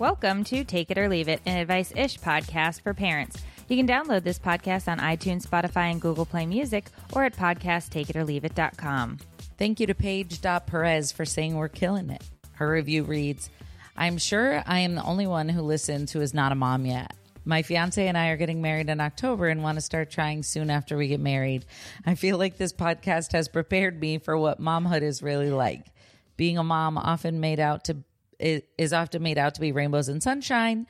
Welcome 0.00 0.44
to 0.44 0.64
Take 0.64 0.90
It 0.90 0.96
or 0.96 1.10
Leave 1.10 1.28
It, 1.28 1.42
an 1.44 1.58
advice 1.58 1.92
ish 1.94 2.18
podcast 2.20 2.80
for 2.80 2.94
parents. 2.94 3.44
You 3.68 3.76
can 3.76 3.86
download 3.86 4.22
this 4.22 4.38
podcast 4.38 4.88
on 4.88 4.98
iTunes, 4.98 5.46
Spotify, 5.46 5.90
and 5.90 6.00
Google 6.00 6.24
Play 6.24 6.46
Music 6.46 6.86
or 7.12 7.24
at 7.24 7.36
podcasttakeitoleaveit.com. 7.36 9.18
Thank 9.58 9.78
you 9.78 9.86
to 9.86 9.94
Paige 9.94 10.40
Perez 10.40 11.12
for 11.12 11.26
saying 11.26 11.54
we're 11.54 11.68
killing 11.68 12.08
it. 12.08 12.22
Her 12.52 12.72
review 12.72 13.04
reads 13.04 13.50
I'm 13.94 14.16
sure 14.16 14.62
I 14.64 14.78
am 14.78 14.94
the 14.94 15.04
only 15.04 15.26
one 15.26 15.50
who 15.50 15.60
listens 15.60 16.12
who 16.12 16.22
is 16.22 16.32
not 16.32 16.52
a 16.52 16.54
mom 16.54 16.86
yet. 16.86 17.12
My 17.44 17.60
fiance 17.60 18.08
and 18.08 18.16
I 18.16 18.28
are 18.28 18.38
getting 18.38 18.62
married 18.62 18.88
in 18.88 19.02
October 19.02 19.48
and 19.48 19.62
want 19.62 19.76
to 19.76 19.82
start 19.82 20.10
trying 20.10 20.44
soon 20.44 20.70
after 20.70 20.96
we 20.96 21.08
get 21.08 21.20
married. 21.20 21.66
I 22.06 22.14
feel 22.14 22.38
like 22.38 22.56
this 22.56 22.72
podcast 22.72 23.32
has 23.32 23.48
prepared 23.48 24.00
me 24.00 24.16
for 24.16 24.38
what 24.38 24.62
momhood 24.62 25.02
is 25.02 25.22
really 25.22 25.50
like. 25.50 25.84
Being 26.38 26.56
a 26.56 26.64
mom 26.64 26.96
often 26.96 27.40
made 27.40 27.60
out 27.60 27.84
to 27.84 27.98
is 28.40 28.92
often 28.92 29.22
made 29.22 29.38
out 29.38 29.54
to 29.54 29.60
be 29.60 29.72
rainbows 29.72 30.08
and 30.08 30.22
sunshine, 30.22 30.86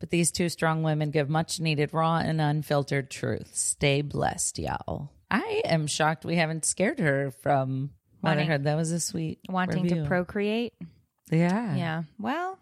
but 0.00 0.10
these 0.10 0.30
two 0.30 0.48
strong 0.48 0.82
women 0.82 1.10
give 1.10 1.28
much 1.28 1.60
needed 1.60 1.92
raw 1.92 2.18
and 2.18 2.40
unfiltered 2.40 3.10
truth. 3.10 3.50
Stay 3.54 4.02
blessed, 4.02 4.58
y'all. 4.58 5.10
I 5.30 5.62
am 5.64 5.86
shocked 5.86 6.24
we 6.24 6.36
haven't 6.36 6.64
scared 6.64 6.98
her 7.00 7.30
from 7.42 7.90
Wanting- 8.22 8.46
motherhood. 8.46 8.64
That 8.64 8.76
was 8.76 8.90
a 8.92 9.00
sweet 9.00 9.40
Wanting 9.48 9.84
review. 9.84 10.02
to 10.02 10.08
procreate? 10.08 10.74
Yeah. 11.30 11.74
Yeah. 11.74 12.02
Well, 12.18 12.58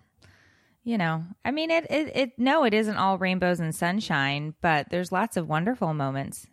you 0.85 0.97
know, 0.97 1.25
I 1.45 1.51
mean, 1.51 1.71
it, 1.71 1.87
it, 1.91 2.17
it, 2.17 2.39
no, 2.39 2.65
it 2.65 2.73
isn't 2.75 2.97
all 2.97 3.19
rainbows 3.19 3.61
and 3.61 3.75
sunshine, 3.75 4.55
but 4.61 4.89
there's 4.91 5.11
lots 5.13 5.37
of 5.37 5.49
wonderful 5.49 5.93
moments 5.93 6.47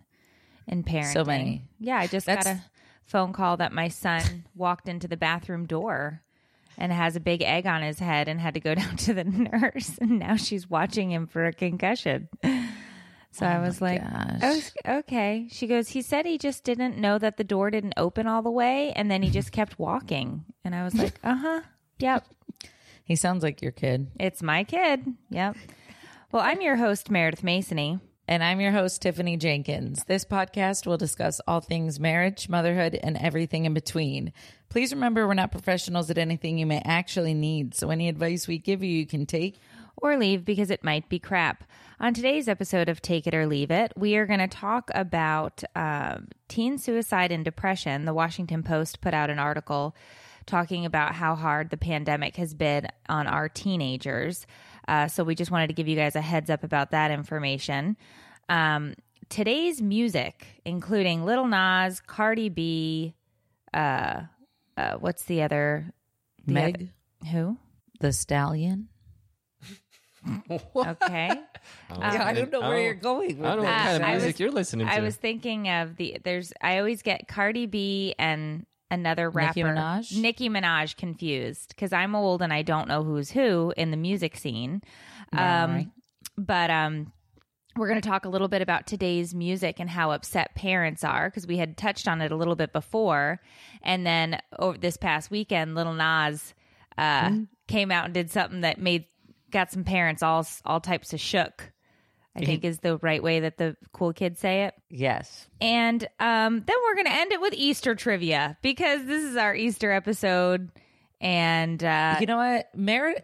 in 0.67 0.83
parenting. 0.83 1.13
So 1.13 1.23
many. 1.23 1.63
Yeah. 1.79 1.97
I 1.97 2.07
just 2.07 2.25
That's- 2.25 2.45
got 2.45 2.55
a 2.55 2.63
phone 3.05 3.31
call 3.31 3.57
that 3.57 3.71
my 3.71 3.87
son 3.87 4.45
walked 4.55 4.89
into 4.89 5.07
the 5.07 5.15
bathroom 5.17 5.65
door 5.65 6.23
and 6.77 6.91
has 6.91 7.15
a 7.15 7.19
big 7.19 7.41
egg 7.41 7.65
on 7.65 7.81
his 7.81 7.99
head 7.99 8.27
and 8.27 8.39
had 8.39 8.53
to 8.53 8.59
go 8.59 8.75
down 8.81 8.97
to 8.97 9.13
the 9.13 9.23
nurse. 9.23 9.97
And 9.99 10.19
now 10.19 10.35
she's 10.35 10.69
watching 10.69 11.11
him 11.11 11.27
for 11.27 11.45
a 11.45 11.53
concussion. 11.53 12.29
So 13.31 13.45
I 13.45 13.59
was 13.59 13.81
like, 13.81 14.01
was, 14.41 14.71
okay. 14.87 15.47
She 15.51 15.67
goes, 15.67 15.89
he 15.89 16.01
said 16.01 16.25
he 16.25 16.39
just 16.39 16.63
didn't 16.63 16.97
know 16.97 17.19
that 17.19 17.37
the 17.37 17.43
door 17.43 17.69
didn't 17.69 17.93
open 17.95 18.25
all 18.25 18.41
the 18.41 18.49
way. 18.49 18.93
And 18.95 19.11
then 19.11 19.21
he 19.21 19.29
just 19.29 19.51
kept 19.51 19.77
walking. 19.77 20.43
And 20.63 20.73
I 20.73 20.83
was 20.83 20.95
like, 20.95 21.19
uh 21.23 21.35
huh. 21.35 21.61
Yep. 21.99 22.25
He 23.03 23.15
sounds 23.15 23.43
like 23.43 23.61
your 23.61 23.71
kid. 23.71 24.09
It's 24.19 24.41
my 24.41 24.63
kid. 24.63 25.05
Yep. 25.29 25.55
Well, 26.31 26.41
I'm 26.41 26.61
your 26.61 26.77
host, 26.77 27.11
Meredith 27.11 27.43
Masony. 27.43 28.01
And 28.29 28.43
I'm 28.43 28.59
your 28.59 28.73
host, 28.73 29.01
Tiffany 29.01 29.37
Jenkins. 29.37 30.03
This 30.03 30.25
podcast 30.25 30.85
will 30.85 30.97
discuss 30.97 31.39
all 31.47 31.61
things 31.61 31.97
marriage, 31.97 32.49
motherhood, 32.49 32.99
and 33.01 33.15
everything 33.15 33.63
in 33.63 33.73
between. 33.73 34.33
Please 34.67 34.91
remember 34.91 35.25
we're 35.25 35.33
not 35.33 35.53
professionals 35.53 36.09
at 36.09 36.17
anything 36.17 36.57
you 36.57 36.65
may 36.65 36.81
actually 36.83 37.33
need, 37.33 37.73
so 37.73 37.89
any 37.89 38.09
advice 38.09 38.45
we 38.45 38.57
give 38.57 38.83
you, 38.83 38.89
you 38.89 39.05
can 39.05 39.25
take. 39.25 39.61
Or 39.95 40.17
leave 40.17 40.43
because 40.43 40.69
it 40.69 40.83
might 40.83 41.07
be 41.07 41.19
crap. 41.19 41.63
On 42.01 42.13
today's 42.13 42.49
episode 42.49 42.89
of 42.89 43.01
Take 43.01 43.27
It 43.27 43.33
or 43.33 43.47
Leave 43.47 43.71
It, 43.71 43.93
we 43.95 44.17
are 44.17 44.25
going 44.25 44.39
to 44.39 44.47
talk 44.49 44.91
about 44.93 45.63
uh, 45.73 46.17
teen 46.49 46.77
suicide 46.77 47.31
and 47.31 47.45
depression. 47.45 48.03
The 48.03 48.13
Washington 48.13 48.61
Post 48.61 48.99
put 48.99 49.13
out 49.13 49.29
an 49.29 49.39
article 49.39 49.95
talking 50.45 50.85
about 50.85 51.15
how 51.15 51.35
hard 51.35 51.69
the 51.69 51.77
pandemic 51.77 52.35
has 52.35 52.53
been 52.53 52.87
on 53.07 53.25
our 53.25 53.47
teenagers. 53.47 54.45
Uh, 54.87 55.07
so 55.07 55.23
we 55.23 55.35
just 55.35 55.51
wanted 55.51 55.67
to 55.67 55.73
give 55.73 55.87
you 55.87 55.95
guys 55.95 56.15
a 56.15 56.21
heads 56.21 56.49
up 56.49 56.63
about 56.63 56.91
that 56.91 57.11
information. 57.11 57.97
Um, 58.49 58.93
today's 59.29 59.81
music, 59.81 60.45
including 60.65 61.25
Little 61.25 61.47
Nas, 61.47 61.99
Cardi 61.99 62.49
B, 62.49 63.13
uh, 63.73 64.21
uh, 64.77 64.93
what's 64.99 65.23
the 65.23 65.41
other? 65.41 65.91
the 66.45 66.53
Meg, 66.53 66.75
other- 66.75 67.29
who? 67.31 67.57
the 67.99 68.13
stallion. 68.13 68.87
Okay. 70.75 71.29
I 71.89 72.33
don't 72.33 72.51
know 72.51 72.61
where 72.61 72.79
you're 72.81 72.93
going 72.93 73.37
with 73.37 73.45
I 73.45 73.55
don't 73.55 73.63
know 73.63 73.69
what 73.69 73.73
Uh, 73.73 73.83
kind 73.83 74.03
of 74.03 74.09
music 74.09 74.27
was- 74.35 74.39
you're 74.39 74.51
listening 74.51 74.87
to. 74.87 74.93
I 74.93 74.99
was 74.99 75.15
thinking 75.15 75.69
of 75.69 75.95
the 75.95 76.17
there's 76.23 76.53
I 76.61 76.77
always 76.79 77.01
get 77.01 77.27
Cardi 77.27 77.65
B 77.65 78.13
and 78.19 78.65
another 78.89 79.29
rapper 79.29 79.59
Nicki 79.59 79.69
Minaj? 79.79 80.17
Nicki 80.21 80.49
Minaj 80.49 80.95
confused 80.95 81.69
because 81.69 81.93
I'm 81.93 82.15
old 82.15 82.41
and 82.41 82.51
I 82.53 82.61
don't 82.61 82.87
know 82.87 83.03
who's 83.03 83.31
who 83.31 83.73
in 83.77 83.91
the 83.91 83.97
music 83.97 84.37
scene. 84.37 84.81
Um, 85.33 85.39
Right. 85.71 85.87
But 86.37 86.69
um, 86.69 87.11
we're 87.75 87.87
going 87.87 87.99
to 88.01 88.07
talk 88.07 88.25
a 88.25 88.29
little 88.29 88.47
bit 88.47 88.61
about 88.61 88.85
today's 88.87 89.33
music 89.33 89.79
and 89.79 89.89
how 89.89 90.11
upset 90.11 90.53
parents 90.55 91.03
are 91.03 91.29
because 91.29 91.47
we 91.47 91.57
had 91.57 91.77
touched 91.77 92.07
on 92.07 92.21
it 92.21 92.31
a 92.31 92.35
little 92.35 92.55
bit 92.55 92.71
before, 92.73 93.41
and 93.81 94.05
then 94.05 94.39
over 94.59 94.77
this 94.77 94.97
past 94.97 95.31
weekend, 95.31 95.73
Little 95.75 95.93
Nas 95.93 96.53
uh, 96.97 97.29
Hmm? 97.29 97.43
came 97.67 97.91
out 97.91 98.05
and 98.05 98.13
did 98.13 98.29
something 98.31 98.61
that 98.61 98.79
made 98.79 99.05
got 99.51 99.71
some 99.71 99.83
parents 99.83 100.21
all 100.23 100.45
all 100.65 100.79
types 100.79 101.13
of 101.13 101.19
shook. 101.19 101.71
I 102.37 102.45
think 102.45 102.63
is 102.63 102.79
the 102.79 102.97
right 102.97 103.21
way 103.21 103.41
that 103.41 103.57
the 103.57 103.75
cool 103.93 104.13
kids 104.13 104.39
say 104.39 104.65
it. 104.65 104.73
Yes. 104.89 105.47
And 105.59 106.03
um, 106.19 106.63
then 106.65 106.75
we're 106.85 106.95
going 106.95 107.07
to 107.07 107.13
end 107.13 107.31
it 107.31 107.41
with 107.41 107.53
Easter 107.53 107.95
trivia 107.95 108.57
because 108.61 109.05
this 109.05 109.23
is 109.23 109.35
our 109.35 109.55
Easter 109.55 109.91
episode. 109.91 110.69
And 111.19 111.83
uh, 111.83 112.17
you 112.19 112.27
know 112.27 112.37
what, 112.37 112.67
Mer? 112.75 113.15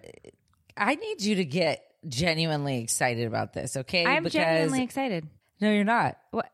I 0.75 0.95
need 0.95 1.21
you 1.21 1.35
to 1.35 1.45
get 1.45 1.83
genuinely 2.07 2.79
excited 2.81 3.27
about 3.27 3.53
this, 3.53 3.77
okay? 3.77 4.05
I'm 4.05 4.23
because 4.23 4.33
genuinely 4.33 4.83
excited. 4.83 5.27
no, 5.61 5.71
you're 5.71 5.83
not. 5.83 6.17
What? 6.31 6.49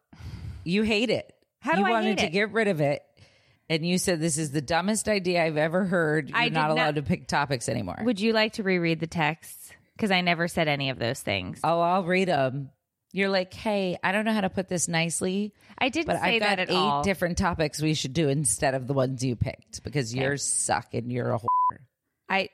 You 0.65 0.83
hate 0.83 1.09
it. 1.09 1.33
How 1.61 1.73
do 1.75 1.79
you 1.81 1.87
I 1.87 1.91
wanted 1.91 2.17
to 2.19 2.25
it? 2.25 2.31
get 2.31 2.51
rid 2.51 2.67
of 2.67 2.79
it, 2.81 3.01
and 3.69 3.85
you 3.85 3.97
said 3.97 4.19
this 4.19 4.37
is 4.37 4.51
the 4.51 4.61
dumbest 4.61 5.07
idea 5.09 5.43
I've 5.43 5.57
ever 5.57 5.85
heard. 5.85 6.29
You're 6.29 6.37
I 6.37 6.49
not 6.49 6.67
not- 6.67 6.71
allowed 6.71 6.95
to 6.95 7.01
pick 7.03 7.27
topics 7.27 7.67
anymore. 7.69 7.99
Would 8.03 8.19
you 8.19 8.33
like 8.33 8.53
to 8.53 8.63
reread 8.63 8.99
the 8.99 9.07
texts? 9.07 9.58
Because 9.99 10.11
I 10.11 10.21
never 10.21 10.47
said 10.47 10.69
any 10.69 10.91
of 10.91 10.97
those 10.97 11.19
things. 11.19 11.59
oh, 11.61 11.81
I'll 11.81 12.05
read 12.05 12.29
them. 12.29 12.69
You're 13.11 13.27
like, 13.27 13.53
hey, 13.53 13.97
I 14.01 14.13
don't 14.13 14.23
know 14.23 14.31
how 14.31 14.39
to 14.39 14.49
put 14.49 14.69
this 14.69 14.87
nicely, 14.87 15.53
I 15.77 15.89
didn't 15.89 16.07
but 16.07 16.21
say 16.21 16.35
I've 16.35 16.39
got 16.39 16.45
that 16.45 16.59
at 16.59 16.69
eight 16.69 16.75
all. 16.75 17.03
different 17.03 17.37
topics 17.37 17.81
we 17.81 17.93
should 17.95 18.13
do 18.13 18.29
instead 18.29 18.75
of 18.75 18.87
the 18.87 18.93
ones 18.93 19.25
you 19.25 19.35
picked 19.35 19.83
because 19.83 20.15
yours 20.15 20.41
suck 20.45 20.93
and 20.93 21.11
you're 21.11 21.33
a 21.33 21.37
whore. 21.37 21.77
I. 22.29 22.47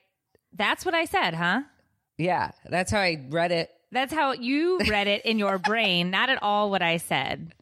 That's 0.54 0.86
what 0.86 0.96
I 0.96 1.06
said, 1.06 1.36
huh? 1.36 1.62
Yeah, 2.18 2.52
that's 2.66 2.92
how 2.92 3.00
I 3.00 3.28
read 3.30 3.52
it. 3.52 3.70
That's 3.92 4.12
how 4.14 4.32
you 4.32 4.80
read 4.90 5.08
it 5.08 5.24
in 5.26 5.38
your 5.38 5.60
brain, 5.60 6.10
not 6.10 6.30
at 6.30 6.42
all 6.42 6.72
what 6.72 6.82
I 6.82 6.98
said. 6.98 7.54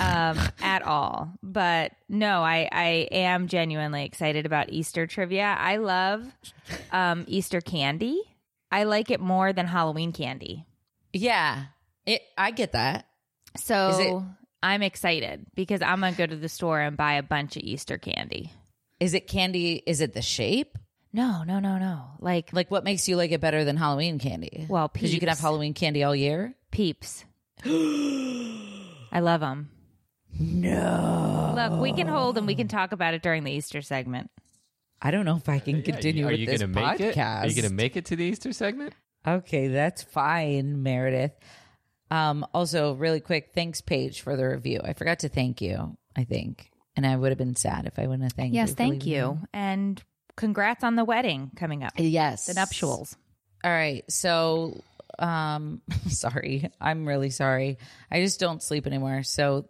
Um, 0.00 0.38
at 0.62 0.82
all. 0.82 1.32
But 1.42 1.92
no, 2.08 2.42
I, 2.42 2.68
I 2.72 2.86
am 3.12 3.46
genuinely 3.46 4.04
excited 4.04 4.46
about 4.46 4.70
Easter 4.70 5.06
trivia. 5.06 5.54
I 5.58 5.76
love 5.76 6.24
um, 6.90 7.24
Easter 7.28 7.60
candy. 7.60 8.20
I 8.72 8.84
like 8.84 9.10
it 9.10 9.20
more 9.20 9.52
than 9.52 9.66
Halloween 9.66 10.12
candy. 10.12 10.64
Yeah, 11.12 11.64
it. 12.06 12.22
I 12.38 12.50
get 12.50 12.72
that. 12.72 13.06
So 13.56 13.98
it- 14.00 14.22
I'm 14.62 14.82
excited 14.82 15.44
because 15.54 15.82
I'm 15.82 16.00
gonna 16.00 16.16
go 16.16 16.24
to 16.26 16.36
the 16.36 16.48
store 16.48 16.80
and 16.80 16.96
buy 16.96 17.14
a 17.14 17.22
bunch 17.22 17.56
of 17.56 17.62
Easter 17.62 17.98
candy. 17.98 18.50
Is 18.98 19.12
it 19.14 19.26
candy? 19.26 19.82
Is 19.86 20.00
it 20.00 20.14
the 20.14 20.22
shape? 20.22 20.78
No, 21.12 21.42
no, 21.42 21.58
no, 21.58 21.76
no. 21.78 22.04
Like 22.20 22.52
Like, 22.54 22.70
what 22.70 22.84
makes 22.84 23.06
you 23.08 23.16
like 23.16 23.32
it 23.32 23.40
better 23.42 23.64
than 23.64 23.76
Halloween 23.76 24.18
candy? 24.18 24.66
Well, 24.68 24.88
because 24.88 25.12
you 25.12 25.20
can 25.20 25.28
have 25.28 25.38
Halloween 25.40 25.74
candy 25.74 26.02
all 26.04 26.16
year. 26.16 26.54
peeps. 26.70 27.24
I 27.64 29.20
love 29.20 29.40
them. 29.40 29.70
No. 30.38 31.52
Look, 31.54 31.80
we 31.80 31.92
can 31.92 32.06
hold 32.08 32.38
and 32.38 32.46
we 32.46 32.54
can 32.54 32.68
talk 32.68 32.92
about 32.92 33.12
it 33.14 33.22
during 33.22 33.44
the 33.44 33.52
Easter 33.52 33.82
segment. 33.82 34.30
I 35.02 35.10
don't 35.10 35.24
know 35.24 35.36
if 35.36 35.48
I 35.48 35.58
can 35.58 35.82
continue 35.82 36.26
Are 36.26 36.30
with 36.30 36.40
you 36.40 36.46
this 36.46 36.60
gonna 36.60 36.72
make 36.72 37.00
it? 37.00 37.18
Are 37.18 37.46
you 37.46 37.54
going 37.54 37.68
to 37.68 37.74
make 37.74 37.96
it 37.96 38.06
to 38.06 38.16
the 38.16 38.24
Easter 38.24 38.52
segment? 38.52 38.94
Okay, 39.26 39.68
that's 39.68 40.02
fine, 40.02 40.82
Meredith. 40.82 41.32
Um, 42.10 42.46
also, 42.54 42.94
really 42.94 43.20
quick, 43.20 43.50
thanks, 43.54 43.80
Paige, 43.80 44.20
for 44.20 44.36
the 44.36 44.46
review. 44.46 44.80
I 44.84 44.92
forgot 44.92 45.20
to 45.20 45.28
thank 45.28 45.60
you, 45.60 45.96
I 46.14 46.24
think. 46.24 46.70
And 46.94 47.06
I 47.06 47.16
would 47.16 47.30
have 47.30 47.38
been 47.38 47.56
sad 47.56 47.86
if 47.86 47.98
I 47.98 48.02
wouldn't 48.02 48.22
have 48.22 48.32
thanked 48.32 48.54
you. 48.54 48.60
Yes, 48.60 48.74
thank 48.74 49.04
leaving 49.04 49.08
you. 49.08 49.38
And 49.52 50.02
congrats 50.36 50.84
on 50.84 50.94
the 50.94 51.04
wedding 51.04 51.50
coming 51.56 51.82
up. 51.82 51.92
Yes. 51.96 52.46
The 52.46 52.54
nuptials. 52.54 53.16
All 53.64 53.70
right. 53.70 54.04
So, 54.10 54.82
um, 55.18 55.80
sorry. 56.08 56.70
I'm 56.80 57.06
really 57.06 57.30
sorry. 57.30 57.78
I 58.10 58.22
just 58.22 58.38
don't 58.38 58.62
sleep 58.62 58.86
anymore. 58.86 59.22
So 59.22 59.66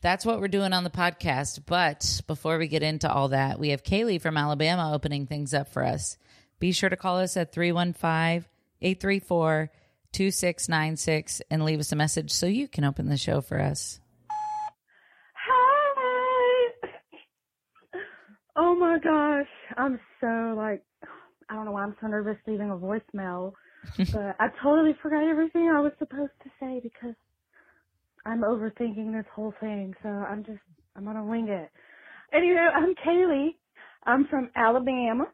that's 0.00 0.24
what 0.24 0.40
we're 0.40 0.48
doing 0.48 0.72
on 0.72 0.84
the 0.84 0.90
podcast. 0.90 1.62
But 1.66 2.22
before 2.26 2.58
we 2.58 2.68
get 2.68 2.82
into 2.82 3.10
all 3.10 3.28
that, 3.28 3.58
we 3.58 3.70
have 3.70 3.82
Kaylee 3.82 4.20
from 4.20 4.36
Alabama 4.36 4.92
opening 4.94 5.26
things 5.26 5.52
up 5.52 5.68
for 5.68 5.84
us. 5.84 6.16
Be 6.58 6.72
sure 6.72 6.88
to 6.88 6.96
call 6.96 7.18
us 7.18 7.36
at 7.36 7.52
315 7.52 8.48
834 8.80 9.70
2696 10.12 11.42
and 11.50 11.64
leave 11.64 11.80
us 11.80 11.92
a 11.92 11.96
message 11.96 12.30
so 12.30 12.46
you 12.46 12.68
can 12.68 12.84
open 12.84 13.08
the 13.08 13.16
show 13.16 13.40
for 13.40 13.60
us. 13.60 14.00
Hi. 15.34 16.72
Oh 18.56 18.74
my 18.74 18.98
gosh. 19.02 19.46
I'm 19.76 20.00
so 20.20 20.54
like 20.56 20.82
I 21.48 21.54
don't 21.54 21.64
know 21.64 21.72
why 21.72 21.82
I'm 21.82 21.96
so 22.00 22.06
nervous 22.06 22.36
leaving 22.46 22.70
a 22.70 22.76
voicemail. 22.76 23.52
but 24.12 24.36
I 24.40 24.48
totally 24.62 24.96
forgot 25.00 25.22
everything 25.28 25.70
I 25.70 25.80
was 25.80 25.92
supposed 25.98 26.32
to 26.42 26.50
say 26.60 26.80
because 26.82 27.14
I'm 28.28 28.42
overthinking 28.42 29.12
this 29.14 29.26
whole 29.34 29.54
thing. 29.60 29.94
So 30.04 30.10
I'm 30.10 30.44
just 30.44 30.60
I'm 30.96 31.04
gonna 31.06 31.24
wing 31.26 31.48
it. 31.48 31.70
Anyway, 32.34 32.58
I'm 32.74 32.94
Kaylee. 32.96 33.50
I'm 34.06 34.26
from 34.28 34.50
Alabama 34.56 35.24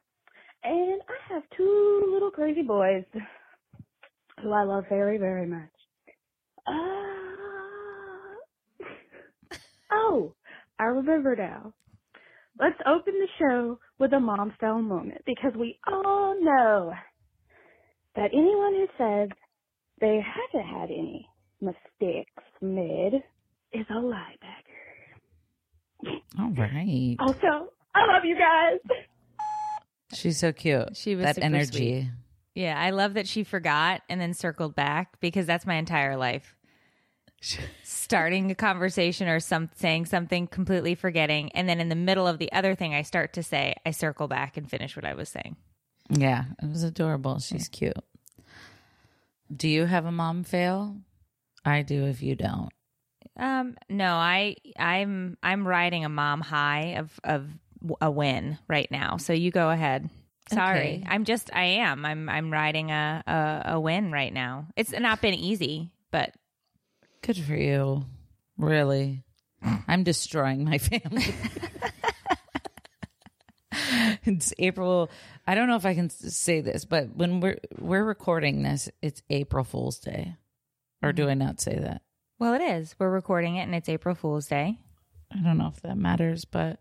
And 0.65 1.03
I 1.09 1.35
have 1.35 1.45
two 1.57 2.11
little 2.13 2.33
crazy 2.33 2.63
boys 2.65 3.05
who 4.43 4.53
I 4.53 4.65
love 4.65 4.85
very, 4.89 5.19
very 5.19 5.47
much. 5.47 5.71
Uh, 6.67 6.73
oh, 9.93 10.35
I 10.79 10.85
remember 10.85 11.37
now. 11.37 11.75
Let's 12.61 12.79
open 12.87 13.15
the 13.15 13.29
show 13.39 13.81
with 13.99 14.13
a 14.15 14.21
mom 14.21 14.55
style 14.59 14.83
moment 14.83 15.23
because 15.27 15.53
we 15.59 15.79
all 15.87 16.37
know 16.41 16.93
that 18.17 18.31
anyone 18.33 18.75
who 18.75 18.87
says 18.99 19.31
they 20.01 20.21
haven't 20.23 20.69
had 20.69 20.91
any 20.91 21.29
mistakes 21.61 22.45
made 22.65 23.23
is 23.73 23.87
a 23.91 23.95
linebacker. 23.95 24.65
All 26.39 26.51
right. 26.51 27.17
Also, 27.19 27.71
I 27.95 28.07
love 28.07 28.25
you 28.25 28.37
guys. 28.37 28.79
She's 30.13 30.39
so 30.39 30.53
cute. 30.53 30.97
She 30.97 31.17
was 31.17 31.25
that 31.25 31.37
super 31.37 31.47
energy. 31.47 31.71
sweet. 31.71 32.11
Yeah, 32.55 32.81
I 32.81 32.91
love 32.91 33.15
that 33.15 33.27
she 33.27 33.43
forgot 33.43 34.03
and 34.09 34.21
then 34.21 34.33
circled 34.33 34.75
back 34.75 35.19
because 35.21 35.47
that's 35.47 35.67
my 35.67 35.75
entire 35.75 36.17
life. 36.17 36.57
Starting 37.83 38.51
a 38.51 38.55
conversation 38.55 39.29
or 39.29 39.41
some 39.41 39.69
saying 39.75 40.07
something 40.07 40.47
completely 40.47 40.95
forgetting 40.95 41.53
and 41.53 41.69
then 41.69 41.79
in 41.81 41.89
the 41.91 41.95
middle 41.95 42.27
of 42.27 42.39
the 42.39 42.51
other 42.53 42.75
thing 42.75 42.95
I 42.95 43.03
start 43.03 43.35
to 43.35 43.43
say, 43.43 43.75
I 43.85 43.91
circle 43.91 44.29
back 44.29 44.57
and 44.57 44.71
finish 44.71 44.97
what 44.97 45.05
I 45.05 45.15
was 45.15 45.29
saying. 45.29 45.57
Yeah, 46.09 46.45
it 46.63 46.69
was 46.69 46.85
adorable. 46.85 47.39
She's 47.41 47.69
cute. 47.69 47.97
Do 49.55 49.69
you 49.69 49.85
have 49.87 50.07
a 50.07 50.13
mom 50.13 50.45
fail? 50.45 50.97
I 51.65 51.83
do 51.83 52.07
if 52.07 52.23
you 52.23 52.35
don't. 52.35 52.71
Um 53.37 53.77
no, 53.89 54.15
I 54.15 54.57
I'm 54.79 55.37
I'm 55.43 55.67
riding 55.67 56.05
a 56.05 56.09
mom 56.09 56.41
high 56.41 56.97
of 56.99 57.19
of 57.25 57.49
a 58.01 58.11
win 58.11 58.59
right 58.69 58.91
now. 58.91 59.17
So 59.17 59.33
you 59.33 59.51
go 59.51 59.71
ahead. 59.71 60.09
Sorry. 60.53 60.79
Okay. 60.79 61.05
I'm 61.07 61.25
just 61.25 61.51
I 61.55 61.65
am. 61.65 62.05
I'm 62.05 62.29
I'm 62.29 62.53
riding 62.53 62.91
a, 62.91 63.23
a 63.27 63.73
a 63.75 63.81
win 63.81 64.13
right 64.13 64.33
now. 64.33 64.67
It's 64.77 64.93
not 64.93 65.21
been 65.21 65.35
easy, 65.35 65.91
but 66.11 66.35
Good 67.23 67.39
for 67.39 67.57
you. 67.57 68.05
Really. 68.59 69.25
I'm 69.89 70.05
destroying 70.05 70.65
my 70.65 70.77
family. 70.91 71.25
it's 74.25 74.53
April. 74.59 75.11
I 75.47 75.55
don't 75.55 75.69
know 75.69 75.77
if 75.77 75.87
I 75.87 75.95
can 75.95 76.11
say 76.11 76.61
this, 76.61 76.85
but 76.85 77.17
when 77.17 77.41
we're 77.41 77.59
we're 77.79 78.05
recording 78.05 78.63
this, 78.63 78.91
it's 79.01 79.23
April 79.31 79.65
Fool's 79.65 79.99
Day. 79.99 80.37
Or 81.05 81.09
mm-hmm. 81.09 81.17
do 81.17 81.29
I 81.29 81.35
not 81.35 81.61
say 81.61 81.79
that? 81.79 82.03
well 82.39 82.55
it 82.55 82.63
is. 82.63 82.95
We're 82.99 83.11
recording 83.11 83.57
it 83.57 83.63
and 83.63 83.75
it's 83.75 83.89
April 83.89 84.15
Fool's 84.15 84.47
Day. 84.47 84.79
I 85.33 85.39
don't 85.39 85.59
know 85.59 85.73
if 85.75 85.81
that 85.83 85.97
matters, 85.97 86.45
but 86.45 86.79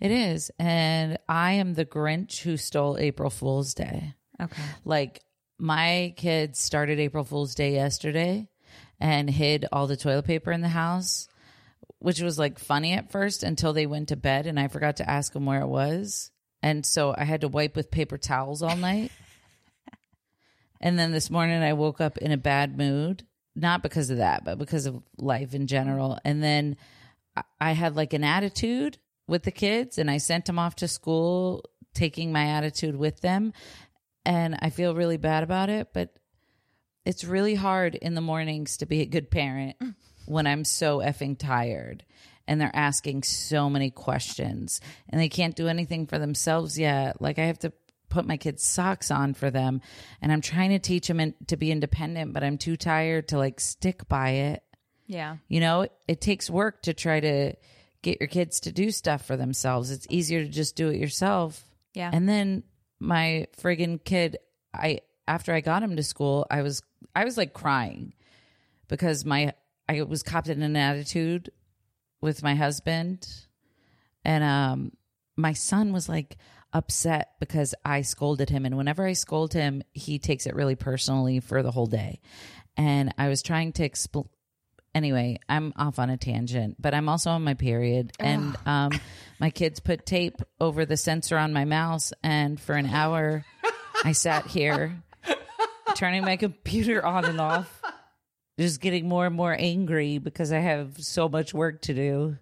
it 0.00 0.10
is. 0.10 0.50
And 0.58 1.18
I 1.28 1.52
am 1.52 1.74
the 1.74 1.84
Grinch 1.84 2.40
who 2.40 2.56
stole 2.56 2.98
April 2.98 3.30
Fool's 3.30 3.74
Day. 3.74 4.14
Okay. 4.40 4.62
Like 4.84 5.22
my 5.58 6.14
kids 6.16 6.58
started 6.58 6.98
April 6.98 7.24
Fool's 7.24 7.54
Day 7.54 7.74
yesterday 7.74 8.48
and 9.00 9.30
hid 9.30 9.66
all 9.72 9.86
the 9.86 9.96
toilet 9.96 10.24
paper 10.24 10.52
in 10.52 10.62
the 10.62 10.68
house, 10.68 11.28
which 11.98 12.20
was 12.20 12.38
like 12.38 12.58
funny 12.58 12.92
at 12.92 13.12
first 13.12 13.42
until 13.42 13.72
they 13.72 13.86
went 13.86 14.08
to 14.08 14.16
bed 14.16 14.46
and 14.46 14.58
I 14.58 14.68
forgot 14.68 14.96
to 14.96 15.08
ask 15.08 15.32
them 15.32 15.46
where 15.46 15.60
it 15.60 15.68
was. 15.68 16.30
And 16.62 16.84
so 16.84 17.14
I 17.16 17.24
had 17.24 17.42
to 17.42 17.48
wipe 17.48 17.76
with 17.76 17.90
paper 17.90 18.18
towels 18.18 18.62
all 18.62 18.76
night. 18.76 19.12
and 20.80 20.98
then 20.98 21.12
this 21.12 21.30
morning 21.30 21.62
I 21.62 21.74
woke 21.74 22.00
up 22.00 22.18
in 22.18 22.32
a 22.32 22.36
bad 22.36 22.76
mood, 22.76 23.24
not 23.58 23.82
because 23.82 24.10
of 24.10 24.18
that, 24.18 24.44
but 24.44 24.58
because 24.58 24.86
of 24.86 25.02
life 25.16 25.54
in 25.54 25.66
general. 25.66 26.18
And 26.24 26.42
then 26.42 26.76
I- 27.60 27.72
had 27.72 27.96
like 27.96 28.12
an 28.12 28.24
attitude 28.24 28.98
with 29.26 29.42
the 29.42 29.50
kids 29.50 29.98
and 29.98 30.10
I 30.10 30.18
sent 30.18 30.46
them 30.46 30.58
off 30.58 30.76
to 30.76 30.88
school 30.88 31.64
taking 31.94 32.32
my 32.32 32.46
attitude 32.46 32.96
with 32.96 33.20
them 33.20 33.52
and 34.24 34.56
I 34.60 34.70
feel 34.70 34.94
really 34.94 35.16
bad 35.16 35.42
about 35.42 35.70
it, 35.70 35.88
but 35.92 36.14
it's 37.04 37.24
really 37.24 37.54
hard 37.54 37.94
in 37.94 38.14
the 38.14 38.20
mornings 38.20 38.76
to 38.78 38.86
be 38.86 39.00
a 39.00 39.06
good 39.06 39.30
parent 39.30 39.76
when 40.26 40.46
I'm 40.46 40.64
so 40.64 40.98
effing 40.98 41.38
tired 41.38 42.04
and 42.46 42.60
they're 42.60 42.70
asking 42.74 43.22
so 43.22 43.68
many 43.68 43.90
questions 43.90 44.80
and 45.08 45.20
they 45.20 45.28
can't 45.28 45.56
do 45.56 45.68
anything 45.68 46.06
for 46.06 46.18
themselves 46.18 46.78
yet. 46.78 47.20
Like 47.20 47.38
I 47.38 47.44
have 47.44 47.58
to 47.60 47.72
put 48.08 48.26
my 48.26 48.36
kids 48.36 48.62
socks 48.62 49.10
on 49.10 49.34
for 49.34 49.50
them 49.50 49.80
and 50.22 50.32
I'm 50.32 50.40
trying 50.40 50.70
to 50.70 50.78
teach 50.78 51.08
them 51.08 51.20
in, 51.20 51.34
to 51.48 51.56
be 51.56 51.70
independent, 51.70 52.32
but 52.32 52.42
I'm 52.42 52.58
too 52.58 52.76
tired 52.76 53.28
to 53.28 53.38
like 53.38 53.60
stick 53.60 54.08
by 54.08 54.30
it. 54.30 54.62
Yeah. 55.06 55.36
You 55.48 55.60
know, 55.60 55.82
it, 55.82 55.92
it 56.06 56.20
takes 56.20 56.50
work 56.50 56.82
to 56.82 56.94
try 56.94 57.20
to 57.20 57.54
get 58.02 58.20
your 58.20 58.28
kids 58.28 58.60
to 58.60 58.72
do 58.72 58.90
stuff 58.90 59.24
for 59.24 59.36
themselves. 59.36 59.90
It's 59.90 60.06
easier 60.10 60.42
to 60.42 60.48
just 60.48 60.76
do 60.76 60.88
it 60.88 61.00
yourself. 61.00 61.62
Yeah. 61.94 62.10
And 62.12 62.28
then 62.28 62.62
my 63.00 63.46
friggin' 63.60 64.02
kid, 64.04 64.38
I 64.74 65.00
after 65.26 65.52
I 65.52 65.60
got 65.60 65.82
him 65.82 65.96
to 65.96 66.02
school, 66.02 66.46
I 66.50 66.62
was 66.62 66.82
I 67.14 67.24
was 67.24 67.36
like 67.36 67.52
crying 67.52 68.14
because 68.88 69.24
my 69.24 69.54
I 69.88 70.02
was 70.02 70.22
copped 70.22 70.48
in 70.48 70.62
an 70.62 70.76
attitude 70.76 71.50
with 72.20 72.42
my 72.42 72.54
husband, 72.54 73.28
and 74.24 74.44
um, 74.44 74.92
my 75.36 75.52
son 75.52 75.92
was 75.92 76.08
like 76.08 76.36
upset 76.72 77.32
because 77.40 77.74
I 77.84 78.02
scolded 78.02 78.50
him, 78.50 78.64
and 78.66 78.76
whenever 78.76 79.06
I 79.06 79.12
scold 79.12 79.52
him, 79.52 79.82
he 79.92 80.18
takes 80.18 80.46
it 80.46 80.54
really 80.54 80.76
personally 80.76 81.40
for 81.40 81.62
the 81.62 81.70
whole 81.70 81.86
day. 81.86 82.20
And 82.76 83.14
I 83.18 83.28
was 83.28 83.42
trying 83.42 83.72
to 83.74 83.84
explain. 83.84 84.28
Anyway, 84.94 85.38
I'm 85.48 85.72
off 85.76 85.98
on 85.98 86.10
a 86.10 86.16
tangent, 86.16 86.76
but 86.80 86.94
I'm 86.94 87.08
also 87.08 87.30
on 87.30 87.44
my 87.44 87.54
period, 87.54 88.12
and 88.18 88.56
um, 88.66 88.92
my 89.38 89.50
kids 89.50 89.80
put 89.80 90.06
tape 90.06 90.40
over 90.60 90.86
the 90.86 90.96
sensor 90.96 91.36
on 91.36 91.52
my 91.52 91.64
mouse, 91.64 92.12
and 92.22 92.58
for 92.58 92.74
an 92.74 92.86
hour, 92.86 93.44
I 94.02 94.12
sat 94.12 94.46
here 94.46 95.02
turning 95.94 96.22
my 96.22 96.36
computer 96.36 97.04
on 97.04 97.24
and 97.24 97.40
off, 97.40 97.82
just 98.58 98.80
getting 98.80 99.08
more 99.08 99.26
and 99.26 99.34
more 99.34 99.54
angry 99.56 100.18
because 100.18 100.52
I 100.52 100.60
have 100.60 100.96
so 100.98 101.28
much 101.28 101.52
work 101.52 101.82
to 101.82 101.94
do. 101.94 102.38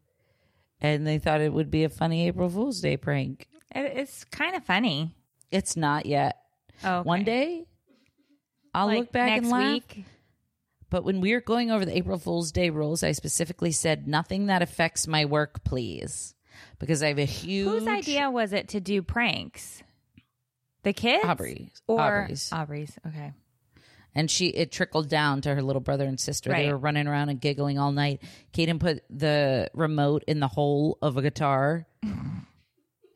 And 0.80 1.06
they 1.06 1.18
thought 1.18 1.40
it 1.40 1.52
would 1.52 1.70
be 1.70 1.84
a 1.84 1.88
funny 1.88 2.28
April 2.28 2.50
Fool's 2.50 2.80
Day 2.80 2.96
prank. 2.96 3.48
It, 3.74 3.98
it's 3.98 4.24
kind 4.24 4.56
of 4.56 4.64
funny. 4.64 5.12
It's 5.50 5.76
not 5.76 6.06
yet. 6.06 6.36
Oh, 6.84 7.02
One 7.02 7.24
day, 7.24 7.64
I'll 8.74 8.86
like 8.86 8.98
look 8.98 9.12
back 9.12 9.28
next 9.30 9.42
and 9.44 9.50
laugh. 9.50 9.72
week. 9.72 10.04
But 10.90 11.04
when 11.04 11.20
we 11.20 11.32
were 11.32 11.40
going 11.40 11.70
over 11.70 11.84
the 11.84 11.96
April 11.96 12.18
Fool's 12.18 12.52
Day 12.52 12.70
rules, 12.70 13.02
I 13.02 13.12
specifically 13.12 13.72
said 13.72 14.06
nothing 14.06 14.46
that 14.46 14.62
affects 14.62 15.06
my 15.06 15.24
work, 15.24 15.64
please, 15.64 16.34
because 16.78 17.02
I 17.02 17.08
have 17.08 17.18
a 17.18 17.24
huge 17.24 17.66
Whose 17.68 17.88
idea 17.88 18.30
was 18.30 18.52
it 18.52 18.68
to 18.68 18.80
do 18.80 19.02
pranks? 19.02 19.82
The 20.84 20.92
kids? 20.92 21.24
Aubrey, 21.24 21.72
Or 21.88 22.00
Aubrey's. 22.00 22.50
Aubrey's. 22.52 22.96
Okay. 23.06 23.32
and 24.14 24.30
she 24.30 24.46
it 24.48 24.70
trickled 24.70 25.08
down 25.08 25.40
to 25.40 25.52
her 25.54 25.60
little 25.62 25.80
brother 25.80 26.06
and 26.06 26.20
sister. 26.20 26.50
They 26.52 26.70
were 26.70 26.78
running 26.78 27.08
around 27.08 27.30
and 27.30 27.40
giggling 27.40 27.78
all 27.78 27.90
night. 27.90 28.22
Kaden 28.54 28.78
put 28.78 29.02
the 29.10 29.68
remote 29.74 30.22
in 30.28 30.38
the 30.38 30.46
hole 30.48 30.98
of 31.02 31.16
a 31.16 31.22
guitar, 31.22 31.86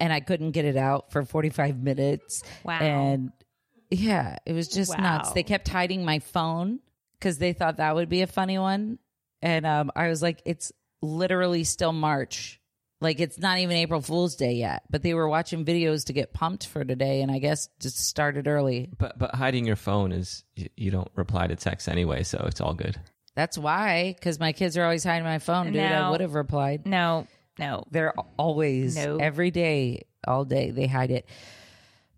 and 0.01 0.13
I 0.13 0.21
couldn't 0.21 0.53
get 0.53 0.65
it 0.65 0.77
out 0.77 1.13
for 1.13 1.25
forty 1.25 1.51
five 1.51 1.79
minutes. 1.79 2.43
Wow. 2.65 2.81
And 2.81 3.33
yeah, 3.91 4.39
it 4.47 4.53
was 4.53 4.69
just 4.69 4.99
nuts. 4.99 5.33
They 5.33 5.43
kept 5.43 5.69
hiding 5.69 6.05
my 6.05 6.19
phone 6.19 6.81
because 7.19 7.39
they 7.39 7.53
thought 7.53 7.77
that 7.77 7.95
would 7.95 8.09
be 8.09 8.23
a 8.23 8.27
funny 8.27 8.59
one, 8.59 8.99
and 9.43 9.67
um, 9.67 9.93
I 9.95 10.09
was 10.09 10.23
like, 10.23 10.41
it's 10.45 10.73
literally 11.03 11.65
still 11.65 11.93
March. 11.93 12.57
Like 13.03 13.19
it's 13.19 13.39
not 13.39 13.59
even 13.59 13.77
April 13.77 14.03
Fool's 14.03 14.37
Day 14.37 14.53
yet, 14.53 14.83
but 14.91 15.03
they 15.03 15.15
were 15.15 15.27
watching 15.27 15.65
videos 15.65 16.07
to 16.07 16.13
get 16.13 16.35
pumped 16.35 16.67
for 16.67 16.85
today, 16.85 17.23
and 17.23 17.33
I 17.33 17.39
guess 17.39 17.69
just 17.81 17.99
started 17.99 18.47
early. 18.47 18.91
But 18.99 19.19
but 19.19 19.35
hiding 19.35 19.67
your 19.67 19.77
phone 19.77 20.13
is 20.13 20.45
you, 20.55 20.69
you 20.77 20.91
don't 20.91 21.11
reply 21.15 21.47
to 21.47 21.57
texts 21.57 21.89
anyway, 21.89 22.25
so 22.25 22.45
it's 22.47 22.61
all 22.61 22.75
good. 22.75 23.01
That's 23.35 23.57
why, 23.57 24.13
because 24.13 24.39
my 24.39 24.53
kids 24.53 24.77
are 24.77 24.85
always 24.85 25.03
hiding 25.03 25.25
my 25.25 25.39
phone, 25.39 25.73
dude. 25.73 25.81
I 25.81 26.11
would 26.11 26.21
have 26.21 26.35
replied. 26.35 26.85
No, 26.85 27.27
no. 27.61 27.85
They're 27.91 28.15
always, 28.37 28.97
No. 28.97 29.19
every 29.19 29.51
day, 29.53 30.07
all 30.27 30.45
day, 30.45 30.71
they 30.73 30.87
hide 30.89 31.11
it. 31.13 31.29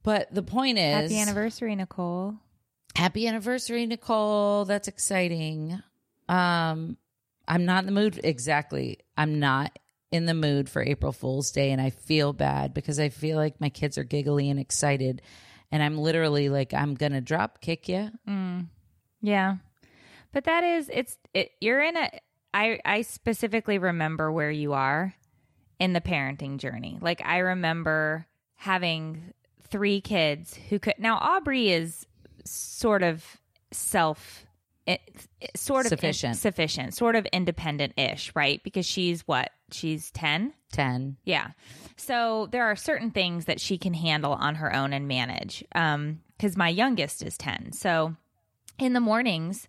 But 0.02 0.34
the 0.34 0.42
point 0.42 0.78
is, 0.78 1.10
Happy 1.12 1.20
anniversary, 1.20 1.74
Nicole. 1.76 2.34
happy 2.96 3.26
anniversary, 3.28 3.86
Nicole. 3.86 4.64
That's 4.64 4.88
exciting. 4.88 5.80
Um, 6.28 6.96
I'm 7.46 7.64
not 7.64 7.80
in 7.80 7.86
the 7.86 7.92
mood. 8.00 8.20
Exactly. 8.24 8.98
I'm 9.16 9.38
not 9.38 9.78
in 10.10 10.26
the 10.26 10.34
mood 10.34 10.68
for 10.68 10.82
April 10.82 11.12
Fool's 11.12 11.50
Day, 11.52 11.70
and 11.72 11.80
I 11.80 11.90
feel 11.90 12.32
bad 12.32 12.74
because 12.74 12.98
I 12.98 13.08
feel 13.10 13.36
like 13.36 13.60
my 13.60 13.68
kids 13.68 13.96
are 13.98 14.04
giggly 14.04 14.50
and 14.50 14.58
excited, 14.60 15.22
and 15.70 15.82
I'm 15.82 15.98
literally 15.98 16.48
like, 16.48 16.74
I'm 16.74 16.94
gonna 16.94 17.20
drop 17.20 17.60
kick 17.60 17.88
you. 17.88 18.10
Yeah. 19.20 19.56
But 20.32 20.44
that 20.44 20.64
is 20.64 20.90
it's 20.92 21.16
it 21.34 21.50
you're 21.60 21.80
in 21.82 21.96
a 21.96 22.10
I 22.54 22.80
I 22.84 23.02
specifically 23.02 23.78
remember 23.78 24.32
where 24.32 24.50
you 24.50 24.72
are 24.72 25.14
in 25.82 25.92
the 25.94 26.00
parenting 26.00 26.58
journey. 26.58 26.96
Like 27.00 27.20
I 27.24 27.38
remember 27.38 28.26
having 28.54 29.32
three 29.68 30.00
kids 30.00 30.54
who 30.68 30.78
could 30.78 30.94
now 30.98 31.16
Aubrey 31.16 31.70
is 31.70 32.06
sort 32.44 33.02
of 33.02 33.24
self 33.72 34.46
it, 34.86 35.00
sort 35.56 35.86
of 35.86 35.90
Sufficient. 35.90 36.36
sufficient, 36.36 36.94
sort 36.94 37.16
of 37.16 37.24
independent-ish, 37.26 38.32
right? 38.34 38.62
Because 38.64 38.84
she's 38.86 39.22
what 39.28 39.50
she's 39.70 40.10
10. 40.12 40.52
10. 40.72 41.16
Yeah. 41.24 41.48
So 41.96 42.48
there 42.50 42.64
are 42.64 42.74
certain 42.76 43.10
things 43.12 43.44
that 43.46 43.60
she 43.60 43.78
can 43.78 43.94
handle 43.94 44.32
on 44.32 44.56
her 44.56 44.74
own 44.74 44.92
and 44.92 45.06
manage. 45.06 45.64
Um, 45.74 46.20
because 46.36 46.56
my 46.56 46.68
youngest 46.68 47.22
is 47.22 47.38
10. 47.38 47.72
So 47.72 48.16
in 48.78 48.92
the 48.92 49.00
mornings, 49.00 49.68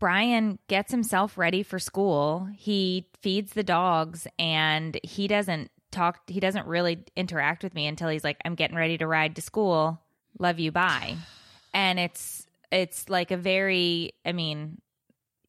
Brian 0.00 0.58
gets 0.66 0.90
himself 0.90 1.38
ready 1.38 1.62
for 1.62 1.78
school. 1.78 2.48
He 2.56 3.06
feeds 3.20 3.52
the 3.52 3.62
dogs 3.62 4.26
and 4.38 4.98
he 5.04 5.28
doesn't 5.28 5.70
talk, 5.92 6.22
he 6.26 6.40
doesn't 6.40 6.66
really 6.66 7.04
interact 7.14 7.62
with 7.62 7.74
me 7.74 7.86
until 7.86 8.08
he's 8.08 8.24
like, 8.24 8.38
I'm 8.44 8.54
getting 8.54 8.76
ready 8.76 8.96
to 8.98 9.06
ride 9.06 9.36
to 9.36 9.42
school. 9.42 10.00
Love 10.38 10.58
you. 10.58 10.72
Bye. 10.72 11.16
And 11.74 12.00
it's, 12.00 12.46
it's 12.72 13.10
like 13.10 13.30
a 13.30 13.36
very, 13.36 14.14
I 14.24 14.32
mean, 14.32 14.80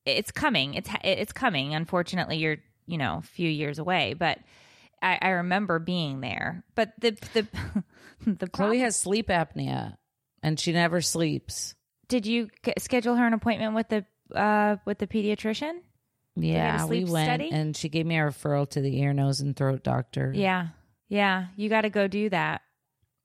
it's 0.05 0.31
coming. 0.31 0.73
It's, 0.73 0.89
it's 1.03 1.31
coming. 1.31 1.73
Unfortunately, 1.73 2.37
you're, 2.37 2.57
you 2.85 2.97
know, 2.97 3.19
a 3.19 3.25
few 3.25 3.49
years 3.49 3.79
away, 3.79 4.15
but 4.15 4.39
I, 5.01 5.17
I 5.21 5.29
remember 5.29 5.79
being 5.79 6.19
there. 6.19 6.65
But 6.75 6.91
the, 6.99 7.11
the, 7.33 7.47
the 8.33 8.47
Chloe 8.47 8.79
has 8.79 8.99
sleep 8.99 9.29
apnea 9.29 9.95
and 10.43 10.59
she 10.59 10.73
never 10.73 10.99
sleeps. 10.99 11.73
did 12.09 12.25
you 12.25 12.49
schedule 12.79 13.15
her 13.15 13.25
an 13.25 13.33
appointment 13.33 13.75
with 13.75 13.87
the 13.87 14.05
uh 14.35 14.77
with 14.85 14.97
the 14.99 15.07
pediatrician 15.07 15.79
Yeah, 16.35 16.85
we 16.85 17.03
went 17.05 17.27
study? 17.27 17.49
and 17.51 17.75
she 17.75 17.89
gave 17.89 18.05
me 18.05 18.17
a 18.17 18.21
referral 18.23 18.69
to 18.71 18.81
the 18.81 18.99
ear, 18.99 19.13
nose, 19.13 19.39
and 19.41 19.55
throat 19.55 19.83
doctor. 19.83 20.31
yeah 20.35 20.67
yeah 21.09 21.47
you 21.57 21.69
got 21.69 21.81
to 21.81 21.89
go 21.89 22.07
do 22.07 22.29
that 22.29 22.61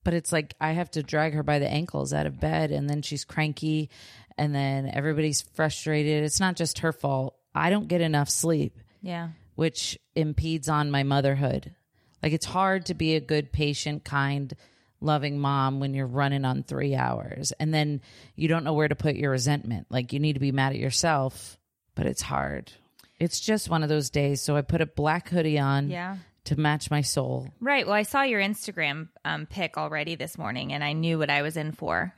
But 0.04 0.14
it's 0.14 0.32
like 0.32 0.54
I 0.60 0.72
have 0.72 0.90
to 0.92 1.02
drag 1.02 1.34
her 1.34 1.42
by 1.42 1.58
the 1.58 1.68
ankles 1.68 2.12
out 2.12 2.26
of 2.26 2.40
bed 2.40 2.70
and 2.70 2.88
then 2.90 3.02
she's 3.02 3.24
cranky 3.24 3.90
and 4.38 4.54
then 4.54 4.86
everybody's 4.92 5.40
frustrated. 5.40 6.22
It's 6.22 6.40
not 6.40 6.56
just 6.56 6.80
her 6.80 6.92
fault. 6.92 7.36
I 7.54 7.70
don't 7.70 7.88
get 7.88 8.00
enough 8.02 8.28
sleep. 8.28 8.78
yeah 9.02 9.30
which 9.54 9.98
impedes 10.14 10.68
on 10.68 10.90
my 10.90 11.02
motherhood. 11.02 11.74
Like 12.22 12.32
it's 12.34 12.44
hard 12.44 12.84
to 12.86 12.94
be 12.94 13.14
a 13.14 13.20
good, 13.20 13.50
patient, 13.52 14.04
kind, 14.04 14.52
loving 15.00 15.38
mom 15.38 15.80
when 15.80 15.94
you're 15.94 16.06
running 16.06 16.44
on 16.44 16.62
three 16.62 16.94
hours 16.94 17.52
and 17.60 17.72
then 17.72 18.00
you 18.34 18.48
don't 18.48 18.64
know 18.64 18.72
where 18.74 18.88
to 18.88 18.94
put 18.96 19.14
your 19.16 19.30
resentment. 19.32 19.86
Like 19.90 20.12
you 20.12 20.18
need 20.20 20.34
to 20.34 20.40
be 20.40 20.52
mad 20.52 20.72
at 20.72 20.78
yourself, 20.78 21.58
but 21.94 22.06
it's 22.06 22.22
hard. 22.22 22.72
It's 23.20 23.40
just 23.40 23.68
one 23.70 23.82
of 23.82 23.88
those 23.88 24.10
days. 24.10 24.40
So 24.42 24.56
I 24.56 24.62
put 24.62 24.80
a 24.80 24.86
black 24.86 25.28
hoodie 25.28 25.58
on 25.58 25.90
yeah 25.90 26.16
to 26.44 26.54
match 26.60 26.92
my 26.92 27.00
soul. 27.00 27.48
right 27.60 27.86
well 27.86 27.96
i 27.96 28.04
saw 28.04 28.22
your 28.22 28.40
instagram 28.40 29.08
um 29.24 29.46
pic 29.46 29.76
already 29.76 30.14
this 30.14 30.38
morning 30.38 30.72
and 30.72 30.84
i 30.84 30.92
knew 30.92 31.18
what 31.18 31.28
i 31.28 31.42
was 31.42 31.56
in 31.56 31.72
for 31.72 32.14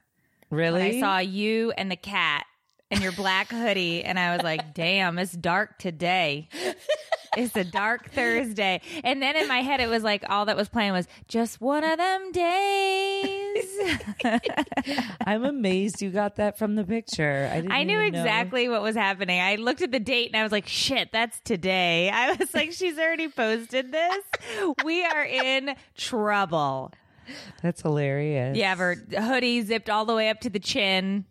Really? 0.51 0.81
When 0.83 0.97
i 0.97 1.01
saw 1.01 1.19
you 1.21 1.71
and 1.71 1.91
the 1.91 1.97
cat 1.97 2.45
and 2.91 3.01
your 3.03 3.13
black 3.13 3.49
hoodie 3.49 4.05
and 4.05 4.19
i 4.19 4.35
was 4.37 4.43
like 4.45 4.75
damn 4.75 5.19
it's 5.19 5.33
dark 5.33 5.79
today 5.79 6.51
it's 7.37 7.55
a 7.57 7.65
dark 7.65 8.11
thursday 8.13 8.81
and 9.05 9.21
then 9.23 9.37
in 9.37 9.47
my 9.49 9.61
head 9.63 9.81
it 9.81 9.89
was 9.89 10.03
like 10.03 10.25
all 10.29 10.47
that 10.47 10.57
was 10.57 10.69
playing 10.69 10.93
was 10.93 11.07
just 11.29 11.61
one 11.61 11.85
of 11.85 11.99
them 11.99 12.33
days 12.33 13.65
I'm 15.27 15.45
amazed 15.45 16.01
you 16.03 16.11
got 16.11 16.37
that 16.37 16.59
from 16.59 16.75
the 16.75 16.85
picture. 16.85 17.49
I 17.53 17.57
didn't 17.57 17.73
I 17.73 17.83
knew 17.85 17.99
even 18.01 18.13
know. 18.15 18.21
exactly 18.21 18.69
what 18.69 18.83
was 18.83 18.97
happening. 18.97 19.41
I 19.41 19.57
looked 19.57 19.83
at 19.83 19.93
the 19.93 20.01
date 20.01 20.29
and 20.33 20.37
I 20.37 20.43
was 20.43 20.53
like, 20.53 20.67
shit, 20.67 21.11
that's 21.13 21.41
today. 21.41 22.11
I 22.11 22.35
was 22.35 22.53
like, 22.55 22.73
she's 22.73 22.99
already 22.99 23.29
posted 23.29 23.93
this. 23.93 24.25
We 24.85 25.05
are 25.05 25.25
in 25.25 25.75
trouble. 25.97 26.93
That's 27.63 27.83
hilarious. 27.83 28.57
Yeah, 28.57 28.75
her 28.77 28.95
hoodie 28.95 29.63
zipped 29.63 29.91
all 29.91 30.05
the 30.05 30.15
way 30.15 30.29
up 30.31 30.41
to 30.41 30.51
the 30.51 30.59
chin, 30.61 31.25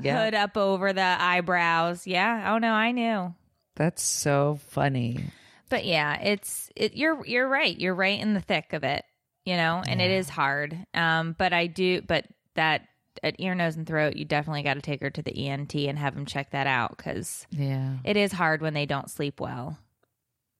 Yeah. 0.00 0.24
hood 0.24 0.34
up 0.34 0.56
over 0.56 0.92
the 0.92 1.16
eyebrows. 1.18 2.06
Yeah. 2.06 2.52
Oh 2.54 2.58
no, 2.58 2.72
I 2.72 2.92
knew. 2.92 3.34
That's 3.78 4.02
so 4.02 4.58
funny. 4.70 5.24
But 5.70 5.84
yeah, 5.84 6.20
it's 6.20 6.68
it, 6.74 6.94
you're 6.96 7.24
you're 7.24 7.48
right. 7.48 7.78
You're 7.78 7.94
right 7.94 8.18
in 8.18 8.34
the 8.34 8.40
thick 8.40 8.72
of 8.72 8.82
it, 8.82 9.04
you 9.44 9.56
know, 9.56 9.82
and 9.86 10.00
it 10.02 10.10
is 10.10 10.28
hard. 10.28 10.76
Um, 10.94 11.36
but 11.38 11.52
I 11.52 11.68
do, 11.68 12.02
but 12.02 12.26
that 12.54 12.82
at 13.22 13.36
ear, 13.38 13.54
nose, 13.54 13.76
and 13.76 13.86
throat, 13.86 14.16
you 14.16 14.24
definitely 14.24 14.62
got 14.64 14.74
to 14.74 14.80
take 14.80 15.00
her 15.00 15.10
to 15.10 15.22
the 15.22 15.46
ENT 15.48 15.74
and 15.76 15.96
have 15.98 16.14
them 16.16 16.26
check 16.26 16.50
that 16.50 16.66
out 16.66 16.96
because 16.96 17.46
Yeah. 17.50 17.98
it 18.04 18.16
is 18.16 18.32
hard 18.32 18.62
when 18.62 18.74
they 18.74 18.86
don't 18.86 19.10
sleep 19.10 19.40
well. 19.40 19.78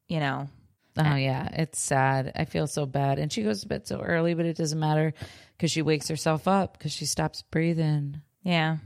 You 0.08 0.20
know, 0.20 0.48
Oh 0.96 1.14
yeah, 1.16 1.48
it's 1.52 1.80
sad. 1.80 2.32
I 2.36 2.44
feel 2.44 2.66
so 2.66 2.84
bad. 2.86 3.18
And 3.18 3.32
she 3.32 3.42
goes 3.42 3.62
to 3.62 3.68
bed 3.68 3.86
so 3.86 4.00
early, 4.00 4.34
but 4.34 4.46
it 4.46 4.56
doesn't 4.56 4.78
matter 4.80 5.12
because 5.56 5.70
she 5.72 5.82
wakes 5.82 6.08
herself 6.08 6.46
up 6.48 6.76
because 6.78 6.92
she 6.92 7.04
stops 7.06 7.42
breathing. 7.42 8.20
yeah, 8.42 8.78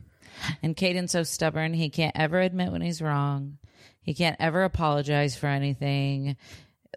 And 0.62 0.76
Kaden's 0.76 1.10
so 1.12 1.22
stubborn; 1.22 1.74
he 1.74 1.90
can't 1.90 2.16
ever 2.16 2.40
admit 2.40 2.72
when 2.72 2.80
he's 2.82 3.02
wrong. 3.02 3.58
He 4.02 4.14
can't 4.14 4.36
ever 4.40 4.64
apologize 4.64 5.36
for 5.36 5.46
anything. 5.46 6.36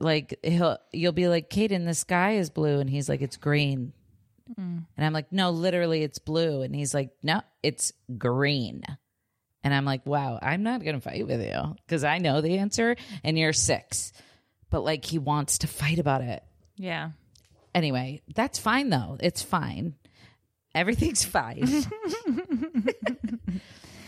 Like 0.02 0.38
he'll, 0.44 0.78
you'll 0.92 1.12
be 1.14 1.28
like, 1.28 1.50
Kaden, 1.50 1.86
the 1.86 1.94
sky 1.94 2.34
is 2.38 2.50
blue, 2.50 2.80
and 2.80 2.90
he's 2.90 3.08
like, 3.08 3.22
it's 3.22 3.38
green. 3.38 3.94
And 4.58 4.86
I'm 4.98 5.14
like, 5.14 5.32
no, 5.32 5.50
literally, 5.50 6.04
it's 6.04 6.20
blue. 6.20 6.62
And 6.62 6.76
he's 6.76 6.94
like, 6.94 7.10
no, 7.24 7.42
it's 7.64 7.92
green. 8.18 8.84
And 9.64 9.74
I'm 9.74 9.86
like, 9.86 10.06
wow, 10.06 10.38
I'm 10.40 10.62
not 10.62 10.84
going 10.84 10.94
to 10.96 11.02
fight 11.02 11.26
with 11.26 11.42
you 11.42 11.76
because 11.86 12.04
I 12.04 12.20
know 12.20 12.42
the 12.42 12.60
answer 12.60 12.96
and 13.24 13.40
you're 13.40 13.54
six. 13.54 14.14
But 14.70 14.82
like, 14.82 15.04
he 15.04 15.18
wants 15.18 15.58
to 15.60 15.68
fight 15.68 15.98
about 15.98 16.22
it. 16.22 16.44
yeah. 16.78 17.12
Anyway, 17.74 18.22
that's 18.36 18.58
fine 18.60 18.90
though. 18.90 19.18
It's 19.20 19.42
fine. 19.42 19.96
Everything's 20.76 21.26
fine. 21.26 21.68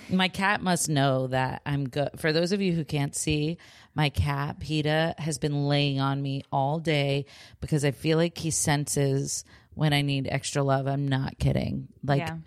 my 0.10 0.28
cat 0.28 0.62
must 0.62 0.90
know 0.90 1.28
that 1.28 1.62
I'm 1.66 1.90
good. 1.90 2.10
For 2.18 2.32
those 2.32 2.52
of 2.52 2.62
you 2.62 2.74
who 2.74 2.84
can't 2.86 3.16
see, 3.16 3.58
my 3.96 4.10
cat, 4.10 4.60
PETA, 4.60 5.16
has 5.18 5.38
been 5.38 5.68
laying 5.68 6.00
on 6.00 6.22
me 6.22 6.44
all 6.52 6.80
day 6.80 7.26
because 7.60 7.84
I 7.84 7.92
feel 7.92 8.18
like 8.18 8.38
he 8.38 8.52
senses 8.52 9.44
when 9.74 9.94
I 9.94 10.02
need 10.02 10.28
extra 10.30 10.64
love. 10.64 10.88
I'm 10.88 11.08
not 11.08 11.38
kidding. 11.40 11.88
Like, 12.04 12.20
Yeah. 12.20 12.38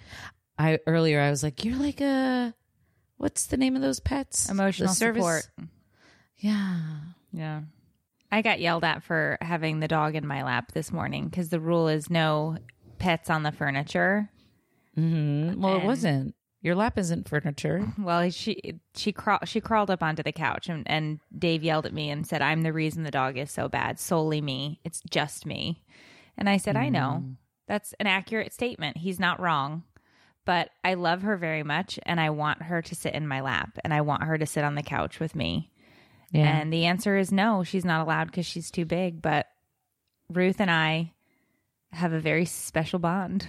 I 0.58 0.78
earlier 0.86 1.20
I 1.20 1.30
was 1.30 1.42
like, 1.42 1.64
"You're 1.64 1.78
like 1.78 2.00
a 2.02 2.54
what's 3.16 3.46
the 3.46 3.56
name 3.56 3.76
of 3.76 3.82
those 3.82 4.00
pets? 4.00 4.50
Emotional 4.50 4.92
support. 4.92 5.48
Yeah, 6.36 6.80
Yeah. 7.32 7.62
I 8.32 8.42
got 8.42 8.60
yelled 8.60 8.84
at 8.84 9.02
for 9.02 9.38
having 9.40 9.80
the 9.80 9.88
dog 9.88 10.14
in 10.14 10.26
my 10.26 10.44
lap 10.44 10.72
this 10.72 10.92
morning 10.92 11.28
because 11.28 11.48
the 11.48 11.58
rule 11.60 11.88
is 11.88 12.08
no 12.10 12.58
pets 12.98 13.28
on 13.28 13.42
the 13.42 13.50
furniture. 13.52 14.30
Mm-hmm. 14.96 15.60
well, 15.60 15.76
it 15.76 15.84
wasn't. 15.84 16.34
Your 16.62 16.74
lap 16.74 16.98
isn't 16.98 17.28
furniture. 17.28 17.86
Well, 17.98 18.28
she 18.30 18.80
she 18.94 19.12
craw- 19.12 19.44
she 19.44 19.60
crawled 19.60 19.90
up 19.90 20.02
onto 20.02 20.22
the 20.22 20.32
couch 20.32 20.68
and, 20.68 20.82
and 20.90 21.20
Dave 21.36 21.62
yelled 21.62 21.86
at 21.86 21.94
me 21.94 22.10
and 22.10 22.26
said, 22.26 22.42
"I'm 22.42 22.62
the 22.62 22.72
reason 22.72 23.02
the 23.02 23.10
dog 23.10 23.38
is 23.38 23.50
so 23.50 23.68
bad. 23.68 23.98
Solely 23.98 24.40
me. 24.40 24.80
It's 24.84 25.00
just 25.10 25.46
me." 25.46 25.82
And 26.36 26.48
I 26.48 26.56
said, 26.58 26.76
"I 26.76 26.88
know. 26.90 27.22
Mm. 27.24 27.36
That's 27.66 27.94
an 28.00 28.06
accurate 28.06 28.52
statement. 28.52 28.98
He's 28.98 29.18
not 29.20 29.40
wrong." 29.40 29.84
But 30.46 30.70
I 30.82 30.94
love 30.94 31.22
her 31.22 31.36
very 31.36 31.62
much 31.62 31.98
and 32.04 32.18
I 32.18 32.30
want 32.30 32.62
her 32.62 32.80
to 32.82 32.94
sit 32.94 33.14
in 33.14 33.28
my 33.28 33.40
lap 33.42 33.78
and 33.84 33.92
I 33.92 34.00
want 34.00 34.24
her 34.24 34.38
to 34.38 34.46
sit 34.46 34.64
on 34.64 34.74
the 34.74 34.82
couch 34.82 35.20
with 35.20 35.34
me. 35.36 35.70
Yeah, 36.32 36.46
And 36.60 36.72
the 36.72 36.86
answer 36.86 37.16
is 37.18 37.30
no, 37.30 37.62
she's 37.62 37.84
not 37.84 38.00
allowed 38.00 38.28
because 38.28 38.46
she's 38.46 38.70
too 38.70 38.84
big. 38.86 39.20
But 39.20 39.46
Ruth 40.30 40.58
and 40.60 40.70
I 40.70 41.12
have 41.92 42.12
a 42.14 42.20
very 42.20 42.46
special 42.46 42.98
bond. 42.98 43.48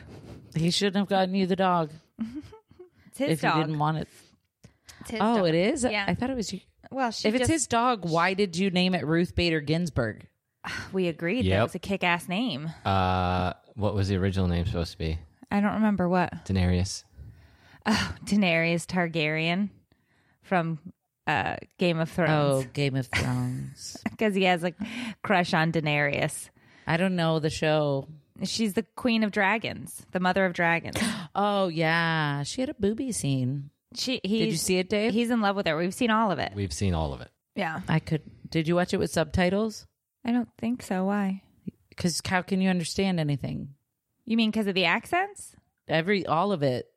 he 0.53 0.69
shouldn't 0.69 0.97
have 0.97 1.07
gotten 1.07 1.33
you 1.33 1.47
the 1.47 1.55
dog 1.55 1.91
his 3.21 3.31
if 3.31 3.41
dog. 3.41 3.57
you 3.57 3.63
didn't 3.63 3.79
want 3.79 3.97
it. 3.99 4.07
It's 5.01 5.11
his 5.11 5.19
Oh, 5.21 5.37
dog. 5.37 5.47
it 5.47 5.55
is. 5.55 5.83
Yeah. 5.83 6.05
I 6.07 6.13
thought 6.13 6.29
it 6.29 6.35
was 6.35 6.51
you. 6.53 6.59
Well, 6.91 7.11
she 7.11 7.27
If 7.27 7.33
it's 7.35 7.41
just- 7.43 7.51
his 7.51 7.67
dog, 7.67 8.03
why 8.09 8.33
did 8.33 8.57
you 8.57 8.69
name 8.69 8.93
it 8.95 9.05
Ruth 9.05 9.33
Bader 9.35 9.61
Ginsburg? 9.61 10.27
we 10.93 11.07
agreed 11.07 11.43
that 11.45 11.49
Yep. 11.49 11.59
it 11.59 11.63
was 11.63 11.75
a 11.75 11.79
kick-ass 11.79 12.27
name. 12.27 12.69
Uh, 12.85 13.53
what 13.75 13.95
was 13.95 14.09
the 14.09 14.17
original 14.17 14.47
name 14.47 14.65
supposed 14.65 14.91
to 14.91 14.97
be? 14.97 15.17
I 15.49 15.59
don't 15.61 15.73
remember 15.75 16.07
what. 16.09 16.45
Daenerys. 16.45 17.03
Oh 17.85 18.15
Daenerys 18.25 18.85
Targaryen 18.85 19.69
from 20.43 20.79
uh, 21.27 21.55
Game 21.77 21.99
of 21.99 22.09
Thrones. 22.11 22.31
Oh, 22.31 22.51
Thrones 22.61 22.65
Game 22.73 22.95
of 22.95 23.07
Thrones. 23.07 23.97
because 24.11 24.35
he 24.35 24.43
has 24.43 24.63
a 24.63 24.73
crush 25.23 25.53
on 25.53 25.71
Daenerys. 25.71 26.49
I 26.85 26.97
don't 26.97 27.15
know 27.15 27.39
the 27.39 27.49
show. 27.49 28.07
She's 28.43 28.73
the 28.73 28.83
queen 28.95 29.23
of 29.23 29.31
dragons, 29.31 30.05
the 30.11 30.19
mother 30.19 30.45
of 30.45 30.53
dragons. 30.53 30.97
Oh 31.33 31.69
yeah, 31.69 32.43
she 32.43 32.59
had 32.59 32.69
a 32.69 32.73
booby 32.73 33.13
scene. 33.13 33.69
She 33.95 34.19
he's, 34.21 34.39
Did 34.39 34.51
you 34.51 34.57
see 34.57 34.77
it, 34.79 34.89
Dave? 34.89 35.13
He's 35.13 35.29
in 35.29 35.39
love 35.39 35.55
with 35.55 35.65
her. 35.65 35.77
We've 35.77 35.93
seen 35.93 36.11
all 36.11 36.29
of 36.29 36.39
it. 36.39 36.51
We've 36.53 36.73
seen 36.73 36.93
all 36.93 37.13
of 37.13 37.21
it. 37.21 37.29
Yeah, 37.55 37.81
I 37.87 37.99
could. 37.99 38.21
Did 38.49 38.67
you 38.67 38.75
watch 38.75 38.93
it 38.93 38.97
with 38.97 39.11
subtitles? 39.11 39.87
I 40.25 40.33
don't 40.33 40.49
think 40.57 40.83
so. 40.83 41.05
Why? 41.05 41.41
Because 41.87 42.21
how 42.25 42.41
can 42.41 42.59
you 42.59 42.69
understand 42.69 43.17
anything? 43.17 43.75
You 44.25 44.35
mean 44.35 44.51
because 44.51 44.67
of 44.67 44.75
the 44.75 44.85
accents? 44.85 45.55
Every 45.87 46.25
all 46.25 46.51
of 46.51 46.63
it, 46.63 46.87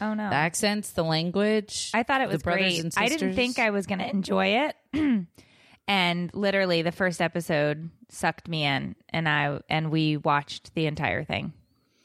Oh 0.00 0.14
no, 0.14 0.28
the 0.28 0.36
accents, 0.36 0.90
the 0.90 1.04
language. 1.04 1.90
I 1.94 2.04
thought 2.04 2.20
it 2.20 2.28
the 2.28 2.34
was 2.34 2.42
brothers 2.44 2.80
great. 2.80 2.84
and 2.84 2.92
I 2.96 3.08
didn't 3.08 3.34
think 3.34 3.58
I 3.58 3.70
was 3.70 3.86
going 3.86 3.98
to 4.00 4.08
enjoy 4.08 4.68
it. 4.68 4.76
and 5.86 6.30
literally 6.34 6.82
the 6.82 6.92
first 6.92 7.20
episode 7.20 7.90
sucked 8.08 8.48
me 8.48 8.64
in 8.64 8.96
and 9.10 9.28
I 9.28 9.60
and 9.68 9.90
we 9.90 10.16
watched 10.16 10.74
the 10.74 10.86
entire 10.86 11.24
thing. 11.24 11.52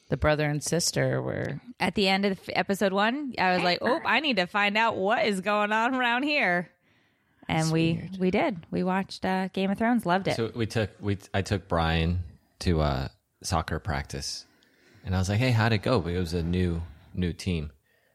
the 0.09 0.17
brother 0.17 0.45
and 0.50 0.63
sister 0.63 1.21
were. 1.21 1.62
At 1.79 1.95
the 1.95 2.07
end 2.07 2.25
of 2.25 2.36
the 2.36 2.51
f- 2.51 2.57
episode 2.57 2.91
1, 2.93 3.36
I 3.38 3.53
was 3.53 3.63
like, 3.63 3.77
"Oh, 3.81 4.00
I 4.05 4.19
need 4.19 4.38
to 4.38 4.48
find 4.48 4.75
out 4.77 4.98
what 4.98 5.25
is 5.25 5.39
going 5.41 5.71
on 5.71 5.95
around 5.95 6.24
here." 6.24 6.69
and 7.48 7.71
we 7.71 8.09
we 8.19 8.29
did. 8.31 8.65
We 8.69 8.83
watched 8.83 9.25
uh, 9.25 9.48
Game 9.53 9.71
of 9.71 9.77
Thrones. 9.77 10.05
Loved 10.05 10.27
it. 10.27 10.36
So 10.36 10.51
we 10.55 10.65
took 10.65 10.89
we 11.00 11.17
I 11.33 11.41
took 11.41 11.67
Brian 11.67 12.19
to 12.59 12.81
uh, 12.81 13.07
soccer 13.43 13.79
practice, 13.79 14.45
and 15.05 15.15
I 15.15 15.19
was 15.19 15.29
like, 15.29 15.39
"Hey, 15.39 15.51
how'd 15.51 15.74
it 15.74 15.81
go?" 15.83 16.00
But 16.00 16.13
it 16.13 16.19
was 16.19 16.33
a 16.33 16.43
new 16.43 16.81
new 17.13 17.33
team. 17.33 17.71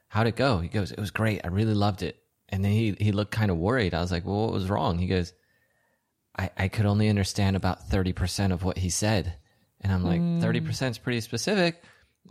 How'd 0.08 0.26
it 0.28 0.36
go? 0.36 0.58
He 0.58 0.68
goes, 0.68 0.92
"It 0.92 1.00
was 1.00 1.10
great. 1.10 1.40
I 1.44 1.48
really 1.48 1.74
loved 1.74 2.02
it." 2.02 2.18
And 2.48 2.64
then 2.64 2.72
he 2.72 2.96
he 3.00 3.10
looked 3.12 3.32
kind 3.32 3.50
of 3.50 3.56
worried. 3.56 3.94
I 3.94 4.00
was 4.00 4.12
like, 4.12 4.24
"Well, 4.24 4.42
what 4.44 4.52
was 4.52 4.68
wrong?" 4.68 4.98
He 4.98 5.06
goes, 5.08 5.32
"I 6.38 6.50
I 6.56 6.68
could 6.68 6.86
only 6.86 7.08
understand 7.08 7.56
about 7.56 7.88
thirty 7.88 8.12
percent 8.12 8.52
of 8.52 8.64
what 8.64 8.78
he 8.78 8.90
said," 8.90 9.34
and 9.80 9.92
I'm 9.92 10.04
like, 10.04 10.20
hmm. 10.20 10.40
30 10.40 10.60
percent 10.60 10.90
is 10.92 10.98
pretty 10.98 11.20
specific." 11.20 11.82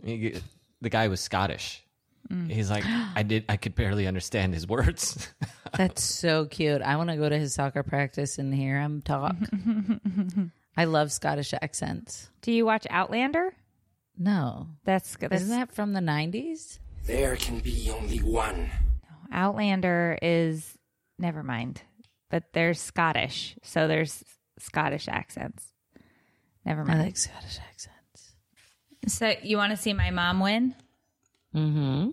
He, 0.04 0.40
the 0.80 0.90
guy 0.90 1.08
was 1.08 1.20
Scottish. 1.20 1.84
Mm. 2.30 2.50
He's 2.50 2.70
like, 2.70 2.84
I 2.86 3.22
did, 3.22 3.44
I 3.48 3.56
could 3.56 3.74
barely 3.74 4.06
understand 4.06 4.54
his 4.54 4.66
words. 4.66 5.28
That's 5.76 6.02
so 6.02 6.46
cute. 6.46 6.82
I 6.82 6.96
want 6.96 7.10
to 7.10 7.16
go 7.16 7.28
to 7.28 7.38
his 7.38 7.54
soccer 7.54 7.82
practice 7.82 8.38
and 8.38 8.54
hear 8.54 8.80
him 8.80 9.02
talk. 9.02 9.36
I 10.76 10.84
love 10.84 11.12
Scottish 11.12 11.52
accents. 11.60 12.30
Do 12.42 12.52
you 12.52 12.64
watch 12.64 12.86
Outlander? 12.90 13.54
No. 14.16 14.68
That's 14.84 15.16
that's 15.16 15.42
Isn't 15.42 15.50
that 15.50 15.72
from 15.72 15.92
the 15.92 16.00
90s? 16.00 16.78
There 17.06 17.36
can 17.36 17.58
be 17.60 17.90
only 17.90 18.18
one. 18.18 18.70
Outlander 19.30 20.18
is 20.22 20.78
never 21.18 21.42
mind. 21.42 21.82
But 22.34 22.52
there's 22.52 22.80
Scottish, 22.80 23.56
so 23.62 23.86
there's 23.86 24.24
Scottish 24.58 25.06
accents. 25.06 25.68
Never 26.66 26.84
mind. 26.84 27.00
I 27.00 27.04
like 27.04 27.16
Scottish 27.16 27.60
accents. 27.60 28.32
so 29.06 29.34
you 29.44 29.56
want 29.56 29.70
to 29.70 29.76
see 29.76 29.92
my 29.92 30.10
mom 30.10 30.40
win? 30.40 30.74
Mm-hmm. 31.54 32.10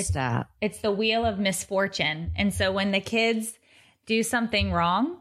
Stop. 0.00 0.48
It's 0.62 0.78
the 0.78 0.90
wheel 0.90 1.26
of 1.26 1.38
misfortune. 1.38 2.32
And 2.36 2.54
so 2.54 2.72
when 2.72 2.90
the 2.92 3.00
kids 3.00 3.58
do 4.06 4.22
something 4.22 4.72
wrong 4.72 5.20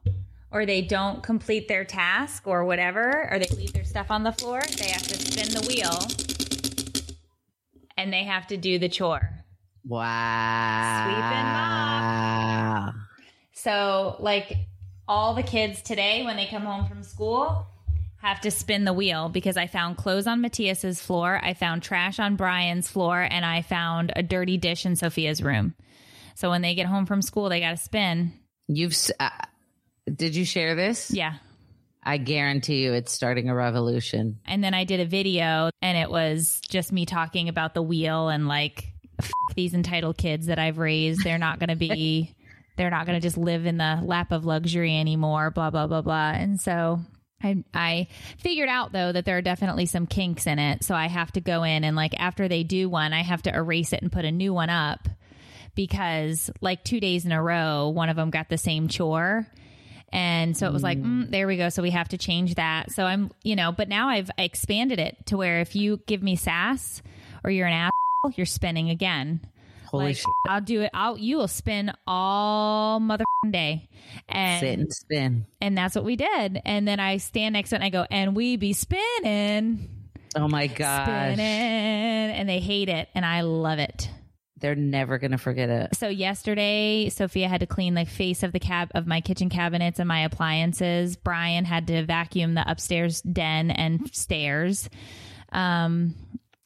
or 0.50 0.66
they 0.66 0.82
don't 0.82 1.22
complete 1.22 1.68
their 1.68 1.84
task 1.84 2.48
or 2.48 2.64
whatever, 2.64 3.28
or 3.30 3.40
they 3.40 3.54
leave 3.58 3.74
their 3.74 3.84
stuff 3.84 4.10
on 4.10 4.24
the 4.24 4.32
floor, 4.32 4.62
they 4.78 4.88
have 4.88 5.04
to 5.04 5.20
spin 5.20 5.50
the 5.50 5.68
wheel 5.68 6.00
and 7.98 8.14
they 8.14 8.24
have 8.24 8.48
to 8.48 8.56
do 8.56 8.80
the 8.80 8.88
chore. 8.88 9.37
Wow. 9.88 11.04
Sweeping 11.06 12.94
mop. 12.94 12.96
So, 13.54 14.18
like 14.20 14.58
all 15.08 15.34
the 15.34 15.44
kids 15.44 15.82
today, 15.82 16.24
when 16.24 16.36
they 16.36 16.46
come 16.46 16.64
home 16.64 16.88
from 16.88 17.04
school, 17.04 17.66
have 18.18 18.42
to 18.42 18.52
spin 18.52 18.84
the 18.84 18.94
wheel 18.94 19.30
because 19.30 19.58
I 19.58 19.68
found 19.68 19.98
clothes 19.98 20.28
on 20.28 20.42
Matthias's 20.42 21.02
floor, 21.02 21.40
I 21.42 21.54
found 21.54 21.84
trash 21.84 22.20
on 22.20 22.36
Brian's 22.36 22.90
floor, 22.90 23.22
and 23.22 23.46
I 23.46 23.62
found 23.62 24.12
a 24.16 24.24
dirty 24.24 24.58
dish 24.58 24.86
in 24.86 24.96
Sophia's 24.96 25.42
room. 25.42 25.76
So 26.36 26.50
when 26.50 26.62
they 26.62 26.76
get 26.76 26.86
home 26.86 27.06
from 27.06 27.22
school, 27.22 27.50
they 27.50 27.60
got 27.60 27.72
to 27.72 27.78
spin. 27.78 28.34
You've. 28.68 28.96
Uh, 29.20 29.30
did 30.14 30.36
you 30.36 30.46
share 30.46 30.76
this? 30.76 31.12
Yeah. 31.12 31.36
I 32.04 32.18
guarantee 32.18 32.84
you 32.84 32.94
it's 32.94 33.12
starting 33.12 33.50
a 33.50 33.56
revolution. 33.56 34.40
And 34.46 34.64
then 34.64 34.74
I 34.74 34.84
did 34.84 35.00
a 35.00 35.06
video, 35.06 35.70
and 35.82 35.98
it 35.98 36.10
was 36.10 36.62
just 36.70 36.92
me 36.92 37.06
talking 37.06 37.50
about 37.50 37.74
the 37.74 37.82
wheel 37.82 38.30
and 38.30 38.48
like 38.48 38.94
these 39.56 39.74
entitled 39.74 40.18
kids 40.18 40.48
that 40.48 40.60
I've 40.60 40.78
raised. 40.78 41.24
They're 41.24 41.38
not 41.38 41.60
going 41.60 41.70
to 41.70 41.76
be. 41.76 42.36
They're 42.78 42.92
not 42.92 43.08
going 43.08 43.20
to 43.20 43.26
just 43.26 43.38
live 43.38 43.66
in 43.66 43.78
the 43.78 44.00
lap 44.04 44.32
of 44.32 44.46
luxury 44.46 44.96
anymore. 44.98 45.52
Blah 45.52 45.72
blah 45.72 45.88
blah 45.88 46.02
blah. 46.02 46.32
And 46.32 46.60
so 46.60 47.00
I 47.42 47.64
I 47.74 48.08
figured 48.40 48.70
out 48.70 48.92
though 48.92 49.12
that 49.12 49.26
there 49.26 49.38
are 49.38 49.42
definitely 49.42 49.86
some 49.86 50.08
kinks 50.08 50.48
in 50.48 50.60
it. 50.60 50.84
So 50.84 50.96
I 50.96 51.08
have 51.08 51.32
to 51.34 51.42
go 51.42 51.64
in 51.64 51.84
and 51.84 51.96
like 51.96 52.20
after 52.20 52.48
they 52.48 52.64
do 52.64 52.90
one, 52.90 53.14
I 53.14 53.24
have 53.24 53.44
to 53.44 53.56
erase 53.56 53.94
it 53.94 54.02
and 54.02 54.12
put 54.12 54.26
a 54.26 54.32
new 54.32 54.54
one 54.54 54.70
up 54.70 55.08
because 55.76 56.50
like 56.62 56.84
two 56.84 57.00
days 57.00 57.26
in 57.26 57.32
a 57.32 57.42
row, 57.42 57.90
one 57.90 58.10
of 58.10 58.16
them 58.16 58.32
got 58.32 58.50
the 58.50 58.58
same 58.58 58.88
chore. 58.88 59.48
And 60.12 60.56
so 60.56 60.68
it 60.68 60.74
was 60.74 60.84
like, 60.84 61.00
mm, 61.00 61.30
there 61.30 61.48
we 61.48 61.58
go. 61.58 61.70
So 61.70 61.84
we 61.84 61.92
have 61.92 62.10
to 62.10 62.18
change 62.18 62.56
that. 62.56 62.92
So 62.92 63.04
I'm, 63.04 63.30
you 63.44 63.56
know, 63.56 63.72
but 63.74 63.90
now 63.90 64.08
I've 64.08 64.32
expanded 64.38 65.00
it 65.00 65.18
to 65.28 65.38
where 65.38 65.60
if 65.60 65.76
you 65.76 66.00
give 66.08 66.24
me 66.24 66.38
sass 66.38 67.02
or 67.44 67.52
you're 67.52 67.68
an 67.68 67.90
asshole, 68.28 68.34
you're 68.38 68.46
spinning 68.46 68.90
again. 68.90 69.42
Holy 69.86 70.06
like, 70.08 70.18
shit. 70.18 70.26
I'll 70.50 70.62
do 70.62 70.82
it. 70.82 70.92
I'll, 70.94 71.18
you 71.18 71.38
will 71.38 71.48
spin 71.48 71.92
all 72.06 73.00
mother 73.00 73.24
day. 73.50 73.90
And, 74.28 74.60
Sit 74.60 74.80
and 74.80 74.94
spin. 74.94 75.46
and 75.62 75.78
that's 75.78 75.96
what 75.96 76.04
we 76.04 76.16
did. 76.18 76.62
And 76.66 76.88
then 76.88 77.00
I 77.00 77.18
stand 77.18 77.54
next 77.54 77.70
to 77.70 77.76
it 77.76 77.78
and 77.78 77.86
I 77.86 77.90
go, 77.90 78.06
and 78.12 78.36
we 78.36 78.58
be 78.58 78.74
spinning, 78.74 79.90
Oh 80.36 80.48
my 80.50 80.68
gosh. 80.68 81.06
spinning. 81.06 81.40
And 81.40 82.50
they 82.50 82.60
hate 82.60 82.90
it. 82.90 83.08
And 83.16 83.26
I 83.26 83.42
love 83.42 83.80
it. 83.80 84.10
They're 84.60 84.76
never 84.76 85.20
going 85.20 85.32
to 85.32 85.38
forget 85.38 85.70
it. 85.70 85.96
So 85.96 86.08
yesterday, 86.10 87.10
Sophia 87.10 87.48
had 87.48 87.60
to 87.62 87.68
clean 87.68 87.94
the 87.94 88.06
face 88.06 88.42
of 88.44 88.52
the 88.52 88.60
cab 88.60 88.90
of 88.96 89.06
my 89.06 89.22
kitchen 89.22 89.50
cabinets 89.50 90.00
and 90.00 90.08
my 90.08 90.22
appliances. 90.22 91.16
Brian 91.16 91.64
had 91.64 91.88
to 91.88 92.04
vacuum 92.06 92.56
the 92.56 92.70
upstairs 92.70 93.22
den 93.22 93.70
and 93.72 94.14
stairs. 94.14 94.90
Um, 95.52 96.16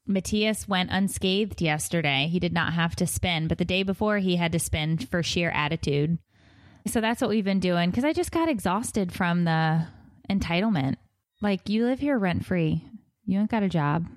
Matthias 0.08 0.68
went 0.68 0.92
unscathed 0.92 1.62
yesterday. 1.62 2.28
He 2.32 2.40
did 2.40 2.54
not 2.54 2.74
have 2.74 2.96
to 2.98 3.08
spin, 3.08 3.48
but 3.48 3.58
the 3.58 3.66
day 3.66 3.84
before 3.84 4.18
he 4.18 4.36
had 4.36 4.52
to 4.54 4.60
spin 4.60 4.98
for 4.98 5.24
sheer 5.24 5.50
attitude. 5.52 6.18
So 6.88 7.02
that's 7.02 7.22
what 7.22 7.30
we've 7.30 7.46
been 7.46 7.60
doing 7.60 7.90
because 7.92 8.04
I 8.04 8.14
just 8.14 8.32
got 8.32 8.50
exhausted 8.50 9.12
from 9.12 9.44
the 9.46 9.86
entitlement. 10.30 10.96
Like 11.42 11.70
you 11.70 11.86
live 11.86 12.00
here 12.00 12.18
rent 12.18 12.46
free. 12.46 12.84
You 13.26 13.40
ain't 13.40 13.52
got 13.52 13.64
a 13.64 13.70
job. 13.70 14.08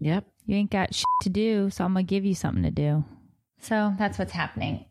Yep. 0.00 0.24
You 0.46 0.56
ain't 0.56 0.70
got 0.70 0.94
shit 0.94 1.04
to 1.22 1.30
do, 1.30 1.70
so 1.70 1.84
I'm 1.84 1.92
gonna 1.92 2.02
give 2.02 2.24
you 2.24 2.34
something 2.34 2.62
to 2.64 2.70
do. 2.70 3.04
So 3.60 3.94
that's 3.98 4.18
what's 4.18 4.32
happening. 4.32 4.84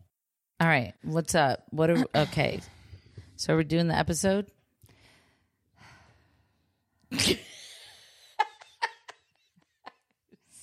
All 0.59 0.67
right. 0.67 0.93
What's 1.03 1.35
up? 1.35 1.63
What 1.69 1.89
are 1.89 2.05
okay? 2.15 2.61
So 3.35 3.55
we're 3.55 3.63
doing 3.63 3.87
the 3.87 3.97
episode. 3.97 4.47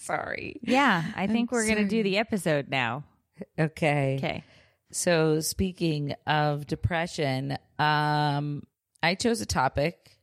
Sorry. 0.05 0.61
Yeah, 0.63 1.03
I 1.17 1.27
think 1.27 1.51
we're 1.51 1.67
gonna 1.67 1.89
do 1.89 2.03
the 2.03 2.19
episode 2.19 2.69
now. 2.69 3.05
Okay. 3.59 4.17
Okay. 4.19 4.45
So 4.93 5.41
speaking 5.41 6.15
of 6.27 6.67
depression, 6.67 7.57
um, 7.79 8.63
I 9.03 9.15
chose 9.15 9.41
a 9.41 9.47
topic 9.47 10.19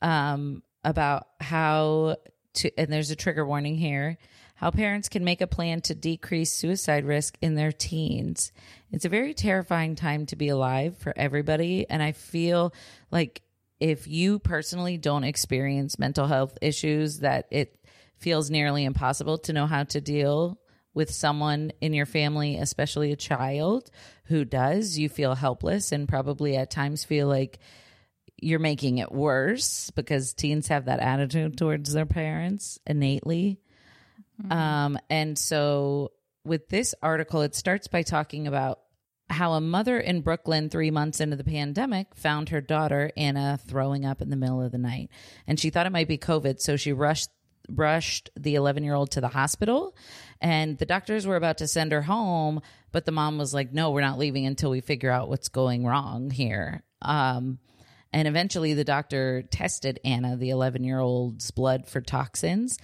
um, 0.00 0.62
about 0.82 1.26
how 1.40 2.16
to, 2.54 2.78
and 2.78 2.92
there's 2.92 3.10
a 3.10 3.16
trigger 3.16 3.46
warning 3.46 3.76
here, 3.76 4.18
how 4.54 4.70
parents 4.70 5.08
can 5.08 5.24
make 5.24 5.40
a 5.40 5.46
plan 5.46 5.82
to 5.82 5.94
decrease 5.94 6.52
suicide 6.52 7.04
risk 7.04 7.36
in 7.40 7.54
their 7.54 7.70
teens. 7.70 8.50
It's 8.90 9.04
a 9.04 9.10
very 9.10 9.34
terrifying 9.34 9.94
time 9.94 10.26
to 10.26 10.36
be 10.36 10.48
alive 10.48 10.96
for 10.98 11.12
everybody. 11.16 11.86
And 11.88 12.02
I 12.02 12.12
feel 12.12 12.74
like 13.10 13.42
if 13.78 14.06
you 14.06 14.38
personally 14.38 14.96
don't 14.96 15.24
experience 15.24 15.98
mental 15.98 16.26
health 16.26 16.56
issues, 16.60 17.18
that 17.20 17.46
it 17.50 17.76
feels 18.22 18.50
nearly 18.50 18.84
impossible 18.84 19.38
to 19.38 19.52
know 19.52 19.66
how 19.66 19.84
to 19.84 20.00
deal 20.00 20.58
with 20.94 21.10
someone 21.10 21.72
in 21.80 21.94
your 21.94 22.06
family, 22.06 22.58
especially 22.58 23.12
a 23.12 23.16
child 23.16 23.90
who 24.24 24.44
does, 24.44 24.98
you 24.98 25.08
feel 25.08 25.34
helpless 25.34 25.92
and 25.92 26.08
probably 26.08 26.56
at 26.56 26.70
times 26.70 27.04
feel 27.04 27.28
like 27.28 27.58
you're 28.40 28.58
making 28.58 28.98
it 28.98 29.12
worse 29.12 29.90
because 29.90 30.34
teens 30.34 30.68
have 30.68 30.86
that 30.86 31.00
attitude 31.00 31.56
towards 31.56 31.92
their 31.92 32.06
parents 32.06 32.78
innately. 32.86 33.60
Um, 34.50 34.98
and 35.08 35.38
so 35.38 36.10
with 36.44 36.68
this 36.68 36.94
article, 37.02 37.42
it 37.42 37.54
starts 37.54 37.86
by 37.86 38.02
talking 38.02 38.46
about 38.46 38.80
how 39.30 39.52
a 39.52 39.60
mother 39.60 39.98
in 39.98 40.20
Brooklyn, 40.20 40.68
three 40.68 40.90
months 40.90 41.20
into 41.20 41.36
the 41.36 41.44
pandemic, 41.44 42.14
found 42.14 42.50
her 42.50 42.60
daughter 42.60 43.10
Anna 43.16 43.58
throwing 43.66 44.04
up 44.04 44.20
in 44.20 44.30
the 44.30 44.36
middle 44.36 44.60
of 44.60 44.72
the 44.72 44.78
night, 44.78 45.10
and 45.46 45.58
she 45.58 45.70
thought 45.70 45.86
it 45.86 45.92
might 45.92 46.08
be 46.08 46.18
COVID, 46.18 46.60
so 46.60 46.76
she 46.76 46.92
rushed 46.92 47.30
rushed 47.68 48.30
the 48.36 48.54
11 48.54 48.84
year 48.84 48.94
old 48.94 49.10
to 49.10 49.20
the 49.20 49.28
hospital 49.28 49.96
and 50.40 50.78
the 50.78 50.86
doctors 50.86 51.26
were 51.26 51.36
about 51.36 51.58
to 51.58 51.68
send 51.68 51.92
her 51.92 52.02
home 52.02 52.60
but 52.90 53.04
the 53.04 53.12
mom 53.12 53.38
was 53.38 53.54
like 53.54 53.72
no 53.72 53.90
we're 53.90 54.00
not 54.00 54.18
leaving 54.18 54.46
until 54.46 54.70
we 54.70 54.80
figure 54.80 55.10
out 55.10 55.28
what's 55.28 55.48
going 55.48 55.86
wrong 55.86 56.30
here. 56.30 56.82
Um, 57.00 57.58
and 58.12 58.28
eventually 58.28 58.74
the 58.74 58.84
doctor 58.84 59.42
tested 59.42 59.98
anna 60.04 60.36
the 60.36 60.50
11 60.50 60.84
year 60.84 60.98
old's 60.98 61.50
blood 61.50 61.86
for 61.86 62.00
toxins 62.00 62.78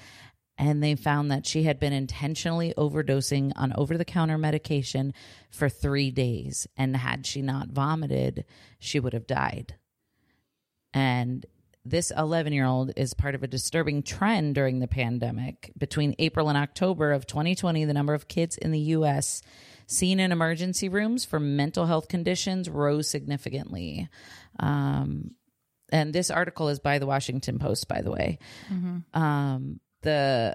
and 0.58 0.82
they 0.82 0.96
found 0.96 1.30
that 1.30 1.46
she 1.46 1.62
had 1.62 1.78
been 1.78 1.92
intentionally 1.92 2.74
overdosing 2.76 3.52
on 3.54 3.72
over 3.76 3.96
the 3.96 4.04
counter 4.04 4.36
medication 4.36 5.14
for 5.50 5.68
three 5.68 6.10
days 6.10 6.66
and 6.76 6.96
had 6.96 7.24
she 7.24 7.40
not 7.40 7.68
vomited 7.68 8.44
she 8.80 8.98
would 8.98 9.12
have 9.12 9.26
died. 9.26 9.76
And 10.92 11.46
this 11.90 12.10
11 12.16 12.52
year 12.52 12.66
old 12.66 12.92
is 12.96 13.14
part 13.14 13.34
of 13.34 13.42
a 13.42 13.46
disturbing 13.46 14.02
trend 14.02 14.54
during 14.54 14.78
the 14.78 14.88
pandemic. 14.88 15.72
Between 15.76 16.14
April 16.18 16.48
and 16.48 16.58
October 16.58 17.12
of 17.12 17.26
2020, 17.26 17.84
the 17.84 17.94
number 17.94 18.14
of 18.14 18.28
kids 18.28 18.56
in 18.56 18.70
the 18.70 18.80
U.S. 18.80 19.42
seen 19.86 20.20
in 20.20 20.32
emergency 20.32 20.88
rooms 20.88 21.24
for 21.24 21.40
mental 21.40 21.86
health 21.86 22.08
conditions 22.08 22.68
rose 22.68 23.08
significantly. 23.08 24.08
Um, 24.58 25.32
and 25.90 26.12
this 26.12 26.30
article 26.30 26.68
is 26.68 26.80
by 26.80 26.98
the 26.98 27.06
Washington 27.06 27.58
Post, 27.58 27.88
by 27.88 28.02
the 28.02 28.10
way. 28.10 28.38
Um, 29.14 29.80
the 30.02 30.54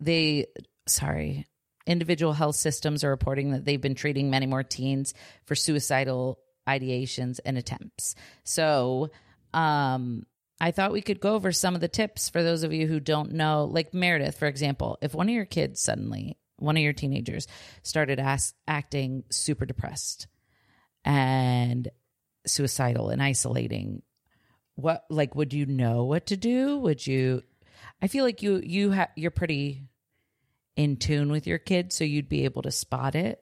they 0.00 0.46
sorry, 0.86 1.46
individual 1.86 2.32
health 2.32 2.56
systems 2.56 3.04
are 3.04 3.10
reporting 3.10 3.50
that 3.50 3.64
they've 3.64 3.80
been 3.80 3.94
treating 3.94 4.30
many 4.30 4.46
more 4.46 4.62
teens 4.62 5.14
for 5.44 5.54
suicidal 5.54 6.38
ideations 6.68 7.40
and 7.44 7.58
attempts. 7.58 8.14
So, 8.42 9.10
um, 9.52 10.26
I 10.60 10.70
thought 10.70 10.92
we 10.92 11.02
could 11.02 11.20
go 11.20 11.34
over 11.34 11.52
some 11.52 11.74
of 11.74 11.80
the 11.80 11.88
tips 11.88 12.28
for 12.28 12.42
those 12.42 12.62
of 12.62 12.72
you 12.72 12.86
who 12.86 13.00
don't 13.00 13.32
know. 13.32 13.64
Like 13.64 13.92
Meredith, 13.92 14.38
for 14.38 14.46
example, 14.46 14.98
if 15.02 15.14
one 15.14 15.28
of 15.28 15.34
your 15.34 15.44
kids 15.44 15.80
suddenly, 15.80 16.38
one 16.58 16.76
of 16.76 16.82
your 16.82 16.92
teenagers, 16.92 17.46
started 17.82 18.20
acting 18.66 19.24
super 19.30 19.66
depressed 19.66 20.28
and 21.04 21.88
suicidal 22.46 23.10
and 23.10 23.22
isolating, 23.22 24.02
what 24.76 25.04
like 25.10 25.34
would 25.34 25.52
you 25.52 25.66
know 25.66 26.04
what 26.04 26.26
to 26.26 26.36
do? 26.36 26.78
Would 26.78 27.06
you? 27.06 27.42
I 28.00 28.08
feel 28.08 28.24
like 28.24 28.42
you 28.42 28.60
you 28.64 28.92
ha- 28.92 29.10
you're 29.16 29.30
pretty 29.30 29.82
in 30.76 30.96
tune 30.96 31.30
with 31.30 31.46
your 31.46 31.58
kids, 31.58 31.94
so 31.94 32.04
you'd 32.04 32.28
be 32.28 32.44
able 32.44 32.62
to 32.62 32.70
spot 32.70 33.14
it. 33.14 33.40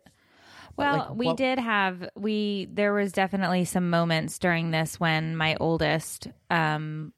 Well, 0.77 0.97
like, 0.99 1.15
we 1.15 1.27
what- 1.27 1.37
did 1.37 1.59
have 1.59 2.09
we 2.17 2.69
there 2.73 2.93
was 2.93 3.13
definitely 3.13 3.65
some 3.65 3.91
moments 3.91 4.39
during 4.39 4.71
this 4.71 4.99
when 4.99 5.37
my 5.37 5.57
oldest 5.57 6.29
um 6.51 7.13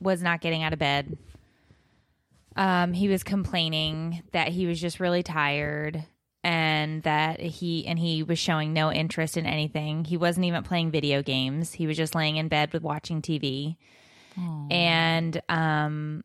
was 0.00 0.22
not 0.22 0.40
getting 0.40 0.62
out 0.62 0.72
of 0.72 0.78
bed. 0.78 1.16
Um 2.56 2.92
he 2.92 3.08
was 3.08 3.22
complaining 3.22 4.22
that 4.32 4.48
he 4.48 4.66
was 4.66 4.80
just 4.80 5.00
really 5.00 5.22
tired 5.22 6.04
and 6.42 7.02
that 7.02 7.40
he 7.40 7.86
and 7.86 7.98
he 7.98 8.22
was 8.22 8.38
showing 8.38 8.72
no 8.72 8.90
interest 8.92 9.36
in 9.36 9.46
anything. 9.46 10.04
He 10.04 10.16
wasn't 10.16 10.46
even 10.46 10.62
playing 10.62 10.90
video 10.90 11.22
games. 11.22 11.72
He 11.72 11.86
was 11.86 11.96
just 11.96 12.14
laying 12.14 12.36
in 12.36 12.48
bed 12.48 12.72
with 12.72 12.82
watching 12.82 13.20
TV. 13.22 13.76
And 14.70 15.40
um 15.48 16.24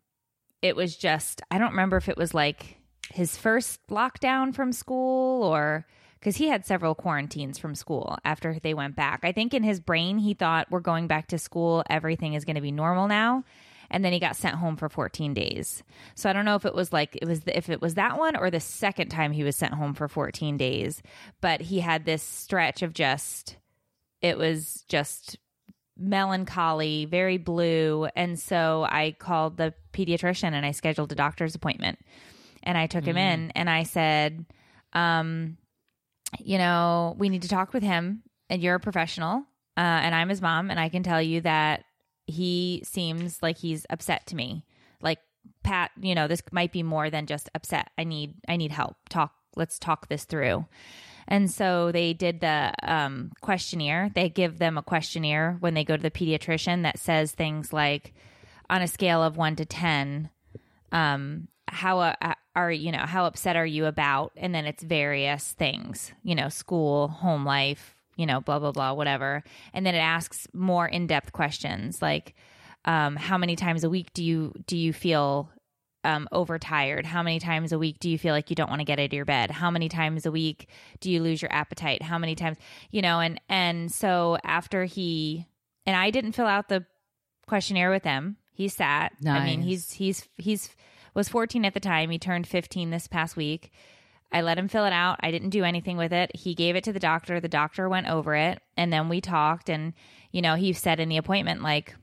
it 0.61 0.75
was 0.75 0.95
just 0.95 1.41
I 1.49 1.57
don't 1.57 1.71
remember 1.71 1.97
if 1.97 2.07
it 2.09 2.17
was 2.17 2.33
like 2.33 2.77
his 3.13 3.35
first 3.37 3.79
lockdown 3.89 4.53
from 4.53 4.71
school 4.71 5.43
or 5.43 5.85
because 6.21 6.37
he 6.37 6.47
had 6.47 6.67
several 6.67 6.93
quarantines 6.93 7.57
from 7.57 7.73
school 7.73 8.17
after 8.23 8.57
they 8.61 8.75
went 8.75 8.95
back. 8.95 9.21
I 9.23 9.31
think 9.31 9.55
in 9.55 9.63
his 9.63 9.79
brain 9.79 10.19
he 10.19 10.35
thought 10.35 10.69
we're 10.69 10.79
going 10.79 11.07
back 11.07 11.27
to 11.29 11.39
school, 11.39 11.83
everything 11.89 12.35
is 12.35 12.45
going 12.45 12.55
to 12.55 12.61
be 12.61 12.71
normal 12.71 13.07
now. 13.07 13.43
And 13.89 14.05
then 14.05 14.13
he 14.13 14.19
got 14.19 14.37
sent 14.37 14.55
home 14.55 14.77
for 14.77 14.87
14 14.87 15.33
days. 15.33 15.83
So 16.15 16.29
I 16.29 16.33
don't 16.33 16.45
know 16.45 16.55
if 16.55 16.65
it 16.65 16.75
was 16.75 16.93
like 16.93 17.17
it 17.21 17.27
was 17.27 17.41
if 17.47 17.69
it 17.69 17.81
was 17.81 17.95
that 17.95 18.17
one 18.17 18.37
or 18.37 18.51
the 18.51 18.59
second 18.59 19.09
time 19.09 19.31
he 19.31 19.43
was 19.43 19.55
sent 19.55 19.73
home 19.73 19.95
for 19.95 20.07
14 20.07 20.55
days, 20.57 21.01
but 21.41 21.59
he 21.59 21.79
had 21.79 22.05
this 22.05 22.23
stretch 22.23 22.83
of 22.83 22.93
just 22.93 23.57
it 24.21 24.37
was 24.37 24.85
just 24.87 25.37
melancholy, 25.97 27.05
very 27.05 27.37
blue. 27.37 28.07
And 28.15 28.39
so 28.39 28.85
I 28.89 29.15
called 29.17 29.57
the 29.57 29.73
pediatrician 29.91 30.53
and 30.53 30.65
I 30.65 30.71
scheduled 30.71 31.11
a 31.11 31.15
doctor's 31.15 31.55
appointment. 31.55 31.99
And 32.63 32.77
I 32.77 32.87
took 32.87 33.03
him 33.03 33.17
in 33.17 33.51
and 33.55 33.69
I 33.69 33.83
said, 33.83 34.45
um, 34.93 35.57
you 36.39 36.57
know, 36.57 37.15
we 37.17 37.29
need 37.29 37.41
to 37.43 37.47
talk 37.47 37.73
with 37.73 37.83
him. 37.83 38.23
And 38.49 38.61
you're 38.61 38.75
a 38.75 38.79
professional, 38.81 39.45
uh, 39.77 39.79
and 39.79 40.13
I'm 40.13 40.27
his 40.27 40.41
mom, 40.41 40.69
and 40.69 40.77
I 40.77 40.89
can 40.89 41.03
tell 41.03 41.21
you 41.21 41.39
that 41.41 41.85
he 42.27 42.83
seems 42.85 43.41
like 43.41 43.57
he's 43.57 43.85
upset 43.89 44.27
to 44.27 44.35
me. 44.35 44.65
Like 45.01 45.19
Pat, 45.63 45.91
you 46.01 46.15
know, 46.15 46.27
this 46.27 46.43
might 46.51 46.73
be 46.73 46.83
more 46.83 47.09
than 47.09 47.27
just 47.27 47.49
upset. 47.55 47.91
I 47.97 48.03
need, 48.03 48.35
I 48.49 48.57
need 48.57 48.73
help. 48.73 48.97
Talk. 49.07 49.33
Let's 49.55 49.79
talk 49.79 50.09
this 50.09 50.25
through. 50.25 50.65
And 51.29 51.49
so 51.49 51.93
they 51.93 52.11
did 52.13 52.41
the 52.41 52.73
um, 52.83 53.31
questionnaire. 53.39 54.11
They 54.13 54.27
give 54.27 54.59
them 54.59 54.77
a 54.77 54.83
questionnaire 54.83 55.55
when 55.61 55.73
they 55.73 55.85
go 55.85 55.95
to 55.95 56.03
the 56.03 56.11
pediatrician 56.11 56.83
that 56.83 56.99
says 56.99 57.31
things 57.31 57.71
like, 57.71 58.13
on 58.69 58.81
a 58.81 58.87
scale 58.87 59.23
of 59.23 59.37
one 59.37 59.55
to 59.57 59.65
ten, 59.65 60.29
um, 60.91 61.47
how 61.67 61.99
uh, 61.99 62.33
are 62.55 62.71
you 62.71 62.91
know 62.91 63.05
how 63.05 63.25
upset 63.25 63.55
are 63.55 63.65
you 63.65 63.85
about? 63.85 64.31
And 64.37 64.53
then 64.53 64.65
it's 64.65 64.83
various 64.83 65.53
things, 65.53 66.11
you 66.23 66.35
know, 66.35 66.49
school, 66.49 67.07
home 67.07 67.45
life, 67.45 67.95
you 68.15 68.25
know, 68.25 68.41
blah 68.41 68.59
blah 68.59 68.71
blah, 68.71 68.93
whatever. 68.93 69.43
And 69.73 69.85
then 69.85 69.95
it 69.95 69.99
asks 69.99 70.47
more 70.53 70.87
in 70.87 71.07
depth 71.07 71.31
questions 71.31 72.01
like, 72.01 72.35
um, 72.85 73.15
how 73.15 73.37
many 73.37 73.55
times 73.55 73.83
a 73.83 73.89
week 73.89 74.13
do 74.13 74.23
you 74.23 74.53
do 74.67 74.77
you 74.77 74.93
feel 74.93 75.49
um, 76.03 76.27
overtired? 76.31 77.05
How 77.05 77.23
many 77.23 77.39
times 77.39 77.71
a 77.71 77.79
week 77.79 77.99
do 77.99 78.09
you 78.09 78.17
feel 78.17 78.33
like 78.33 78.49
you 78.49 78.55
don't 78.55 78.69
want 78.69 78.79
to 78.79 78.85
get 78.85 78.99
out 78.99 79.05
of 79.05 79.13
your 79.13 79.25
bed? 79.25 79.51
How 79.51 79.69
many 79.71 79.87
times 79.87 80.25
a 80.25 80.31
week 80.31 80.67
do 80.99 81.11
you 81.11 81.21
lose 81.21 81.41
your 81.41 81.53
appetite? 81.53 82.01
How 82.01 82.17
many 82.17 82.35
times, 82.35 82.57
you 82.89 83.01
know, 83.01 83.19
and 83.19 83.39
and 83.49 83.91
so 83.91 84.37
after 84.43 84.85
he 84.85 85.47
and 85.85 85.95
I 85.95 86.09
didn't 86.09 86.33
fill 86.33 86.47
out 86.47 86.69
the 86.69 86.85
questionnaire 87.47 87.91
with 87.91 88.03
him. 88.03 88.37
He 88.53 88.67
sat. 88.67 89.13
I 89.33 89.45
mean, 89.45 89.61
he's 89.61 89.91
he's 89.91 90.27
he's 90.37 90.69
was 91.13 91.29
14 91.29 91.65
at 91.65 91.73
the 91.73 91.79
time. 91.79 92.09
He 92.09 92.19
turned 92.19 92.47
15 92.47 92.89
this 92.89 93.07
past 93.07 93.35
week. 93.35 93.71
I 94.31 94.41
let 94.41 94.57
him 94.57 94.67
fill 94.67 94.85
it 94.85 94.93
out. 94.93 95.19
I 95.21 95.31
didn't 95.31 95.49
do 95.49 95.63
anything 95.63 95.97
with 95.97 96.13
it. 96.13 96.35
He 96.35 96.55
gave 96.55 96.75
it 96.75 96.85
to 96.85 96.93
the 96.93 96.99
doctor. 96.99 97.39
The 97.39 97.49
doctor 97.49 97.89
went 97.89 98.07
over 98.07 98.35
it 98.35 98.61
and 98.77 98.91
then 98.91 99.09
we 99.09 99.21
talked 99.21 99.69
and 99.69 99.93
you 100.31 100.41
know, 100.41 100.55
he 100.55 100.71
said 100.71 100.99
in 100.99 101.09
the 101.09 101.17
appointment 101.17 101.61
like 101.61 101.95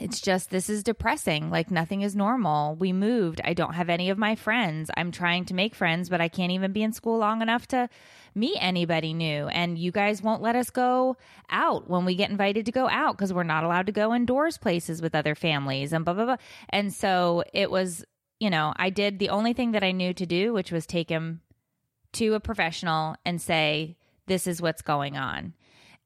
it's 0.00 0.20
just 0.20 0.50
this 0.50 0.70
is 0.70 0.82
depressing. 0.82 1.50
Like 1.50 1.70
nothing 1.70 2.02
is 2.02 2.16
normal. 2.16 2.76
We 2.76 2.92
moved. 2.92 3.40
I 3.44 3.52
don't 3.52 3.74
have 3.74 3.90
any 3.90 4.08
of 4.10 4.16
my 4.16 4.34
friends. 4.34 4.90
I'm 4.96 5.10
trying 5.10 5.44
to 5.46 5.54
make 5.54 5.74
friends, 5.74 6.08
but 6.08 6.20
I 6.20 6.28
can't 6.28 6.52
even 6.52 6.72
be 6.72 6.82
in 6.82 6.92
school 6.92 7.18
long 7.18 7.42
enough 7.42 7.66
to 7.68 7.88
meet 8.34 8.56
anybody 8.60 9.12
new. 9.12 9.48
And 9.48 9.76
you 9.76 9.92
guys 9.92 10.22
won't 10.22 10.40
let 10.40 10.56
us 10.56 10.70
go 10.70 11.16
out 11.50 11.90
when 11.90 12.04
we 12.04 12.14
get 12.14 12.30
invited 12.30 12.66
to 12.66 12.72
go 12.72 12.88
out 12.88 13.16
because 13.16 13.32
we're 13.32 13.42
not 13.42 13.64
allowed 13.64 13.86
to 13.86 13.92
go 13.92 14.14
indoors 14.14 14.56
places 14.56 15.02
with 15.02 15.14
other 15.14 15.34
families 15.34 15.92
and 15.92 16.04
blah 16.04 16.14
blah 16.14 16.24
blah. 16.24 16.36
And 16.70 16.94
so 16.94 17.44
it 17.52 17.70
was, 17.70 18.04
you 18.40 18.48
know, 18.50 18.72
I 18.76 18.90
did 18.90 19.18
the 19.18 19.28
only 19.28 19.52
thing 19.52 19.72
that 19.72 19.84
I 19.84 19.92
knew 19.92 20.12
to 20.14 20.26
do, 20.26 20.52
which 20.52 20.72
was 20.72 20.86
take 20.86 21.10
him 21.10 21.42
to 22.14 22.34
a 22.34 22.40
professional 22.40 23.14
and 23.24 23.40
say, 23.40 23.96
This 24.26 24.46
is 24.46 24.60
what's 24.60 24.82
going 24.82 25.16
on. 25.16 25.54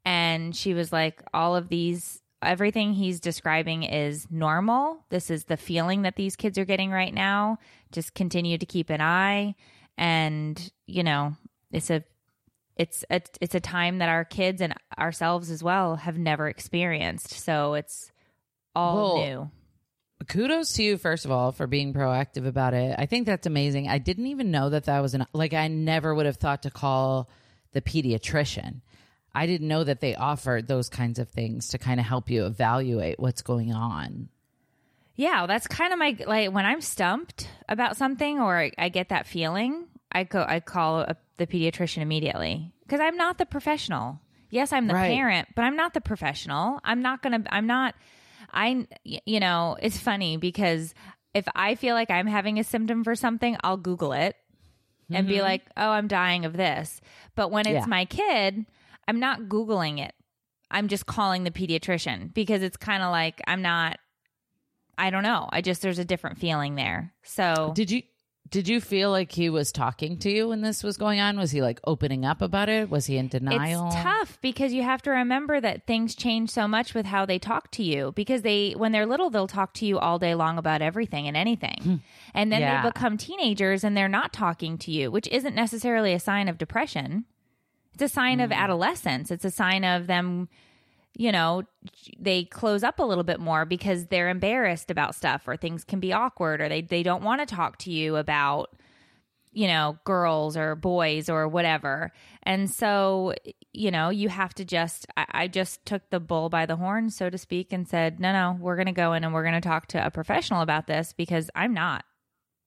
And 0.05 0.55
she 0.55 0.75
was 0.75 0.92
like, 0.92 1.23
All 1.33 1.57
of 1.57 1.68
these, 1.68 2.20
everything 2.42 2.92
he's 2.92 3.20
describing 3.20 3.85
is 3.85 4.27
normal. 4.31 5.05
This 5.09 5.31
is 5.31 5.44
the 5.44 5.57
feeling 5.57 6.03
that 6.03 6.16
these 6.16 6.37
kids 6.37 6.59
are 6.59 6.64
getting 6.66 6.90
right 6.90 7.14
now. 7.14 7.59
Just 7.92 8.14
continue 8.14 8.59
to 8.59 8.66
keep 8.66 8.90
an 8.90 9.01
eye. 9.01 9.55
And, 9.97 10.73
you 10.87 11.05
know, 11.05 11.37
it's 11.70 11.88
a, 11.88 12.03
it's 12.77 13.05
a, 13.09 13.23
it's 13.40 13.55
a 13.55 13.61
time 13.61 13.99
that 13.99 14.09
our 14.09 14.25
kids 14.25 14.61
and 14.61 14.75
ourselves 14.99 15.51
as 15.51 15.62
well 15.62 15.94
have 15.94 16.18
never 16.18 16.49
experienced. 16.49 17.31
So 17.31 17.75
it's 17.75 18.11
all 18.75 18.97
Well, 18.97 19.16
new. 19.25 19.51
Kudos 20.28 20.72
to 20.74 20.82
you 20.82 20.96
first 20.96 21.24
of 21.24 21.30
all 21.30 21.52
for 21.52 21.66
being 21.66 21.92
proactive 21.92 22.46
about 22.46 22.74
it 22.74 22.94
i 22.98 23.06
think 23.06 23.26
that's 23.26 23.46
amazing 23.46 23.88
i 23.88 23.98
didn't 23.98 24.26
even 24.26 24.50
know 24.50 24.70
that 24.70 24.84
that 24.84 25.00
was 25.00 25.14
an 25.14 25.26
like 25.32 25.52
i 25.54 25.68
never 25.68 26.14
would 26.14 26.26
have 26.26 26.37
thought 26.37 26.62
to 26.62 26.70
call 26.70 27.28
the 27.72 27.80
pediatrician 27.80 28.80
i 29.34 29.46
didn't 29.46 29.68
know 29.68 29.84
that 29.84 30.00
they 30.00 30.14
offered 30.14 30.66
those 30.68 30.88
kinds 30.88 31.18
of 31.18 31.28
things 31.28 31.68
to 31.68 31.78
kind 31.78 31.98
of 32.00 32.06
help 32.06 32.30
you 32.30 32.46
evaluate 32.46 33.18
what's 33.18 33.42
going 33.42 33.72
on 33.72 34.28
Yeah, 35.16 35.46
that's 35.46 35.66
kind 35.68 35.92
of 35.92 35.98
my 36.00 36.16
like 36.26 36.50
when 36.52 36.66
I'm 36.66 36.80
stumped 36.80 37.48
about 37.68 37.96
something 37.96 38.40
or 38.40 38.58
I, 38.58 38.72
I 38.76 38.88
get 38.88 39.10
that 39.10 39.28
feeling, 39.28 39.87
I 40.10 40.24
go 40.24 40.44
I 40.46 40.58
call 40.58 41.00
a, 41.02 41.14
the 41.37 41.46
pediatrician 41.46 42.02
immediately 42.02 42.72
because 42.82 42.98
I'm 43.00 43.16
not 43.16 43.38
the 43.38 43.46
professional. 43.46 44.18
Yes, 44.50 44.72
I'm 44.72 44.88
the 44.88 44.94
Right. 44.94 45.14
parent, 45.14 45.48
but 45.54 45.62
I'm 45.62 45.76
not 45.76 45.94
the 45.94 46.00
professional. 46.00 46.80
I'm 46.82 47.00
not 47.00 47.22
gonna. 47.22 47.44
I'm 47.48 47.68
not. 47.68 47.94
I. 48.55 48.87
You 49.05 49.40
know, 49.40 49.77
it's 49.83 49.99
funny 49.99 50.37
because 50.37 50.95
if 51.35 51.47
I 51.55 51.75
feel 51.75 51.95
like 51.95 52.11
I'm 52.11 52.27
having 52.27 52.59
a 52.59 52.64
symptom 52.64 53.05
for 53.05 53.14
something, 53.14 53.57
I'll 53.64 53.77
Google 53.77 54.12
it 54.12 54.37
and 55.11 55.29
be 55.29 55.43
like, 55.43 55.62
"Oh, 55.77 55.90
I'm 55.90 56.09
dying 56.09 56.45
of 56.45 56.55
this." 56.57 57.01
But 57.35 57.51
when 57.51 57.67
it's 57.67 57.71
Mm-hmm. 57.71 57.77
Yeah. 57.81 57.87
my 57.87 58.05
kid, 58.07 58.67
I'm 59.07 59.21
not 59.21 59.43
googling 59.43 60.01
it. 60.01 60.14
I'm 60.71 60.88
just 60.88 61.07
calling 61.07 61.45
the 61.45 61.51
pediatrician 61.51 62.33
because 62.33 62.62
it's 62.62 62.77
kind 62.77 63.03
of 63.03 63.11
like 63.11 63.40
I'm 63.47 63.62
not 63.62 63.99
I 64.97 65.11
don't 65.11 65.23
know. 65.25 65.49
I 65.53 65.61
just 65.61 65.83
there's 65.83 65.99
a 65.99 66.05
different 66.05 66.38
feeling 66.38 66.77
there. 66.77 67.12
So 67.25 67.73
did 67.75 67.90
you 67.90 68.03
did 68.55 68.69
you 68.69 68.81
feel 68.81 69.11
like 69.11 69.33
he 69.33 69.51
was 69.51 69.73
talking 69.73 70.17
to 70.17 70.31
you 70.31 70.49
when 70.49 70.61
this 70.61 70.85
was 70.85 70.97
going 70.97 71.19
on 71.19 71.37
was 71.37 71.51
he 71.51 71.61
like 71.61 71.81
opening 71.85 72.25
up 72.25 72.40
about 72.40 72.69
it 72.69 72.88
was 72.88 73.07
he 73.07 73.17
in 73.17 73.27
denial 73.27 73.88
it's 73.88 73.97
tough 73.97 74.38
because 74.40 74.73
you 74.73 74.85
have 74.85 75.03
to 75.03 75.11
remember 75.11 75.61
that 75.61 75.88
things 75.88 76.14
change 76.14 76.51
so 76.51 76.69
much 76.69 76.95
with 76.95 77.05
how 77.05 77.27
they 77.27 77.38
talk 77.38 77.71
to 77.73 77.83
you 77.83 78.12
because 78.12 78.43
they 78.43 78.73
when 78.77 78.93
they're 78.93 79.07
little 79.07 79.29
they'll 79.29 79.49
talk 79.49 79.75
to 79.75 79.85
you 79.85 79.99
all 79.99 80.19
day 80.19 80.35
long 80.35 80.57
about 80.57 80.83
everything 80.83 81.27
and 81.27 81.37
anything. 81.37 81.79
Hmm. 81.83 81.95
And 82.33 82.53
then 82.53 82.61
Yeah. 82.61 82.83
they 82.83 82.88
become 82.88 83.17
teenagers 83.17 83.83
and 83.85 83.97
they're 83.97 84.09
not 84.09 84.33
talking 84.33 84.79
to 84.79 84.90
you, 84.90 85.11
which 85.11 85.29
isn't 85.29 85.55
necessarily 85.55 86.12
a 86.12 86.21
sign 86.21 86.49
of 86.49 86.59
depression. 86.59 87.25
It's 87.95 88.03
a 88.03 88.09
sign 88.09 88.40
of 88.40 88.51
hmm. 88.51 88.55
adolescence. 88.59 89.31
It's 89.31 89.45
a 89.45 89.51
sign 89.51 89.85
of 89.85 90.07
them 90.07 90.49
you 91.16 91.31
know, 91.31 91.62
they 92.18 92.44
close 92.44 92.83
up 92.83 92.98
a 92.98 93.05
little 93.05 93.24
bit 93.24 93.40
more 93.40 93.64
because 93.64 94.07
they're 94.07 94.29
embarrassed 94.29 94.90
about 94.90 95.14
stuff 95.14 95.46
or 95.46 95.57
things 95.57 95.85
can 95.85 96.00
be 96.00 96.12
awkward 96.12 96.61
or 96.61 96.68
they, 96.68 96.83
they 96.83 97.03
don't 97.03 97.22
want 97.22 97.40
to 97.40 97.55
talk 97.55 97.79
to 97.79 97.90
you 97.90 98.16
about, 98.16 98.70
you 99.53 99.68
know, 99.68 99.96
girls 100.05 100.57
or 100.57 100.74
boys 100.74 101.29
or 101.29 101.46
whatever. 101.46 102.11
And 102.42 102.68
so, 102.68 103.35
you 103.72 103.92
know, 103.92 104.09
you 104.09 104.29
have 104.29 104.55
to 104.55 104.64
just, 104.64 105.07
I, 105.16 105.27
I 105.31 105.48
just 105.48 105.87
took 105.87 106.03
the 106.11 106.18
bull 106.18 106.48
by 106.48 106.66
the 106.66 106.77
horn, 106.77 107.11
so 107.11 107.31
to 107.31 107.38
speak, 107.38 107.72
and 107.72 107.87
said, 107.87 108.18
no, 108.18 108.33
no, 108.33 108.59
we're 108.61 108.77
going 108.77 108.87
to 108.87 108.92
go 108.92 109.12
in 109.12 109.22
and 109.22 109.33
we're 109.33 109.44
going 109.44 109.55
to 109.55 109.61
talk 109.61 109.87
to 109.88 110.05
a 110.05 110.11
professional 110.11 110.62
about 110.62 110.88
this 110.88 111.12
because 111.12 111.48
I'm 111.55 111.74
not. 111.74 112.05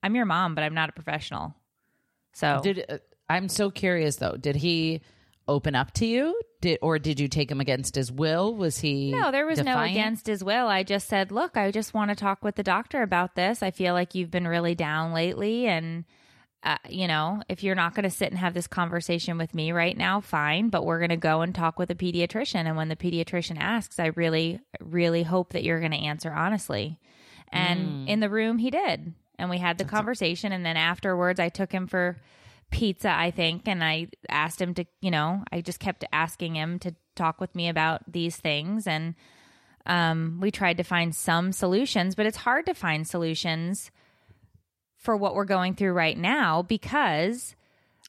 I'm 0.02 0.16
your 0.16 0.26
mom, 0.26 0.56
but 0.56 0.64
I'm 0.64 0.74
not 0.74 0.90
a 0.90 0.94
professional. 0.94 1.54
So 2.34 2.62
Did 2.64 2.86
uh, 2.88 2.98
I'm 3.28 3.50
so 3.50 3.70
curious 3.70 4.18
though. 4.18 4.38
Did 4.38 4.56
he 4.56 5.02
open 5.48 5.76
up 5.76 5.94
to 5.94 6.06
you? 6.06 6.40
Did 6.62 6.80
or 6.82 6.98
did 6.98 7.20
you 7.20 7.28
take 7.28 7.52
him 7.52 7.62
against 7.62 7.96
his 7.96 8.12
will? 8.12 8.54
Was 8.56 8.80
he 8.80 9.12
No, 9.12 9.32
there 9.32 9.46
was 9.46 9.60
no 9.64 9.80
against 9.80 10.26
his 10.26 10.44
will. 10.44 10.68
I 10.68 10.84
just 10.84 11.08
said, 11.08 11.32
look, 11.32 11.56
I 11.56 11.72
just 11.72 11.94
want 11.94 12.10
to 12.10 12.16
talk 12.16 12.44
with 12.44 12.56
the 12.56 12.64
doctor 12.64 13.04
about 13.04 13.36
this. 13.36 13.62
I 13.62 13.72
feel 13.72 13.94
like 13.94 14.16
you've 14.16 14.32
been 14.32 14.48
really 14.48 14.74
down 14.74 15.14
lately. 15.14 15.68
And, 15.68 16.06
uh, 16.64 16.78
you 16.90 17.08
know, 17.08 17.44
if 17.48 17.64
you're 17.64 17.76
not 17.76 17.94
going 17.94 18.04
to 18.04 18.10
sit 18.10 18.30
and 18.30 18.40
have 18.40 18.56
this 18.56 18.68
conversation 18.68 19.38
with 19.38 19.54
me 19.54 19.72
right 19.72 19.96
now, 19.96 20.20
fine. 20.20 20.70
But 20.70 20.86
we're 20.86 21.00
going 21.00 21.10
to 21.10 21.18
go 21.18 21.42
and 21.42 21.54
talk 21.54 21.78
with 21.78 21.92
a 21.92 21.96
pediatrician. 21.96 22.66
And 22.66 22.76
when 22.76 22.90
the 22.90 22.96
pediatrician 22.96 23.58
asks, 23.60 24.00
I 24.00 24.08
really, 24.08 24.60
really 24.80 25.24
hope 25.24 25.54
that 25.54 25.64
you're 25.64 25.80
going 25.80 25.92
to 25.92 25.98
answer 25.98 26.32
honestly. 26.32 27.00
And 27.50 28.10
in 28.10 28.20
the 28.20 28.30
room, 28.30 28.58
he 28.58 28.72
did. 28.72 29.14
And 29.40 29.50
we 29.50 29.60
had 29.60 29.78
the 29.78 29.86
conversation. 29.86 30.52
And 30.52 30.66
then 30.66 30.76
afterwards, 30.76 31.40
I 31.40 31.50
took 31.50 31.72
him 31.72 31.88
for 31.88 32.18
pizza, 32.72 33.10
I 33.12 33.32
think, 33.32 33.68
and 33.68 33.84
I 33.84 34.08
asked 34.30 34.62
him 34.62 34.74
to, 34.76 34.86
you 35.02 35.12
know, 35.12 35.44
I 35.52 35.62
just 35.62 35.80
kept 35.80 36.04
asking 36.12 36.56
him 36.56 36.80
to 36.80 36.96
talk 37.16 37.40
with 37.42 37.56
me 37.56 37.70
about 37.70 38.12
these 38.12 38.36
things 38.36 38.86
and 38.88 39.16
um 39.86 40.40
we 40.42 40.52
tried 40.52 40.78
to 40.78 40.84
find 40.84 41.16
some 41.16 41.52
solutions, 41.52 42.14
but 42.16 42.26
it's 42.26 42.38
hard 42.38 42.66
to 42.66 42.74
find 42.74 43.08
solutions 43.08 43.90
for 44.98 45.16
what 45.16 45.34
we're 45.36 45.46
going 45.46 45.74
through 45.76 45.94
right 45.94 46.18
now 46.18 46.62
because 46.62 47.56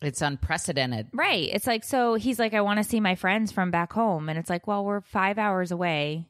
It's 0.03 0.21
unprecedented. 0.23 1.09
right, 1.13 1.49
it's 1.53 1.67
like 1.67 1.85
so 1.85 2.15
he's 2.15 2.39
like 2.39 2.53
I 2.55 2.61
want 2.63 2.79
to 2.79 2.85
see 2.85 2.99
my 3.01 3.15
friends 3.15 3.53
from 3.53 3.71
back 3.71 3.93
home 3.93 4.29
and 4.29 4.39
it's 4.39 4.51
like, 4.51 4.67
well, 4.67 4.85
we're 4.85 5.01
5 5.03 5.39
hours 5.39 5.71
away 5.71 6.27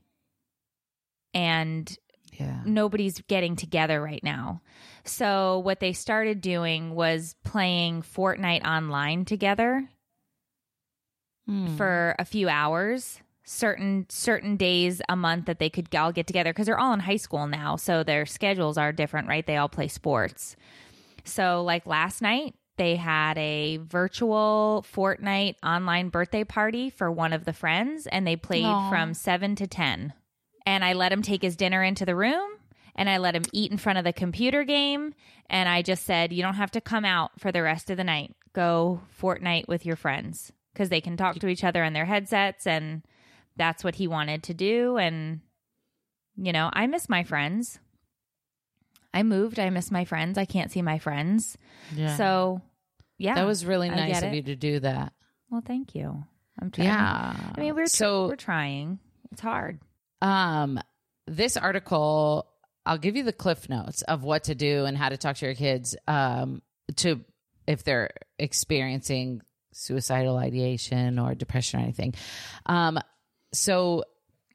and 1.34 1.96
Yeah. 2.32 2.60
nobody's 2.64 3.20
getting 3.22 3.56
together 3.56 4.00
right 4.02 4.22
now. 4.22 4.60
So 5.08 5.58
what 5.60 5.80
they 5.80 5.92
started 5.92 6.40
doing 6.40 6.94
was 6.94 7.34
playing 7.44 8.02
Fortnite 8.02 8.64
online 8.64 9.24
together 9.24 9.88
hmm. 11.46 11.76
for 11.76 12.14
a 12.18 12.24
few 12.24 12.48
hours. 12.48 13.20
Certain 13.44 14.04
certain 14.10 14.58
days 14.58 15.00
a 15.08 15.16
month 15.16 15.46
that 15.46 15.58
they 15.58 15.70
could 15.70 15.94
all 15.94 16.12
get 16.12 16.26
together 16.26 16.52
because 16.52 16.66
they're 16.66 16.78
all 16.78 16.92
in 16.92 17.00
high 17.00 17.16
school 17.16 17.46
now, 17.46 17.76
so 17.76 18.02
their 18.02 18.26
schedules 18.26 18.76
are 18.76 18.92
different, 18.92 19.26
right? 19.26 19.46
They 19.46 19.56
all 19.56 19.70
play 19.70 19.88
sports. 19.88 20.54
So 21.24 21.62
like 21.62 21.86
last 21.86 22.20
night, 22.20 22.54
they 22.76 22.96
had 22.96 23.38
a 23.38 23.78
virtual 23.78 24.84
Fortnite 24.94 25.54
online 25.62 26.10
birthday 26.10 26.44
party 26.44 26.90
for 26.90 27.10
one 27.10 27.32
of 27.32 27.46
the 27.46 27.54
friends, 27.54 28.06
and 28.06 28.26
they 28.26 28.36
played 28.36 28.66
Aw. 28.66 28.90
from 28.90 29.14
seven 29.14 29.54
to 29.54 29.66
ten 29.66 30.12
and 30.68 30.84
I 30.84 30.92
let 30.92 31.12
him 31.12 31.22
take 31.22 31.40
his 31.40 31.56
dinner 31.56 31.82
into 31.82 32.04
the 32.04 32.14
room 32.14 32.57
and 32.98 33.08
I 33.08 33.16
let 33.16 33.34
him 33.34 33.44
eat 33.52 33.70
in 33.70 33.78
front 33.78 33.98
of 33.98 34.04
the 34.04 34.12
computer 34.12 34.64
game 34.64 35.14
and 35.48 35.68
I 35.68 35.80
just 35.80 36.04
said 36.04 36.32
you 36.32 36.42
don't 36.42 36.54
have 36.54 36.72
to 36.72 36.80
come 36.80 37.06
out 37.06 37.30
for 37.38 37.50
the 37.50 37.62
rest 37.62 37.88
of 37.88 37.96
the 37.96 38.04
night. 38.04 38.34
Go 38.52 39.00
Fortnite 39.18 39.68
with 39.68 39.86
your 39.86 39.96
friends 39.96 40.52
cuz 40.74 40.90
they 40.90 41.00
can 41.00 41.16
talk 41.16 41.36
to 41.36 41.48
each 41.48 41.64
other 41.64 41.82
on 41.82 41.94
their 41.94 42.04
headsets 42.04 42.66
and 42.66 43.02
that's 43.56 43.82
what 43.82 43.94
he 43.94 44.06
wanted 44.06 44.42
to 44.42 44.54
do 44.54 44.98
and 44.98 45.40
you 46.36 46.52
know, 46.52 46.70
I 46.72 46.86
miss 46.86 47.08
my 47.08 47.24
friends. 47.24 47.80
I 49.12 49.22
moved, 49.22 49.58
I 49.58 49.70
miss 49.70 49.90
my 49.90 50.04
friends. 50.04 50.38
I 50.38 50.44
can't 50.44 50.70
see 50.70 50.82
my 50.82 50.98
friends. 50.98 51.56
Yeah. 51.94 52.16
So, 52.16 52.60
yeah. 53.16 53.34
that 53.34 53.46
was 53.46 53.64
really 53.64 53.88
nice 53.88 54.18
of 54.18 54.32
it. 54.32 54.34
you 54.34 54.42
to 54.42 54.56
do 54.56 54.80
that. 54.80 55.12
Well, 55.50 55.62
thank 55.64 55.94
you. 55.94 56.22
I'm 56.60 56.70
trying. 56.70 56.88
Yeah. 56.88 57.36
I 57.56 57.60
mean, 57.60 57.74
we're 57.74 57.86
so 57.86 58.28
we're 58.28 58.36
trying. 58.36 58.98
It's 59.32 59.40
hard. 59.40 59.80
Um, 60.20 60.78
this 61.26 61.56
article, 61.56 62.46
I'll 62.88 62.98
give 62.98 63.16
you 63.16 63.22
the 63.22 63.34
cliff 63.34 63.68
notes 63.68 64.00
of 64.02 64.24
what 64.24 64.44
to 64.44 64.54
do 64.54 64.86
and 64.86 64.96
how 64.96 65.10
to 65.10 65.18
talk 65.18 65.36
to 65.36 65.46
your 65.46 65.54
kids 65.54 65.94
um, 66.08 66.62
to 66.96 67.20
if 67.66 67.84
they're 67.84 68.10
experiencing 68.38 69.42
suicidal 69.72 70.38
ideation 70.38 71.18
or 71.18 71.34
depression 71.34 71.80
or 71.80 71.82
anything. 71.82 72.14
Um, 72.64 72.98
so 73.52 74.04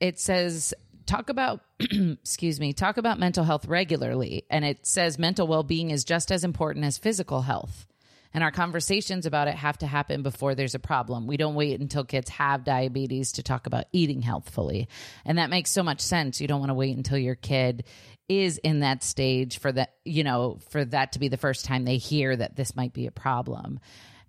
it 0.02 0.20
says 0.20 0.74
talk 1.06 1.30
about 1.30 1.62
excuse 1.80 2.60
me 2.60 2.74
talk 2.74 2.98
about 2.98 3.20
mental 3.20 3.44
health 3.44 3.68
regularly 3.68 4.46
and 4.50 4.64
it 4.64 4.86
says 4.86 5.20
mental 5.20 5.46
well-being 5.46 5.92
is 5.92 6.04
just 6.04 6.32
as 6.32 6.44
important 6.44 6.86
as 6.86 6.98
physical 6.98 7.42
health 7.42 7.86
and 8.34 8.44
our 8.44 8.52
conversations 8.52 9.26
about 9.26 9.48
it 9.48 9.56
have 9.56 9.78
to 9.80 9.88
happen 9.88 10.24
before 10.24 10.56
there's 10.56 10.76
a 10.76 10.80
problem. 10.80 11.28
We 11.28 11.38
don't 11.38 11.56
wait 11.56 11.80
until 11.80 12.04
kids 12.04 12.30
have 12.32 12.64
diabetes 12.64 13.34
to 13.34 13.44
talk 13.44 13.68
about 13.68 13.86
eating 13.92 14.22
healthfully. 14.22 14.88
And 15.26 15.38
that 15.38 15.50
makes 15.50 15.70
so 15.72 15.84
much 15.84 16.02
sense. 16.02 16.42
You 16.42 16.48
don't 16.48 16.60
want 16.60 16.72
to 16.72 16.76
wait 16.76 16.98
until 16.98 17.18
your 17.18 17.36
kid 17.36 17.84
is 18.28 18.58
in 18.58 18.80
that 18.80 19.04
stage 19.04 19.60
for 19.60 19.72
that, 19.72 19.96
you 20.06 20.24
know, 20.24 20.60
for 20.70 20.84
that 20.86 21.12
to 21.14 21.20
be 21.20 21.28
the 21.28 21.38
first 21.38 21.66
time 21.66 21.84
they 21.84 21.98
hear 21.98 22.36
that 22.36 22.56
this 22.56 22.76
might 22.76 22.94
be 22.94 23.06
a 23.06 23.12
problem. 23.12 23.80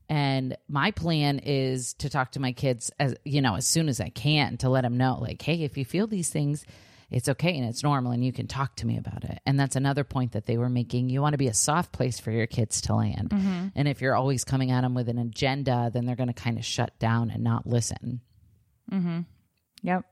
And 0.09 0.57
my 0.69 0.91
plan 0.91 1.39
is 1.39 1.95
to 1.95 2.11
talk 2.11 2.33
to 2.33 2.41
my 2.41 2.53
kids 2.53 2.91
as, 2.99 3.15
you 3.25 3.41
know, 3.41 3.55
as 3.55 3.67
soon 3.67 3.89
as 3.89 4.01
I 4.01 4.11
can 4.11 4.59
to 4.59 4.69
let 4.69 4.83
them 4.83 4.99
know 4.99 5.19
like, 5.21 5.41
hey, 5.41 5.63
if 5.63 5.79
you 5.79 5.85
feel 5.85 6.07
these 6.07 6.29
things, 6.29 6.67
it's 7.15 7.29
okay 7.29 7.57
and 7.57 7.65
it's 7.65 7.85
normal 7.85 8.11
and 8.11 8.25
you 8.25 8.33
can 8.33 8.49
talk 8.49 8.75
to 8.75 8.87
me 8.87 8.99
about 8.99 9.23
it. 9.23 9.39
And 9.47 9.59
that's 9.59 9.77
another 9.77 10.03
point 10.03 10.33
that 10.33 10.47
they 10.47 10.57
were 10.57 10.69
making. 10.69 11.11
You 11.11 11.23
want 11.23 11.35
to 11.35 11.39
be 11.39 11.47
a 11.47 11.55
soft 11.55 11.93
place 11.93 12.19
for 12.19 12.33
your 12.33 12.49
kids 12.49 12.81
to 12.83 12.95
land. 12.97 13.29
And 13.77 13.87
if 13.87 14.01
you're 14.01 14.17
always 14.17 14.43
coming 14.45 14.73
at 14.73 14.81
them 14.81 14.95
with 14.95 15.09
an 15.09 15.19
agenda, 15.19 15.91
then 15.95 16.07
they're 16.07 16.17
going 16.17 16.27
to 16.27 16.33
kind 16.33 16.59
of 16.59 16.65
shut 16.65 16.99
down 16.99 17.31
and 17.31 17.45
not 17.45 17.67
listen. 17.67 18.21
Yep. 19.83 20.05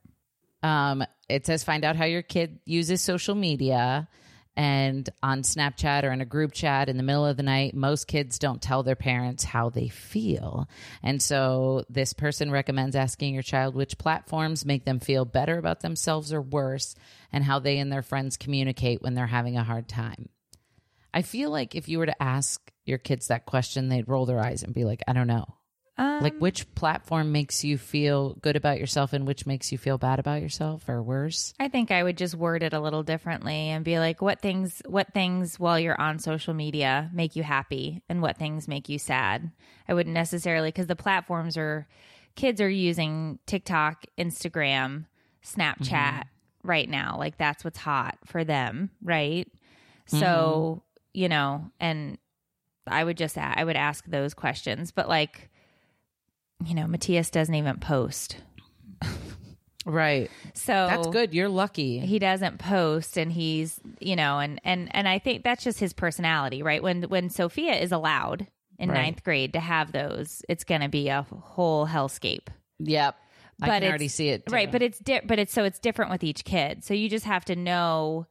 Um, 0.63 1.05
it 1.29 1.45
says 1.45 1.65
find 1.65 1.85
out 1.85 1.97
how 1.97 2.05
your 2.05 2.23
kid 2.23 2.61
uses 2.65 3.01
social 3.01 3.35
media. 3.35 4.07
And 4.55 5.09
on 5.23 5.43
Snapchat 5.43 6.05
or 6.05 6.13
in 6.13 6.21
a 6.21 6.27
group 6.27 6.53
chat 6.53 6.91
in 6.91 6.99
the 6.99 7.03
middle 7.03 7.25
of 7.25 7.39
the 7.39 7.43
night, 7.43 7.75
most 7.75 8.07
kids 8.07 8.39
don't 8.39 8.61
tell 8.61 8.83
their 8.83 8.97
parents 8.97 9.45
how 9.45 9.71
they 9.71 9.89
feel. 9.89 10.69
And 11.03 11.23
so 11.23 11.85
this 11.89 12.13
person 12.13 12.51
recommends 12.51 12.95
asking 12.95 13.33
your 13.33 13.43
child 13.43 13.75
which 13.75 13.97
platforms 13.97 14.67
make 14.67 14.85
them 14.85 15.01
feel 15.01 15.25
better 15.25 15.57
about 15.57 15.81
themselves 15.81 16.33
or 16.33 16.43
worse, 16.43 16.95
and 17.33 17.43
how 17.43 17.61
they 17.61 17.79
and 17.79 17.91
their 17.91 18.03
friends 18.03 18.37
communicate 18.37 19.01
when 19.01 19.15
they're 19.15 19.27
having 19.27 19.57
a 19.57 19.65
hard 19.65 19.89
time. 19.89 20.29
I 21.15 21.23
feel 21.23 21.51
like 21.51 21.75
if 21.75 21.89
you 21.89 21.99
were 21.99 22.07
to 22.07 22.23
ask 22.23 22.61
your 22.85 22.99
kids 22.99 23.29
that 23.29 23.47
question, 23.47 23.89
they'd 23.89 24.09
roll 24.09 24.27
their 24.27 24.41
eyes 24.41 24.63
and 24.63 24.75
be 24.75 24.85
like, 24.85 25.03
I 25.09 25.13
don't 25.13 25.27
know. 25.27 25.47
Um, 25.99 26.23
like, 26.23 26.39
which 26.39 26.75
platform 26.75 27.33
makes 27.33 27.65
you 27.65 27.77
feel 27.77 28.35
good 28.41 28.57
about 28.57 28.81
yourself 28.81 29.13
and 29.13 29.27
which 29.27 29.45
makes 29.45 29.71
you 29.71 29.77
feel 29.77 29.99
bad 29.99 30.19
about 30.19 30.41
yourself 30.41 30.89
or 30.89 31.03
worse? 31.03 31.53
I 31.61 31.69
think 31.69 31.91
I 31.91 32.03
would 32.03 32.17
just 32.17 32.35
word 32.35 32.63
it 32.63 32.73
a 32.73 32.81
little 32.81 33.03
differently 33.03 33.69
and 33.69 33.85
be 33.85 33.99
like, 33.99 34.23
what 34.23 34.41
things, 34.41 34.81
what 34.87 35.13
things 35.13 35.61
while 35.61 35.79
you're 35.79 36.01
on 36.01 36.19
social 36.19 36.55
media 36.55 37.11
make 37.13 37.37
you 37.37 37.43
happy 37.43 38.03
and 38.09 38.23
what 38.23 38.39
things 38.39 38.67
make 38.67 38.89
you 38.89 38.99
sad? 38.99 39.51
I 39.87 39.93
wouldn't 39.93 40.15
necessarily, 40.15 40.69
because 40.69 40.87
the 40.87 40.97
platforms 40.97 41.59
are, 41.59 41.87
kids 42.37 42.63
are 42.63 42.71
using 42.71 43.39
TikTok, 43.45 44.07
Instagram, 44.17 45.05
Snapchat 45.45 46.25
right 46.65 46.89
now. 46.89 47.17
Like 47.19 47.37
that's 47.37 47.65
what's 47.65 47.79
hot 47.79 48.17
for 48.25 48.45
them, 48.45 48.91
right? 49.03 49.47
So, 50.07 50.83
you 51.13 51.29
know, 51.29 51.71
and 51.79 52.17
I 52.87 53.05
would 53.05 53.19
just, 53.19 53.37
I 53.37 53.63
would 53.63 53.77
ask 53.77 54.07
those 54.07 54.33
questions, 54.33 54.91
but 54.91 55.07
like, 55.07 55.51
you 56.67 56.75
know, 56.75 56.87
Matthias 56.87 57.31
doesn't 57.31 57.55
even 57.55 57.79
post. 57.79 58.37
Right. 59.85 60.31
So 60.55 60.73
That's 60.73 61.09
good. 61.09 61.35
You're 61.35 61.49
lucky. 61.49 61.99
he 61.99 62.21
doesn't 62.21 62.59
post 62.59 63.17
and 63.19 63.33
he's 63.33 63.81
you 63.99 64.15
know 64.15 64.39
and 64.39 64.61
and 64.63 64.95
and 64.95 65.09
i 65.09 65.19
think 65.19 65.43
that's 65.43 65.65
just 65.65 65.81
his 65.81 65.93
personality 65.93 66.63
right 66.63 66.81
when 66.83 67.03
when 67.05 67.31
sophia 67.31 67.75
is 67.75 67.91
allowed 67.91 68.47
in 68.79 68.89
Right. 68.91 69.03
ninth 69.03 69.25
grade 69.25 69.55
to 69.55 69.61
have 69.61 69.91
those 69.91 70.43
it's 70.49 70.63
gonna 70.63 70.89
be 70.89 71.09
a 71.09 71.23
whole 71.23 71.85
hellscape 71.87 72.47
Yep. 72.79 73.17
I 73.61 73.67
But 73.67 73.81
can 73.81 73.89
already 73.89 74.07
see 74.09 74.29
it. 74.29 74.47
too. 74.47 74.53
right 74.55 74.71
but 74.71 74.83
it's 74.83 75.01
di- 75.01 75.21
but 75.25 75.41
it's 75.41 75.53
so 75.53 75.65
it's 75.65 75.81
different 75.81 76.13
with 76.13 76.23
each 76.23 76.45
kid 76.45 76.85
so 76.85 76.95
you 76.95 77.09
just 77.09 77.25
have 77.25 77.45
to 77.47 77.57
know 77.57 78.27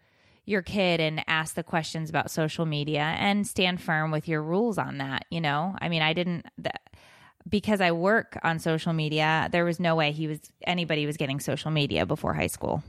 your 0.46 0.62
kid 0.62 1.02
and 1.02 1.22
ask 1.28 1.56
the 1.56 1.63
questions 1.63 2.10
about 2.10 2.32
social 2.32 2.65
media 2.65 3.02
and 3.20 3.46
stand 3.46 3.82
firm 3.82 4.10
with 4.12 4.28
your 4.30 4.41
rules 4.41 4.78
on 4.78 5.00
that 5.00 5.26
you 5.30 5.41
know 5.41 5.76
i 5.82 5.89
mean 5.89 6.02
i 6.02 6.13
didn't 6.13 6.46
th- 6.63 6.74
because 7.49 7.82
i 7.82 7.91
work 7.91 8.38
on 8.43 8.60
social 8.60 8.93
media 8.93 9.49
there 9.51 9.65
was 9.65 9.80
no 9.80 9.95
way 9.95 10.12
he 10.12 10.27
was 10.27 10.39
anybody 10.65 11.06
was 11.06 11.17
getting 11.17 11.39
social 11.39 11.71
media 11.71 12.06
before 12.06 12.34
high 12.34 12.47
school 12.47 12.84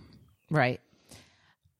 Right. 0.52 0.80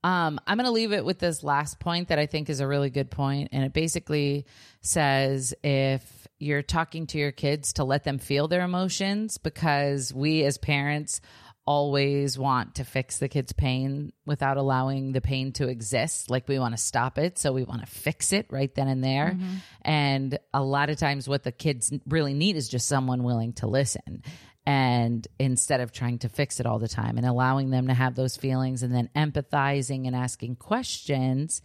Um, 0.02 0.40
I'm 0.46 0.56
going 0.56 0.64
to 0.64 0.72
leave 0.72 0.92
it 0.92 1.04
with 1.04 1.20
this 1.20 1.44
last 1.44 1.78
point 1.78 2.08
that 2.08 2.18
I 2.18 2.26
think 2.26 2.50
is 2.50 2.58
a 2.58 2.66
really 2.66 2.90
good 2.90 3.11
point, 3.11 3.50
and 3.52 3.62
it 3.62 3.72
basically 3.72 4.46
says 4.80 5.54
if 5.62 6.26
you're 6.40 6.62
talking 6.62 7.06
to 7.08 7.18
your 7.18 7.30
kids 7.30 7.74
to 7.74 7.85
let 7.85 8.02
them 8.02 8.18
feel 8.18 8.48
their 8.48 8.62
emotions, 8.62 9.38
because 9.38 10.12
we 10.12 10.42
as 10.44 10.58
parents 10.58 11.20
always 11.64 12.38
want 12.38 12.77
to 12.77 12.85
fix 12.85 13.18
the 13.18 13.29
kid's 13.29 13.53
pain 13.53 14.12
without 14.27 14.57
allowing 14.57 15.12
the 15.12 15.20
pain 15.20 15.53
to 15.53 15.68
exist. 15.68 16.31
Like 16.31 16.48
we 16.48 16.59
want 16.59 16.77
to 16.77 16.83
stop 16.83 17.18
it, 17.18 17.38
so 17.38 17.53
we 17.53 17.64
want 17.64 17.81
to 17.81 17.87
fix 17.87 18.33
it 18.33 18.46
right 18.51 18.75
then 18.75 18.88
and 18.88 19.03
there. 19.03 19.37
And 19.83 20.38
a 20.53 20.62
lot 20.62 20.90
of 20.90 20.96
times, 20.98 21.29
what 21.29 21.42
the 21.42 21.53
kids 21.53 21.92
really 22.07 22.35
need 22.35 22.57
is 22.57 22.68
just 22.68 22.88
someone 22.88 23.22
willing 23.22 23.53
to 23.55 23.66
listen 23.66 24.22
and 24.64 25.27
instead 25.38 25.81
of 25.81 25.92
trying 25.92 26.18
to 26.20 26.29
fix 26.29 26.61
it 26.61 26.66
all 26.66 26.79
the 26.79 26.88
time 26.88 27.16
and 27.16 27.27
allowing 27.27 27.70
them 27.70 27.88
to 27.88 27.94
have 27.94 28.14
those 28.14 28.37
feelings 28.37 28.83
and 28.83 28.94
then 28.94 29.11
empathizing 29.16 30.07
and 30.07 30.14
asking 30.14 30.57
questions 30.57 31.62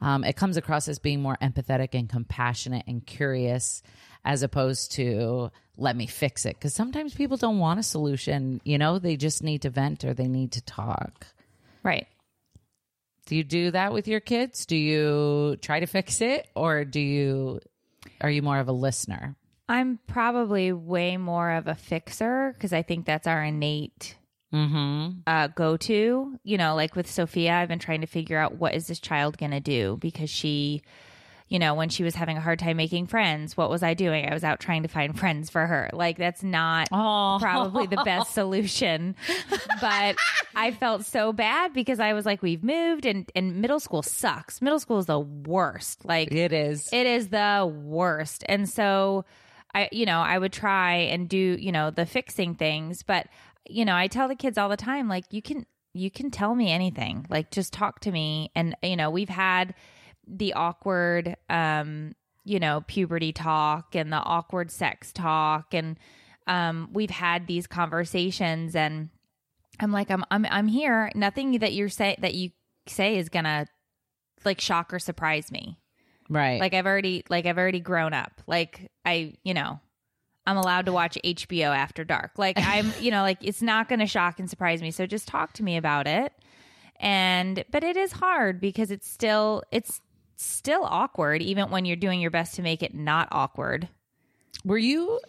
um, 0.00 0.24
it 0.24 0.34
comes 0.34 0.56
across 0.56 0.88
as 0.88 0.98
being 0.98 1.22
more 1.22 1.38
empathetic 1.40 1.90
and 1.92 2.08
compassionate 2.08 2.84
and 2.88 3.06
curious 3.06 3.82
as 4.24 4.42
opposed 4.42 4.92
to 4.92 5.50
let 5.76 5.96
me 5.96 6.06
fix 6.06 6.46
it. 6.46 6.56
Because 6.56 6.74
sometimes 6.74 7.14
people 7.14 7.36
don't 7.36 7.58
want 7.58 7.80
a 7.80 7.82
solution 7.82 8.60
you 8.64 8.78
know? 8.78 8.98
They 8.98 9.16
just 9.16 9.42
need 9.42 9.62
to 9.62 9.70
vent 9.70 10.04
or 10.04 10.14
they 10.14 10.28
need 10.28 10.52
to 10.52 10.62
talk. 10.62 11.26
Right. 11.82 12.06
do 13.26 13.36
you 13.36 13.44
do 13.44 13.70
that 13.72 13.92
with 13.92 14.06
your 14.06 14.20
kids? 14.20 14.66
Do 14.66 14.76
you 14.76 15.56
try 15.60 15.80
to 15.80 15.86
fix 15.86 16.20
it? 16.20 16.46
Or 16.54 16.84
do 16.84 17.00
you 17.00 17.60
are 18.20 18.30
you 18.30 18.42
more 18.42 18.58
of 18.58 18.68
a 18.68 18.72
listener? 18.72 19.36
I'm 19.68 19.98
probably 20.06 20.72
way 20.72 21.16
more 21.16 21.52
of 21.52 21.66
a 21.66 21.74
fixer 21.74 22.52
because 22.52 22.72
I 22.72 22.82
think 22.82 23.06
that's 23.06 23.26
our 23.26 23.42
innate 23.42 24.16
mm-hmm. 24.52 25.20
uh, 25.26 25.48
go 25.48 25.76
to. 25.76 26.38
You 26.42 26.58
know, 26.58 26.74
like 26.74 26.94
with 26.94 27.10
Sophia, 27.10 27.54
I've 27.54 27.68
been 27.68 27.78
trying 27.78 28.02
to 28.02 28.06
figure 28.06 28.38
out 28.38 28.56
what 28.56 28.74
is 28.74 28.86
this 28.86 29.00
child 29.00 29.38
going 29.38 29.52
to 29.52 29.60
do? 29.60 29.96
Because 30.00 30.30
she, 30.30 30.82
you 31.52 31.58
know, 31.58 31.74
when 31.74 31.90
she 31.90 32.02
was 32.02 32.14
having 32.14 32.38
a 32.38 32.40
hard 32.40 32.58
time 32.58 32.78
making 32.78 33.06
friends, 33.06 33.56
what 33.58 33.68
was 33.68 33.82
I 33.82 33.92
doing? 33.92 34.26
I 34.26 34.32
was 34.32 34.42
out 34.42 34.58
trying 34.58 34.84
to 34.84 34.88
find 34.88 35.18
friends 35.18 35.50
for 35.50 35.66
her. 35.66 35.90
Like 35.92 36.16
that's 36.16 36.42
not 36.42 36.88
Oh. 36.90 37.36
probably 37.40 37.86
the 37.86 38.02
best 38.04 38.32
solution. 38.34 39.14
But 39.80 40.16
I 40.54 40.70
felt 40.70 41.04
so 41.04 41.32
bad 41.34 41.74
because 41.74 42.00
I 42.00 42.14
was 42.14 42.24
like, 42.24 42.42
we've 42.42 42.64
moved 42.64 43.04
and, 43.04 43.30
and 43.36 43.60
middle 43.60 43.80
school 43.80 44.02
sucks. 44.02 44.62
Middle 44.62 44.78
school 44.78 44.98
is 44.98 45.04
the 45.06 45.20
worst. 45.20 46.06
Like 46.06 46.32
it 46.32 46.54
is 46.54 46.88
it 46.90 47.06
is 47.06 47.28
the 47.28 47.70
worst. 47.84 48.44
And 48.48 48.66
so 48.66 49.26
I 49.74 49.90
you 49.92 50.06
know, 50.06 50.20
I 50.20 50.38
would 50.38 50.54
try 50.54 50.94
and 51.12 51.28
do, 51.28 51.36
you 51.36 51.70
know, 51.70 51.90
the 51.90 52.06
fixing 52.06 52.54
things, 52.54 53.02
but 53.02 53.26
you 53.68 53.84
know, 53.84 53.94
I 53.94 54.06
tell 54.06 54.26
the 54.26 54.36
kids 54.36 54.56
all 54.56 54.70
the 54.70 54.76
time 54.78 55.06
like 55.06 55.24
you 55.30 55.42
can 55.42 55.66
you 55.92 56.10
can 56.10 56.30
tell 56.30 56.54
me 56.54 56.72
anything. 56.72 57.26
Like 57.28 57.50
just 57.50 57.74
talk 57.74 58.00
to 58.00 58.10
me 58.10 58.50
and 58.54 58.74
you 58.82 58.96
know, 58.96 59.10
we've 59.10 59.28
had 59.28 59.74
the 60.26 60.52
awkward 60.54 61.36
um 61.48 62.14
you 62.44 62.58
know, 62.58 62.82
puberty 62.88 63.32
talk 63.32 63.94
and 63.94 64.12
the 64.12 64.16
awkward 64.16 64.70
sex 64.70 65.12
talk. 65.12 65.74
And 65.74 65.98
um 66.46 66.90
we've 66.92 67.10
had 67.10 67.46
these 67.46 67.66
conversations 67.66 68.74
and 68.74 69.10
I'm 69.80 69.92
like 69.92 70.10
I'm 70.10 70.24
I'm 70.30 70.46
I'm 70.50 70.68
here. 70.68 71.10
Nothing 71.14 71.58
that 71.58 71.72
you're 71.72 71.88
say 71.88 72.16
that 72.20 72.34
you 72.34 72.50
say 72.86 73.16
is 73.16 73.28
going 73.28 73.44
to 73.44 73.66
like 74.44 74.60
shock 74.60 74.92
or 74.92 74.98
surprise 74.98 75.50
me. 75.52 75.78
Right. 76.28 76.60
Like 76.60 76.74
i've 76.74 76.86
already 76.86 77.24
like 77.28 77.46
i've 77.46 77.58
already 77.58 77.80
grown 77.80 78.12
up. 78.12 78.42
Like 78.46 78.90
i 79.04 79.34
you 79.44 79.54
know 79.54 79.80
i'm 80.46 80.56
allowed 80.56 80.86
to 80.86 80.92
watch 80.92 81.18
hbo 81.24 81.76
after 81.76 82.04
dark. 82.04 82.32
Like 82.36 82.56
i'm 82.60 82.92
you 83.00 83.10
know 83.10 83.22
like 83.22 83.38
it's 83.40 83.62
not 83.62 83.88
going 83.88 84.00
to 84.00 84.06
shock 84.06 84.38
and 84.38 84.48
surprise 84.48 84.82
me. 84.82 84.90
So 84.90 85.06
just 85.06 85.28
talk 85.28 85.52
to 85.54 85.62
me 85.62 85.76
about 85.76 86.06
it. 86.06 86.32
And 86.98 87.64
but 87.70 87.82
it 87.82 87.96
is 87.96 88.12
hard 88.12 88.60
because 88.60 88.90
it's 88.90 89.08
still 89.08 89.62
it's 89.72 90.00
still 90.44 90.84
awkward 90.84 91.40
even 91.42 91.70
when 91.70 91.84
you're 91.84 91.96
doing 91.96 92.20
your 92.20 92.30
best 92.30 92.54
to 92.56 92.62
make 92.62 92.82
it 92.82 92.94
not 92.94 93.28
awkward 93.32 93.88
Were 94.64 94.78
you 94.78 95.20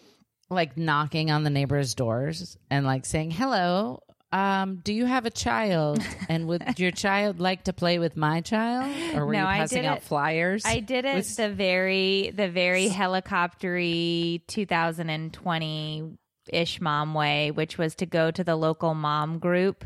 like 0.50 0.76
knocking 0.76 1.30
on 1.30 1.42
the 1.44 1.50
neighbors' 1.50 1.94
doors 1.94 2.56
and 2.70 2.84
like 2.86 3.06
saying, 3.06 3.30
"Hello, 3.32 4.02
um, 4.30 4.76
do 4.84 4.92
you 4.92 5.06
have 5.06 5.24
a 5.26 5.30
child? 5.30 6.00
And 6.28 6.46
would 6.48 6.62
your 6.78 6.90
child 6.90 7.40
like 7.40 7.64
to 7.64 7.72
play 7.72 7.98
with 7.98 8.16
my 8.16 8.40
child?" 8.42 8.94
Or 9.16 9.24
were 9.26 9.32
No, 9.32 9.40
you 9.40 9.46
passing 9.46 9.86
out 9.86 9.96
it- 9.98 10.02
flyers? 10.02 10.62
I 10.66 10.80
did 10.80 11.04
it 11.06 11.14
With- 11.16 11.36
the 11.36 11.48
very 11.50 12.30
the 12.36 12.48
very 12.50 12.88
helicoptery 12.88 14.42
2020 14.46 16.18
ish 16.52 16.80
mom 16.80 17.14
way, 17.14 17.50
which 17.50 17.78
was 17.78 17.94
to 17.96 18.06
go 18.06 18.30
to 18.30 18.44
the 18.44 18.56
local 18.56 18.94
mom 18.94 19.38
group 19.38 19.84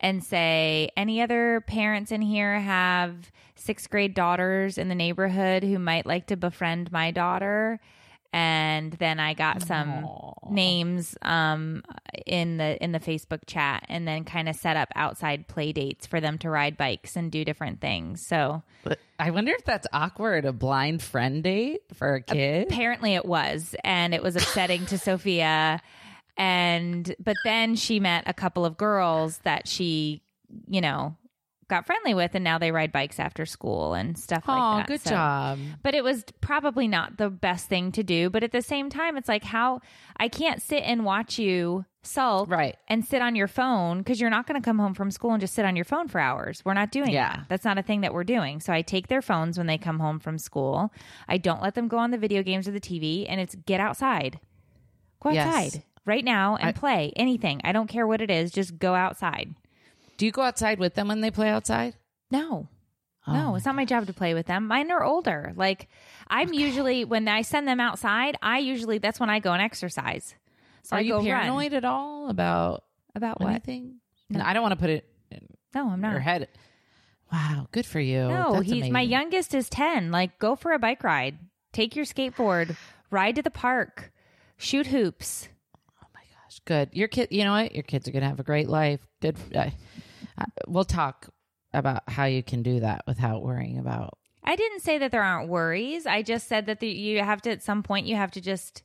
and 0.00 0.22
say, 0.22 0.90
any 0.96 1.20
other 1.22 1.62
parents 1.66 2.12
in 2.12 2.22
here 2.22 2.58
have 2.58 3.30
sixth 3.56 3.88
grade 3.90 4.14
daughters 4.14 4.76
in 4.78 4.88
the 4.88 4.94
neighborhood 4.94 5.62
who 5.62 5.78
might 5.78 6.06
like 6.06 6.26
to 6.26 6.36
befriend 6.36 6.92
my 6.92 7.10
daughter? 7.10 7.80
And 8.32 8.92
then 8.94 9.20
I 9.20 9.34
got 9.34 9.62
some 9.62 10.08
names 10.50 11.16
um, 11.22 11.84
in 12.26 12.56
the 12.56 12.82
in 12.82 12.90
the 12.90 12.98
Facebook 12.98 13.42
chat, 13.46 13.86
and 13.88 14.08
then 14.08 14.24
kind 14.24 14.48
of 14.48 14.56
set 14.56 14.76
up 14.76 14.88
outside 14.96 15.46
play 15.46 15.72
dates 15.72 16.08
for 16.08 16.20
them 16.20 16.38
to 16.38 16.50
ride 16.50 16.76
bikes 16.76 17.14
and 17.14 17.30
do 17.30 17.44
different 17.44 17.80
things. 17.80 18.26
So 18.26 18.64
But 18.82 18.98
I 19.20 19.30
wonder 19.30 19.52
if 19.52 19.64
that's 19.64 19.86
awkward, 19.92 20.46
a 20.46 20.52
blind 20.52 21.00
friend 21.00 21.44
date 21.44 21.82
for 21.94 22.16
a 22.16 22.20
kid. 22.22 22.66
apparently 22.72 23.14
it 23.14 23.24
was 23.24 23.76
and 23.84 24.12
it 24.12 24.20
was 24.22 24.34
upsetting 24.34 24.84
to 24.86 24.98
sophia 25.08 25.80
and 26.36 27.14
but 27.18 27.36
then 27.44 27.76
she 27.76 28.00
met 28.00 28.24
a 28.26 28.34
couple 28.34 28.64
of 28.64 28.76
girls 28.76 29.38
that 29.38 29.68
she 29.68 30.22
you 30.68 30.80
know 30.80 31.16
got 31.68 31.86
friendly 31.86 32.12
with 32.12 32.34
and 32.34 32.44
now 32.44 32.58
they 32.58 32.70
ride 32.70 32.92
bikes 32.92 33.18
after 33.18 33.46
school 33.46 33.94
and 33.94 34.18
stuff 34.18 34.44
Oh, 34.46 34.52
like 34.52 34.86
that 34.86 34.92
Oh, 34.92 34.94
good 34.94 35.00
So- 35.00 35.10
job. 35.10 35.58
but 35.82 35.94
it 35.94 36.04
was 36.04 36.24
probably 36.42 36.86
not 36.86 37.16
the 37.16 37.30
best 37.30 37.68
thing 37.68 37.90
to 37.92 38.02
do 38.02 38.28
but 38.28 38.42
at 38.44 38.52
the 38.52 38.60
same 38.62 38.90
time 38.90 39.16
it's 39.16 39.28
like 39.28 39.44
how 39.44 39.80
i 40.18 40.28
can't 40.28 40.60
sit 40.60 40.82
and 40.84 41.04
watch 41.06 41.38
you 41.38 41.86
sulk 42.02 42.50
Right. 42.50 42.76
and 42.86 43.02
sit 43.02 43.22
on 43.22 43.34
your 43.34 43.48
phone 43.48 43.98
because 43.98 44.20
you're 44.20 44.28
not 44.28 44.46
going 44.46 44.60
to 44.60 44.64
come 44.64 44.78
home 44.78 44.92
from 44.92 45.10
school 45.10 45.30
and 45.32 45.40
just 45.40 45.54
sit 45.54 45.64
on 45.64 45.74
your 45.74 45.86
phone 45.86 46.06
for 46.06 46.20
hours 46.20 46.60
we're 46.66 46.74
not 46.74 46.92
doing 46.92 47.08
Yeah. 47.10 47.36
that 47.36 47.46
that's 47.48 47.64
not 47.64 47.78
a 47.78 47.82
thing 47.82 48.02
that 48.02 48.12
we're 48.12 48.24
doing 48.24 48.60
so 48.60 48.70
i 48.72 48.82
take 48.82 49.08
their 49.08 49.22
phones 49.22 49.56
when 49.56 49.66
they 49.66 49.78
come 49.78 49.98
home 50.00 50.18
from 50.20 50.36
school 50.36 50.92
i 51.28 51.38
don't 51.38 51.62
let 51.62 51.74
them 51.74 51.88
go 51.88 51.96
on 51.96 52.10
the 52.10 52.18
video 52.18 52.42
games 52.42 52.68
or 52.68 52.72
the 52.72 52.80
tv 52.80 53.24
and 53.26 53.40
it's 53.40 53.54
get 53.54 53.80
outside 53.80 54.38
go 55.22 55.30
Yes. 55.30 55.78
Right 56.04 56.24
now 56.24 56.56
and 56.56 56.68
I- 56.68 56.72
play 56.72 57.12
anything 57.16 57.60
i 57.64 57.72
don't 57.72 57.88
care 57.88 58.06
what 58.06 58.20
it 58.20 58.30
is 58.30 58.50
just 58.50 58.78
go 58.78 58.94
outside 58.94 59.54
Do 60.18 60.26
you 60.26 60.32
go 60.32 60.42
outside 60.42 60.78
with 60.78 60.94
them 60.94 61.08
when 61.08 61.20
they 61.20 61.30
play 61.30 61.48
outside? 61.48 61.94
no. 62.30 62.68
Oh 63.26 63.32
No, 63.32 63.54
it's 63.56 63.64
not 63.64 63.74
my 63.74 63.86
job 63.86 64.06
to 64.06 64.12
play 64.12 64.34
with 64.34 64.44
them. 64.44 64.66
Mine 64.66 64.90
are 64.90 65.02
older. 65.02 65.54
Like 65.56 65.88
I'm 66.28 66.52
usually 66.52 67.06
when 67.06 67.26
I 67.26 67.40
send 67.40 67.66
them 67.66 67.80
outside, 67.80 68.36
I 68.42 68.58
usually 68.58 68.98
that's 68.98 69.18
when 69.18 69.30
I 69.30 69.38
go 69.40 69.52
and 69.54 69.62
exercise. 69.62 70.34
So 70.82 70.94
Are 70.94 70.98
I 70.98 71.02
you 71.02 71.12
go 71.12 71.16
run. 71.20 71.24
paranoid 71.24 71.72
at 71.72 71.86
all 71.86 72.28
about 72.28 72.84
about 73.14 73.40
what? 73.40 73.48
anything? 73.48 74.00
And 74.28 74.42
I 74.42 74.52
don't 74.52 74.60
want 74.62 74.72
to 74.72 74.76
put 74.78 74.90
it 74.90 75.08
in 75.30 75.40
No, 75.74 75.88
I'm 75.88 76.02
not. 76.02 76.10
your 76.10 76.20
head. 76.20 76.48
Wow, 77.32 77.66
good 77.72 77.86
for 77.86 77.98
you. 77.98 78.28
No, 78.28 78.52
That's 78.56 78.66
he's 78.70 78.90
my 78.90 79.00
youngest 79.00 79.54
is 79.54 79.70
10. 79.70 80.10
Like 80.10 80.38
go 80.38 80.54
for 80.54 80.72
a 80.72 80.78
bike 80.78 81.02
ride. 81.02 81.38
Take 81.72 81.96
your 81.96 82.04
skateboard, 82.04 82.76
ride 83.10 83.36
to 83.36 83.42
the 83.42 83.50
park, 83.50 84.12
shoot 84.58 84.88
hoops. 84.88 85.48
Good. 86.66 86.90
Your 86.92 87.08
kid, 87.08 87.28
you 87.30 87.44
know 87.44 87.52
what? 87.52 87.74
Your 87.74 87.82
kids 87.82 88.08
are 88.08 88.10
gonna 88.12 88.28
have 88.28 88.40
a 88.40 88.44
great 88.44 88.68
life. 88.68 89.00
Good. 89.20 89.36
Uh, 89.54 89.70
we'll 90.66 90.84
talk 90.84 91.28
about 91.72 92.02
how 92.08 92.24
you 92.24 92.42
can 92.42 92.62
do 92.62 92.80
that 92.80 93.02
without 93.06 93.42
worrying 93.42 93.78
about. 93.78 94.16
I 94.42 94.56
didn't 94.56 94.80
say 94.80 94.98
that 94.98 95.10
there 95.10 95.22
aren't 95.22 95.48
worries. 95.48 96.06
I 96.06 96.22
just 96.22 96.46
said 96.48 96.66
that 96.66 96.80
the, 96.80 96.88
you 96.88 97.22
have 97.22 97.42
to 97.42 97.50
at 97.50 97.62
some 97.62 97.82
point 97.82 98.06
you 98.06 98.16
have 98.16 98.30
to 98.32 98.40
just 98.40 98.82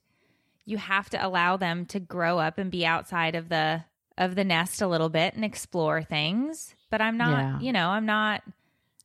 you 0.65 0.77
have 0.77 1.09
to 1.09 1.25
allow 1.25 1.57
them 1.57 1.85
to 1.87 1.99
grow 1.99 2.37
up 2.39 2.57
and 2.57 2.69
be 2.71 2.85
outside 2.85 3.35
of 3.35 3.49
the 3.49 3.83
of 4.17 4.35
the 4.35 4.43
nest 4.43 4.81
a 4.81 4.87
little 4.87 5.09
bit 5.09 5.33
and 5.33 5.45
explore 5.45 6.03
things. 6.03 6.75
But 6.89 7.01
I'm 7.01 7.17
not, 7.17 7.29
Yeah. 7.39 7.59
you 7.59 7.71
know, 7.71 7.89
I'm 7.89 8.05
not 8.05 8.43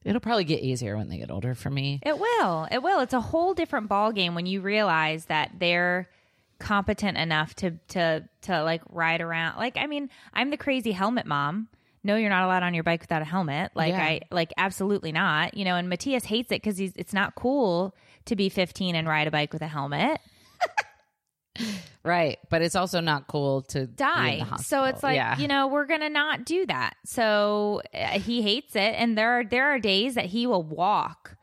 It'll 0.04 0.20
probably 0.20 0.44
get 0.44 0.60
easier 0.60 0.98
when 0.98 1.08
they 1.08 1.16
get 1.16 1.30
older. 1.30 1.54
For 1.54 1.70
me, 1.70 1.98
It 2.04 2.18
will. 2.18 2.68
It 2.70 2.82
will. 2.82 3.00
It's 3.00 3.14
a 3.14 3.20
whole 3.20 3.54
different 3.54 3.88
ball 3.88 4.12
game 4.12 4.34
when 4.34 4.44
you 4.44 4.60
realize 4.60 5.26
that 5.26 5.52
they're 5.58 6.10
competent 6.58 7.18
enough 7.18 7.54
to 7.56 7.72
to 7.88 8.28
to 8.42 8.62
like 8.62 8.82
ride 8.88 9.20
around. 9.20 9.58
Like 9.58 9.76
I 9.76 9.86
mean, 9.86 10.10
I'm 10.32 10.50
the 10.50 10.56
crazy 10.56 10.92
helmet 10.92 11.26
mom. 11.26 11.68
No, 12.02 12.16
you're 12.16 12.30
not 12.30 12.44
allowed 12.44 12.62
on 12.62 12.74
your 12.74 12.84
bike 12.84 13.00
without 13.00 13.22
a 13.22 13.24
helmet. 13.24 13.72
Like 13.74 13.92
Yeah. 13.92 14.04
I 14.04 14.20
like 14.30 14.52
absolutely 14.56 15.12
not. 15.12 15.56
You 15.56 15.64
know, 15.64 15.76
and 15.76 15.88
Matthias 15.88 16.24
hates 16.24 16.52
it 16.52 16.62
because 16.62 16.76
he's 16.76 16.92
it's 16.96 17.12
not 17.12 17.34
cool 17.34 17.94
to 18.26 18.36
be 18.36 18.48
15 18.48 18.94
and 18.94 19.08
ride 19.08 19.26
a 19.26 19.30
bike 19.30 19.52
with 19.52 19.62
a 19.62 19.68
helmet. 19.68 20.20
right? 22.04 22.38
But 22.50 22.62
it's 22.62 22.76
also 22.76 23.00
not 23.00 23.26
cool 23.26 23.62
to 23.62 23.86
die. 23.86 24.44
So 24.58 24.84
it's 24.84 25.02
like, 25.02 25.16
yeah. 25.16 25.38
you 25.38 25.48
know, 25.48 25.68
we're 25.68 25.86
going 25.86 26.00
to 26.00 26.10
not 26.10 26.44
do 26.44 26.66
that. 26.66 26.94
So 27.04 27.82
uh, 27.94 28.18
he 28.18 28.42
hates 28.42 28.76
it 28.76 28.94
and 28.96 29.16
there 29.16 29.40
are 29.40 29.44
there 29.44 29.66
are 29.66 29.78
days 29.78 30.14
that 30.14 30.26
he 30.26 30.46
will 30.46 30.62
walk 30.62 31.36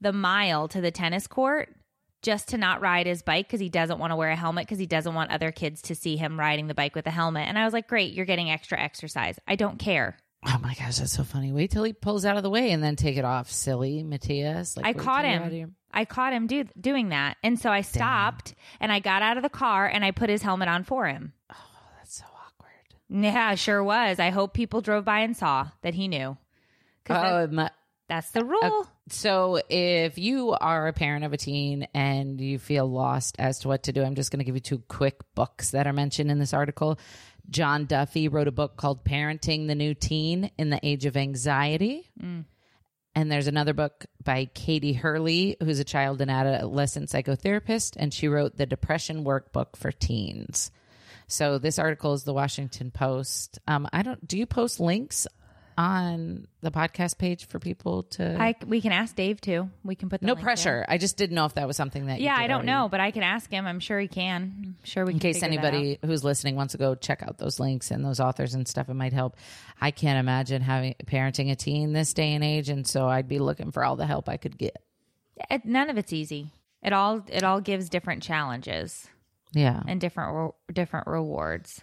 the 0.00 0.12
mile 0.12 0.68
to 0.68 0.80
the 0.80 0.90
tennis 0.90 1.26
court 1.26 1.74
just 2.22 2.48
to 2.48 2.58
not 2.58 2.80
ride 2.80 3.06
his 3.06 3.22
bike 3.22 3.46
because 3.46 3.60
he 3.60 3.68
doesn't 3.68 3.98
want 3.98 4.10
to 4.12 4.16
wear 4.16 4.30
a 4.30 4.36
helmet 4.36 4.66
because 4.66 4.78
he 4.78 4.86
doesn't 4.86 5.14
want 5.14 5.30
other 5.30 5.52
kids 5.52 5.82
to 5.82 5.94
see 5.94 6.16
him 6.16 6.38
riding 6.38 6.66
the 6.66 6.74
bike 6.74 6.94
with 6.94 7.06
a 7.06 7.10
helmet. 7.10 7.46
And 7.48 7.58
I 7.58 7.64
was 7.64 7.72
like, 7.72 7.88
"Great, 7.88 8.12
you're 8.14 8.26
getting 8.26 8.50
extra 8.50 8.78
exercise. 8.80 9.38
I 9.46 9.56
don't 9.56 9.78
care." 9.78 10.16
Oh 10.46 10.58
my 10.62 10.74
gosh, 10.74 10.98
that's 10.98 11.12
so 11.12 11.24
funny. 11.24 11.52
Wait 11.52 11.70
till 11.72 11.82
he 11.82 11.92
pulls 11.92 12.24
out 12.24 12.36
of 12.36 12.42
the 12.44 12.50
way 12.50 12.70
and 12.70 12.82
then 12.82 12.94
take 12.96 13.16
it 13.16 13.24
off, 13.24 13.50
silly 13.50 14.02
Matthias. 14.04 14.76
Like, 14.76 14.86
I 14.86 14.92
caught 14.92 15.22
till 15.22 15.30
you're 15.32 15.40
out 15.40 15.46
of 15.46 15.52
him. 15.52 15.58
your- 15.58 15.70
I 15.92 16.04
caught 16.04 16.32
him 16.32 16.46
do, 16.46 16.64
doing 16.80 17.08
that. 17.08 17.38
And 17.42 17.58
so 17.58 17.70
I 17.70 17.80
stopped 17.80 18.54
and 18.78 18.92
I 18.92 19.00
got 19.00 19.22
out 19.22 19.36
of 19.36 19.42
the 19.42 19.48
car 19.48 19.86
and 19.86 20.04
I 20.04 20.10
put 20.12 20.28
his 20.30 20.42
helmet 20.42 20.68
on 20.68 20.84
for 20.84 21.06
him. 21.06 21.32
Oh, 21.50 21.56
that's 21.96 22.18
so 22.18 22.24
awkward. 22.26 23.24
Yeah, 23.24 23.54
sure 23.56 23.82
was. 23.82 24.20
I 24.20 24.30
hope 24.30 24.54
people 24.54 24.80
drove 24.80 25.04
by 25.04 25.20
and 25.20 25.36
saw 25.36 25.68
that 25.82 25.94
he 25.94 26.06
knew. 26.06 26.36
Oh, 27.10 27.46
my, 27.48 27.70
that's 28.08 28.30
the 28.30 28.44
rule. 28.44 28.88
so 29.10 29.60
if 29.68 30.18
you 30.18 30.52
are 30.52 30.88
a 30.88 30.92
parent 30.92 31.24
of 31.24 31.32
a 31.32 31.36
teen 31.36 31.86
and 31.94 32.40
you 32.40 32.58
feel 32.58 32.86
lost 32.90 33.36
as 33.38 33.60
to 33.60 33.68
what 33.68 33.84
to 33.84 33.92
do, 33.92 34.02
I'm 34.02 34.14
just 34.14 34.30
going 34.30 34.38
to 34.38 34.44
give 34.44 34.54
you 34.54 34.60
two 34.60 34.82
quick 34.88 35.20
books 35.34 35.70
that 35.70 35.86
are 35.86 35.92
mentioned 35.92 36.30
in 36.30 36.38
this 36.38 36.54
article. 36.54 36.98
John 37.50 37.86
Duffy 37.86 38.28
wrote 38.28 38.48
a 38.48 38.52
book 38.52 38.76
called 38.76 39.04
Parenting 39.04 39.68
the 39.68 39.74
New 39.74 39.94
Teen 39.94 40.50
in 40.58 40.70
the 40.70 40.80
Age 40.82 41.06
of 41.06 41.16
Anxiety. 41.16 42.10
And 43.14 43.32
there's 43.32 43.46
another 43.46 43.72
book 43.72 44.06
by 44.22 44.44
Katie 44.54 44.92
Hurley, 44.92 45.56
who's 45.60 45.78
a 45.80 45.84
child 45.84 46.20
and 46.20 46.30
adolescent 46.30 47.08
psychotherapist, 47.08 47.96
and 47.96 48.12
she 48.14 48.28
wrote 48.28 48.56
the 48.56 48.66
Depression 48.66 49.24
Workbook 49.24 49.76
for 49.76 49.90
Teens. 49.90 50.70
So 51.26 51.58
this 51.58 51.78
article 51.78 52.12
is 52.14 52.24
the 52.24 52.32
Washington 52.34 52.90
Post. 52.90 53.58
Um, 53.66 53.88
I 53.92 54.02
don't. 54.02 54.26
Do 54.26 54.38
you 54.38 54.46
post 54.46 54.78
links 54.78 55.26
on 55.78 56.46
the 56.60 56.70
podcast 56.72 57.16
page 57.18 57.46
for 57.46 57.58
people 57.58 58.02
to? 58.02 58.36
I 58.38 58.54
we 58.66 58.80
can 58.82 58.92
ask 58.92 59.14
Dave 59.14 59.40
too. 59.40 59.70
We 59.84 59.94
can 59.94 60.08
put 60.10 60.20
the 60.20 60.26
no 60.26 60.32
link 60.34 60.42
pressure. 60.44 60.64
there. 60.70 60.86
I 60.88 60.98
just 60.98 61.16
didn't 61.16 61.36
know 61.36 61.44
if 61.46 61.54
that 61.54 61.66
was 61.66 61.76
something 61.76 62.06
that. 62.06 62.18
you 62.18 62.26
Yeah, 62.26 62.36
did 62.36 62.42
I 62.44 62.46
don't 62.48 62.54
already. 62.56 62.66
know, 62.66 62.88
but 62.90 63.00
I 63.00 63.12
can 63.12 63.22
ask 63.22 63.50
him. 63.50 63.66
I'm 63.66 63.78
sure 63.80 63.98
he 64.00 64.08
can. 64.08 64.42
I'm 64.58 64.76
sure 64.82 65.06
we 65.06 65.12
In 65.12 65.18
can 65.20 65.30
case 65.30 65.40
figure 65.40 65.60
that 65.62 65.72
anybody 65.72 65.98
out. 66.02 66.08
who's 66.08 66.24
listening 66.24 66.56
wants 66.56 66.72
to 66.72 66.78
go 66.78 66.94
check 66.96 67.22
out 67.22 67.38
those 67.38 67.60
links 67.60 67.90
and 67.92 68.04
those 68.04 68.18
authors 68.20 68.54
and 68.54 68.66
stuff, 68.66 68.88
it 68.88 68.94
might 68.94 69.12
help. 69.12 69.36
I 69.80 69.92
can't 69.92 70.18
imagine 70.18 70.60
having 70.60 70.96
parenting 71.06 71.50
a 71.52 71.56
teen 71.56 71.92
this 71.92 72.12
day 72.12 72.34
and 72.34 72.42
age, 72.42 72.68
and 72.68 72.84
so 72.86 73.06
I'd 73.08 73.28
be 73.28 73.38
looking 73.38 73.70
for 73.70 73.84
all 73.84 73.94
the 73.96 74.06
help 74.06 74.28
I 74.28 74.36
could 74.36 74.58
get. 74.58 74.76
It, 75.48 75.64
none 75.64 75.88
of 75.88 75.96
it's 75.96 76.12
easy. 76.12 76.50
It 76.82 76.92
all 76.92 77.22
it 77.28 77.44
all 77.44 77.60
gives 77.60 77.88
different 77.88 78.22
challenges 78.24 79.06
Yeah. 79.52 79.80
and 79.86 80.00
different 80.00 80.34
re- 80.68 80.74
different 80.74 81.06
rewards. 81.06 81.80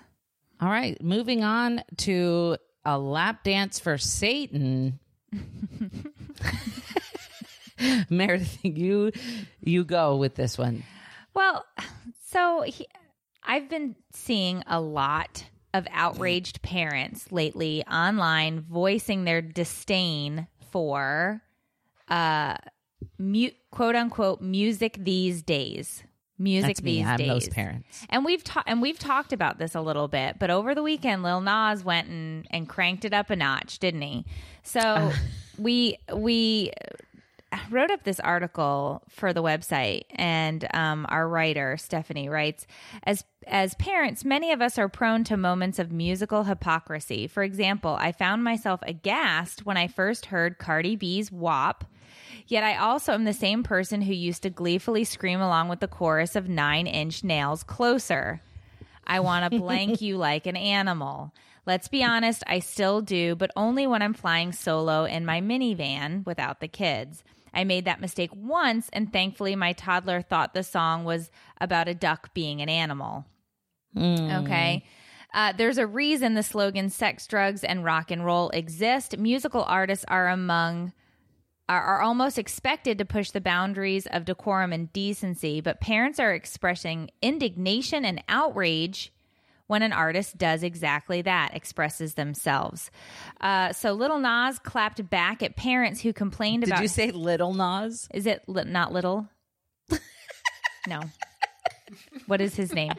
All 0.62 0.70
right, 0.70 1.02
moving 1.02 1.44
on 1.44 1.82
to 1.98 2.58
a 2.86 2.98
lap 3.00 3.44
dance 3.44 3.80
for 3.80 3.98
Satan. 3.98 5.00
Meredith, 8.10 8.60
you 8.64 9.12
you 9.62 9.84
go 9.84 10.16
with 10.16 10.36
this 10.36 10.58
one. 10.58 10.84
Well, 11.34 11.66
so 12.28 12.64
he, 12.66 12.88
I've 13.44 13.70
been 13.70 13.96
seeing 14.14 14.64
a 14.68 14.80
lot 14.80 15.46
of 15.74 15.86
outraged 15.92 16.62
parents 16.62 17.32
lately 17.32 17.84
online 17.86 18.62
voicing 18.62 19.26
their 19.26 19.42
disdain 19.42 20.48
for 20.72 21.42
uh 22.08 22.56
mu- 23.18 23.50
quote 23.72 23.96
unquote 23.96 24.42
music 24.42 24.98
these 25.00 25.42
days. 25.42 26.04
Music 26.38 26.68
That's 26.68 26.84
me. 26.84 26.98
these 26.98 27.08
I'm 27.08 27.18
days. 27.18 27.28
those 27.28 27.50
parents. 27.50 28.06
And 28.10 28.26
we've 28.26 28.44
ta- 28.44 28.64
and 28.68 28.82
we've 28.82 29.00
talked 29.00 29.32
about 29.32 29.58
this 29.58 29.74
a 29.74 29.82
little 29.82 30.08
bit, 30.08 30.38
but 30.38 30.50
over 30.50 30.76
the 30.76 30.84
weekend, 30.84 31.24
Lil 31.24 31.42
Nas 31.42 31.84
went 31.84 32.10
and, 32.10 32.46
and 32.52 32.68
cranked 32.68 33.06
it 33.06 33.14
up 33.14 33.30
a 33.30 33.36
notch, 33.36 33.80
didn't 33.80 34.02
he? 34.02 34.26
So 34.64 35.12
we 35.58 35.98
we 36.14 36.72
wrote 37.70 37.92
up 37.92 38.04
this 38.04 38.20
article 38.20 39.02
for 39.10 39.34
the 39.34 39.42
website, 39.42 40.04
and 40.12 40.68
um, 40.74 41.06
our 41.10 41.28
writer 41.28 41.78
Stephanie 41.78 42.30
writes 42.30 42.68
as 43.04 43.24
as 43.48 43.76
parents, 43.76 44.26
many 44.26 44.52
of 44.52 44.62
us 44.62 44.78
are 44.78 44.90
prone 44.90 45.24
to 45.26 45.38
moments 45.38 45.80
of 45.80 45.92
musical 45.92 46.44
hypocrisy. 46.46 47.28
For 47.28 47.44
example, 47.44 47.96
I 48.00 48.12
found 48.12 48.44
myself 48.44 48.80
aghast 48.84 49.66
when 49.66 49.78
I 49.78 49.88
first 49.88 50.28
heard 50.28 50.58
Cardi 50.58 50.96
B's 50.96 51.32
"WAP." 51.32 51.86
Yet 52.48 52.64
I 52.64 52.76
also 52.76 53.14
am 53.14 53.24
the 53.24 53.34
same 53.34 53.64
person 53.64 54.02
who 54.02 54.14
used 54.14 54.44
to 54.44 54.50
gleefully 54.50 55.04
scream 55.04 55.42
along 55.42 55.70
with 55.70 55.80
the 55.80 55.88
chorus 55.88 56.36
of 56.36 56.48
Nine 56.48 56.86
Inch 56.86 57.24
Nails 57.24 57.64
Closer. 57.64 58.42
I 59.08 59.20
want 59.20 59.52
to 59.52 59.60
blank 59.60 60.02
you 60.02 60.18
like 60.18 60.46
an 60.46 60.56
animal. 60.56 61.34
Let's 61.66 61.88
be 61.88 62.04
honest, 62.04 62.44
I 62.46 62.60
still 62.60 63.02
do, 63.02 63.36
but 63.36 63.52
only 63.56 63.88
when 63.88 64.04
I'm 64.04 64.14
flying 64.14 64.52
solo 64.52 65.06
in 65.06 65.26
my 65.26 65.42
minivan 65.42 66.26
without 66.26 66.60
the 66.60 66.68
kids. 66.68 67.24
I 67.54 67.64
made 67.64 67.86
that 67.86 68.02
mistake 68.02 68.32
once, 68.36 68.90
and 68.94 69.12
thankfully, 69.12 69.56
my 69.56 69.74
toddler 69.74 70.22
thought 70.22 70.54
the 70.54 70.62
song 70.62 71.06
was 71.06 71.32
about 71.60 71.88
a 71.88 71.96
duck 71.96 72.34
being 72.34 72.62
an 72.62 72.70
animal. 72.70 73.26
Okay. 74.44 74.84
Uh, 75.34 75.54
there's 75.58 75.78
a 75.78 75.88
reason 75.88 76.34
the 76.34 76.44
slogan 76.44 76.90
sex, 76.90 77.26
drugs, 77.26 77.64
and 77.64 77.84
rock 77.84 78.12
and 78.12 78.26
roll 78.26 78.50
exist. 78.50 79.18
Musical 79.18 79.64
artists 79.64 80.06
are 80.08 80.28
among 80.28 80.94
are, 81.68 81.82
are 81.82 82.02
almost 82.02 82.38
expected 82.38 82.98
to 82.98 83.06
push 83.06 83.32
the 83.32 83.42
boundaries 83.42 84.08
of 84.08 84.26
decorum 84.26 84.72
and 84.72 84.92
decency, 84.94 85.62
but 85.62 85.82
parents 85.82 86.20
are 86.20 86.34
expressing 86.34 87.10
indignation 87.22 88.06
and 88.06 88.24
outrage 88.30 89.12
when 89.68 89.82
an 89.82 89.92
artist 89.92 90.38
does 90.38 90.62
exactly 90.62 91.24
that, 91.24 91.56
expresses 91.56 92.14
themselves. 92.14 92.92
Uh, 93.42 93.74
so 93.74 93.94
Little 93.94 94.20
Nas 94.20 94.60
clapped 94.60 95.10
back 95.10 95.42
at 95.42 95.56
parents 95.56 96.02
who 96.02 96.14
complained 96.14 96.64
Did 96.64 96.70
about. 96.72 96.82
you 96.84 96.88
say 96.88 97.10
Little 97.12 97.54
Nas? 97.56 98.08
Is 98.14 98.28
it 98.28 98.44
li- 98.48 98.64
not 98.66 98.94
little? 98.94 99.28
no. 100.88 101.02
What 102.28 102.42
is 102.42 102.56
his 102.56 102.74
name? 102.74 102.92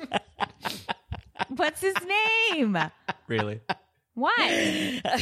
What's 1.48 1.80
his 1.80 1.94
name? 2.50 2.76
Really? 3.28 3.60
What? 4.14 4.40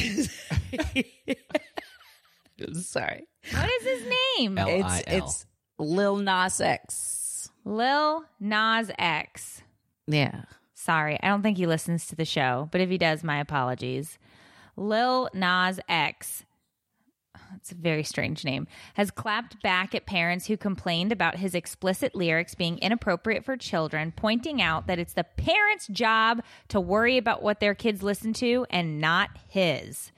Sorry. 2.73 3.27
What 3.51 3.69
is 3.81 3.83
his 3.87 4.13
name? 4.39 4.57
L- 4.57 4.67
It's 4.69 5.03
it's 5.07 5.45
Lil 5.77 6.17
Nas 6.17 6.59
X. 6.61 7.49
Lil 7.63 8.23
Nas 8.39 8.91
X. 8.97 9.61
Yeah. 10.07 10.43
Sorry, 10.73 11.17
I 11.23 11.29
don't 11.29 11.41
think 11.41 11.57
he 11.57 11.65
listens 11.65 12.05
to 12.07 12.15
the 12.15 12.25
show, 12.25 12.69
but 12.71 12.79
if 12.81 12.89
he 12.89 12.97
does, 12.97 13.23
my 13.23 13.39
apologies. 13.39 14.17
Lil 14.77 15.29
Nas 15.33 15.79
X. 15.89 16.43
It's 17.55 17.71
a 17.71 17.75
very 17.75 18.03
strange 18.03 18.43
name. 18.43 18.67
Has 18.95 19.11
clapped 19.11 19.61
back 19.61 19.95
at 19.95 20.05
parents 20.05 20.47
who 20.47 20.57
complained 20.57 21.11
about 21.11 21.37
his 21.37 21.55
explicit 21.55 22.13
lyrics 22.15 22.53
being 22.55 22.77
inappropriate 22.79 23.45
for 23.45 23.55
children, 23.57 24.13
pointing 24.15 24.61
out 24.61 24.87
that 24.87 24.99
it's 24.99 25.13
the 25.13 25.23
parents' 25.23 25.87
job 25.87 26.41
to 26.69 26.79
worry 26.81 27.17
about 27.17 27.41
what 27.41 27.59
their 27.59 27.73
kids 27.75 28.03
listen 28.03 28.33
to 28.33 28.65
and 28.69 28.99
not 28.99 29.29
his. 29.47 30.11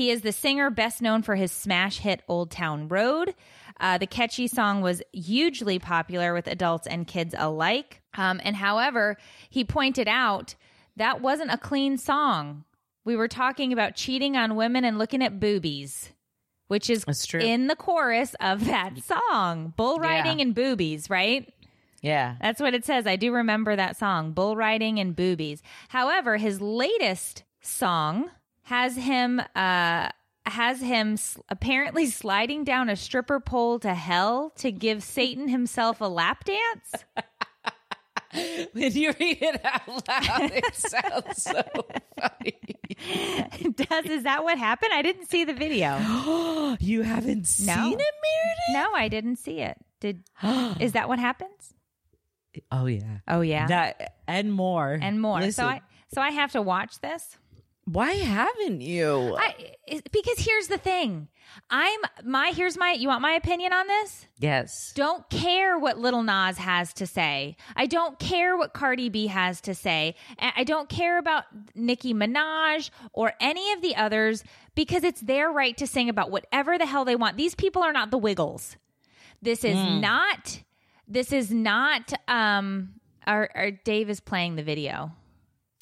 He 0.00 0.10
is 0.10 0.22
the 0.22 0.32
singer 0.32 0.70
best 0.70 1.02
known 1.02 1.20
for 1.20 1.34
his 1.34 1.52
smash 1.52 1.98
hit 1.98 2.22
Old 2.26 2.50
Town 2.50 2.88
Road. 2.88 3.34
Uh, 3.78 3.98
the 3.98 4.06
catchy 4.06 4.48
song 4.48 4.80
was 4.80 5.02
hugely 5.12 5.78
popular 5.78 6.32
with 6.32 6.46
adults 6.46 6.86
and 6.86 7.06
kids 7.06 7.34
alike. 7.36 8.00
Um, 8.14 8.40
and 8.42 8.56
however, 8.56 9.18
he 9.50 9.62
pointed 9.62 10.08
out 10.08 10.54
that 10.96 11.20
wasn't 11.20 11.52
a 11.52 11.58
clean 11.58 11.98
song. 11.98 12.64
We 13.04 13.14
were 13.14 13.28
talking 13.28 13.74
about 13.74 13.94
cheating 13.94 14.38
on 14.38 14.56
women 14.56 14.86
and 14.86 14.96
looking 14.96 15.22
at 15.22 15.38
boobies, 15.38 16.08
which 16.68 16.88
is 16.88 17.04
That's 17.04 17.26
true. 17.26 17.40
in 17.40 17.66
the 17.66 17.76
chorus 17.76 18.34
of 18.40 18.64
that 18.64 18.94
song 19.04 19.74
bull 19.76 19.98
riding 19.98 20.38
Yeah. 20.38 20.44
and 20.46 20.54
boobies, 20.54 21.10
right? 21.10 21.52
Yeah. 22.00 22.36
That's 22.40 22.62
what 22.62 22.72
it 22.72 22.86
says. 22.86 23.06
I 23.06 23.16
do 23.16 23.34
remember 23.34 23.76
that 23.76 23.98
song, 23.98 24.32
Bull 24.32 24.56
Riding 24.56 24.98
and 24.98 25.14
Boobies. 25.14 25.60
However, 25.90 26.38
his 26.38 26.58
latest 26.58 27.44
song 27.60 28.30
has 28.70 28.96
him 28.96 29.42
uh 29.56 30.08
has 30.46 30.80
him 30.80 31.12
s- 31.14 31.38
apparently 31.48 32.06
sliding 32.06 32.62
down 32.64 32.88
a 32.88 32.94
stripper 32.96 33.40
pole 33.40 33.78
to 33.80 33.92
hell 33.94 34.52
to 34.56 34.70
give 34.72 35.02
Satan 35.02 35.48
himself 35.48 36.00
a 36.00 36.04
lap 36.06 36.44
dance. 36.44 37.04
When 38.72 38.92
you 38.92 39.12
read 39.18 39.38
it 39.42 39.60
out 39.64 39.88
loud, 39.88 40.52
it 40.52 40.72
sounds 40.76 41.42
so 41.42 41.62
funny. 42.16 43.72
Does 43.74 44.04
is 44.06 44.22
that 44.22 44.44
what 44.44 44.56
happened? 44.56 44.92
I 44.94 45.02
didn't 45.02 45.26
see 45.26 45.44
the 45.44 45.52
video. 45.52 45.98
You 46.78 47.02
haven't 47.02 47.48
seen 47.48 47.68
it, 47.98 48.14
Meredith? 48.24 48.70
No, 48.72 48.92
I 48.94 49.08
didn't 49.08 49.36
see 49.36 49.58
it. 49.60 49.76
Did 49.98 50.22
is 50.80 50.92
that 50.92 51.08
what 51.08 51.18
happens? 51.18 51.74
Oh 52.70 52.86
yeah. 52.86 53.18
Oh 53.26 53.40
yeah. 53.40 53.66
That 53.66 54.14
and 54.28 54.52
more. 54.52 54.96
and 55.02 55.20
more. 55.20 55.40
Listen, 55.40 55.64
So 55.64 55.66
I 55.66 55.80
so 56.14 56.20
I 56.20 56.30
have 56.30 56.52
to 56.52 56.62
watch 56.62 57.00
this. 57.00 57.36
Why 57.84 58.12
haven't 58.12 58.80
you? 58.82 59.36
I 59.38 59.74
because 60.12 60.38
here's 60.38 60.68
the 60.68 60.78
thing. 60.78 61.28
I'm 61.68 62.00
my 62.24 62.52
here's 62.54 62.76
my 62.78 62.92
you 62.92 63.08
want 63.08 63.22
my 63.22 63.32
opinion 63.32 63.72
on 63.72 63.86
this? 63.88 64.26
yes. 64.38 64.92
Don't 64.94 65.28
care 65.30 65.78
what 65.78 65.98
Little 65.98 66.22
Nas 66.22 66.58
has 66.58 66.92
to 66.94 67.06
say. 67.06 67.56
I 67.74 67.86
don't 67.86 68.18
care 68.18 68.56
what 68.56 68.72
Cardi 68.72 69.08
B 69.08 69.26
has 69.26 69.60
to 69.62 69.74
say. 69.74 70.14
I 70.38 70.64
don't 70.64 70.88
care 70.88 71.18
about 71.18 71.44
Nicki 71.74 72.14
Minaj 72.14 72.90
or 73.12 73.32
any 73.40 73.72
of 73.72 73.82
the 73.82 73.96
others 73.96 74.44
because 74.74 75.02
it's 75.02 75.20
their 75.20 75.50
right 75.50 75.76
to 75.78 75.86
sing 75.86 76.08
about 76.08 76.30
whatever 76.30 76.78
the 76.78 76.86
hell 76.86 77.04
they 77.04 77.16
want. 77.16 77.36
These 77.36 77.54
people 77.54 77.82
are 77.82 77.92
not 77.92 78.10
the 78.10 78.18
Wiggles. 78.18 78.76
This 79.42 79.64
is 79.64 79.74
not 79.76 80.62
this 81.08 81.32
is 81.32 81.50
not 81.50 82.12
um 82.28 82.90
our, 83.26 83.50
our 83.54 83.70
Dave 83.70 84.08
is 84.10 84.20
playing 84.20 84.56
the 84.56 84.62
video. 84.62 85.12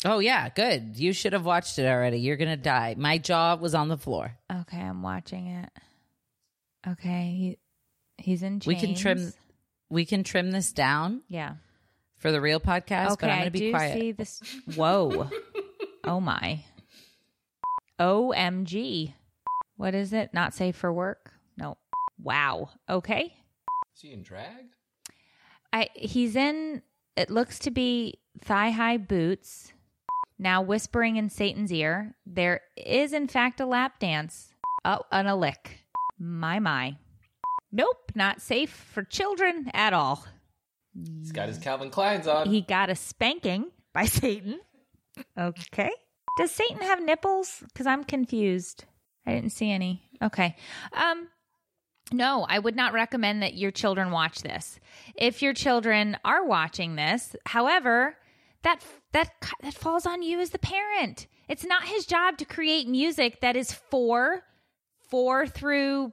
Oh 0.04 0.20
yeah, 0.20 0.48
good. 0.48 0.96
You 0.96 1.12
should 1.12 1.32
have 1.32 1.44
watched 1.44 1.78
it 1.78 1.86
already. 1.86 2.18
You're 2.20 2.36
gonna 2.36 2.56
die. 2.56 2.94
My 2.96 3.18
jaw 3.18 3.56
was 3.56 3.74
on 3.74 3.88
the 3.88 3.96
floor. 3.98 4.32
Okay, 4.52 4.78
I'm 4.80 5.02
watching 5.02 5.48
it. 5.48 5.70
Okay, 6.86 7.34
he 7.36 8.22
he's 8.22 8.42
in 8.42 8.60
chains. 8.60 8.66
We 8.66 8.74
can 8.76 8.94
trim. 8.94 9.32
We 9.90 10.04
can 10.06 10.22
trim 10.22 10.50
this 10.52 10.70
down 10.72 11.22
Yeah. 11.28 11.54
for 12.18 12.30
the 12.30 12.40
real 12.40 12.60
podcast, 12.60 13.12
Okay, 13.12 13.26
but 13.26 13.30
I'm 13.30 13.38
gonna 13.38 13.50
be 13.50 13.58
do 13.58 13.70
quiet. 13.72 13.98
see 13.98 14.12
this. 14.12 14.40
Whoa! 14.76 15.28
oh 16.04 16.20
my! 16.20 16.62
Omg! 17.98 19.12
What 19.76 19.94
is 19.94 20.12
it? 20.12 20.32
Not 20.34 20.54
safe 20.54 20.76
for 20.76 20.92
work? 20.92 21.32
No. 21.56 21.76
Wow. 22.22 22.70
Okay. 22.88 23.34
Is 23.94 24.02
he 24.02 24.12
in 24.12 24.22
drag? 24.22 24.66
I 25.72 25.88
he's 25.94 26.36
in. 26.36 26.82
It 27.16 27.30
looks 27.30 27.58
to 27.60 27.70
be 27.72 28.20
thigh 28.40 28.70
high 28.70 28.96
boots. 28.96 29.72
Now 30.38 30.62
whispering 30.62 31.16
in 31.16 31.30
Satan's 31.30 31.72
ear. 31.72 32.14
There 32.24 32.60
is 32.76 33.12
in 33.12 33.26
fact 33.26 33.60
a 33.60 33.66
lap 33.66 33.98
dance. 33.98 34.54
Oh, 34.84 35.00
and 35.10 35.28
a 35.28 35.34
lick. 35.34 35.84
My, 36.18 36.58
my. 36.58 36.96
Nope, 37.72 38.12
not 38.14 38.40
safe 38.40 38.70
for 38.70 39.02
children 39.02 39.70
at 39.74 39.92
all. 39.92 40.24
He's 40.94 41.32
got 41.32 41.48
his 41.48 41.58
Calvin 41.58 41.90
Klein's 41.90 42.26
on. 42.26 42.48
He 42.48 42.60
got 42.60 42.90
a 42.90 42.94
spanking 42.94 43.70
by 43.92 44.04
Satan. 44.06 44.60
Okay. 45.36 45.90
Does 46.38 46.50
Satan 46.52 46.82
have 46.82 47.02
nipples? 47.02 47.62
Because 47.64 47.86
I'm 47.86 48.04
confused. 48.04 48.84
I 49.26 49.34
didn't 49.34 49.50
see 49.50 49.70
any. 49.70 50.02
Okay. 50.22 50.56
Um, 50.92 51.28
no, 52.12 52.46
I 52.48 52.58
would 52.58 52.76
not 52.76 52.94
recommend 52.94 53.42
that 53.42 53.54
your 53.54 53.70
children 53.70 54.10
watch 54.10 54.42
this. 54.42 54.78
If 55.14 55.42
your 55.42 55.52
children 55.52 56.16
are 56.24 56.44
watching 56.46 56.96
this, 56.96 57.36
however, 57.44 58.16
that 58.62 58.84
that 59.12 59.30
that 59.62 59.74
falls 59.74 60.06
on 60.06 60.22
you 60.22 60.40
as 60.40 60.50
the 60.50 60.58
parent. 60.58 61.26
It's 61.48 61.64
not 61.64 61.84
his 61.84 62.06
job 62.06 62.38
to 62.38 62.44
create 62.44 62.88
music 62.88 63.40
that 63.40 63.56
is 63.56 63.72
for 63.72 64.42
four 65.08 65.46
through 65.46 66.12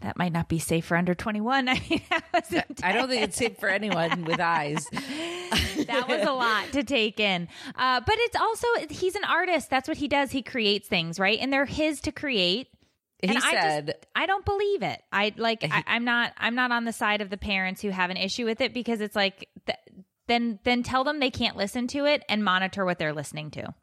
that 0.00 0.16
might 0.16 0.32
not 0.32 0.48
be 0.48 0.58
safe 0.58 0.86
for 0.86 0.96
under 0.96 1.14
21. 1.14 1.68
I 1.68 1.74
mean, 1.88 2.02
that 2.10 2.24
was 2.32 2.62
I 2.82 2.92
don't 2.92 3.08
think 3.08 3.22
it's 3.22 3.36
safe 3.36 3.58
for 3.58 3.68
anyone 3.68 4.24
with 4.26 4.40
eyes. 4.40 4.86
that 4.90 6.06
was 6.08 6.26
a 6.26 6.32
lot 6.32 6.72
to 6.72 6.82
take 6.84 7.20
in. 7.20 7.48
Uh, 7.76 8.00
but 8.00 8.14
it's 8.18 8.36
also 8.36 8.66
he's 8.88 9.14
an 9.14 9.24
artist. 9.24 9.70
That's 9.70 9.88
what 9.88 9.98
he 9.98 10.08
does. 10.08 10.30
He 10.30 10.42
creates 10.42 10.88
things, 10.88 11.18
right? 11.18 11.38
And 11.40 11.52
they're 11.52 11.66
his 11.66 12.00
to 12.02 12.12
create. 12.12 12.68
He 13.22 13.28
and 13.28 13.36
I 13.36 13.50
said, 13.50 13.86
just, 13.88 14.06
I 14.16 14.24
don't 14.24 14.46
believe 14.46 14.82
it. 14.82 15.02
I 15.12 15.34
like 15.36 15.62
I, 15.70 15.84
I'm 15.86 16.04
not 16.04 16.32
I'm 16.38 16.54
not 16.54 16.72
on 16.72 16.86
the 16.86 16.92
side 16.92 17.20
of 17.20 17.28
the 17.28 17.36
parents 17.36 17.82
who 17.82 17.90
have 17.90 18.08
an 18.08 18.16
issue 18.16 18.46
with 18.46 18.62
it 18.62 18.72
because 18.72 19.02
it's 19.02 19.14
like 19.14 19.46
th- 19.66 19.78
then 20.30 20.58
then 20.64 20.82
tell 20.82 21.04
them 21.04 21.18
they 21.20 21.30
can't 21.30 21.56
listen 21.56 21.86
to 21.88 22.06
it 22.06 22.22
and 22.28 22.44
monitor 22.44 22.84
what 22.84 22.98
they're 22.98 23.12
listening 23.12 23.50
to. 23.52 23.74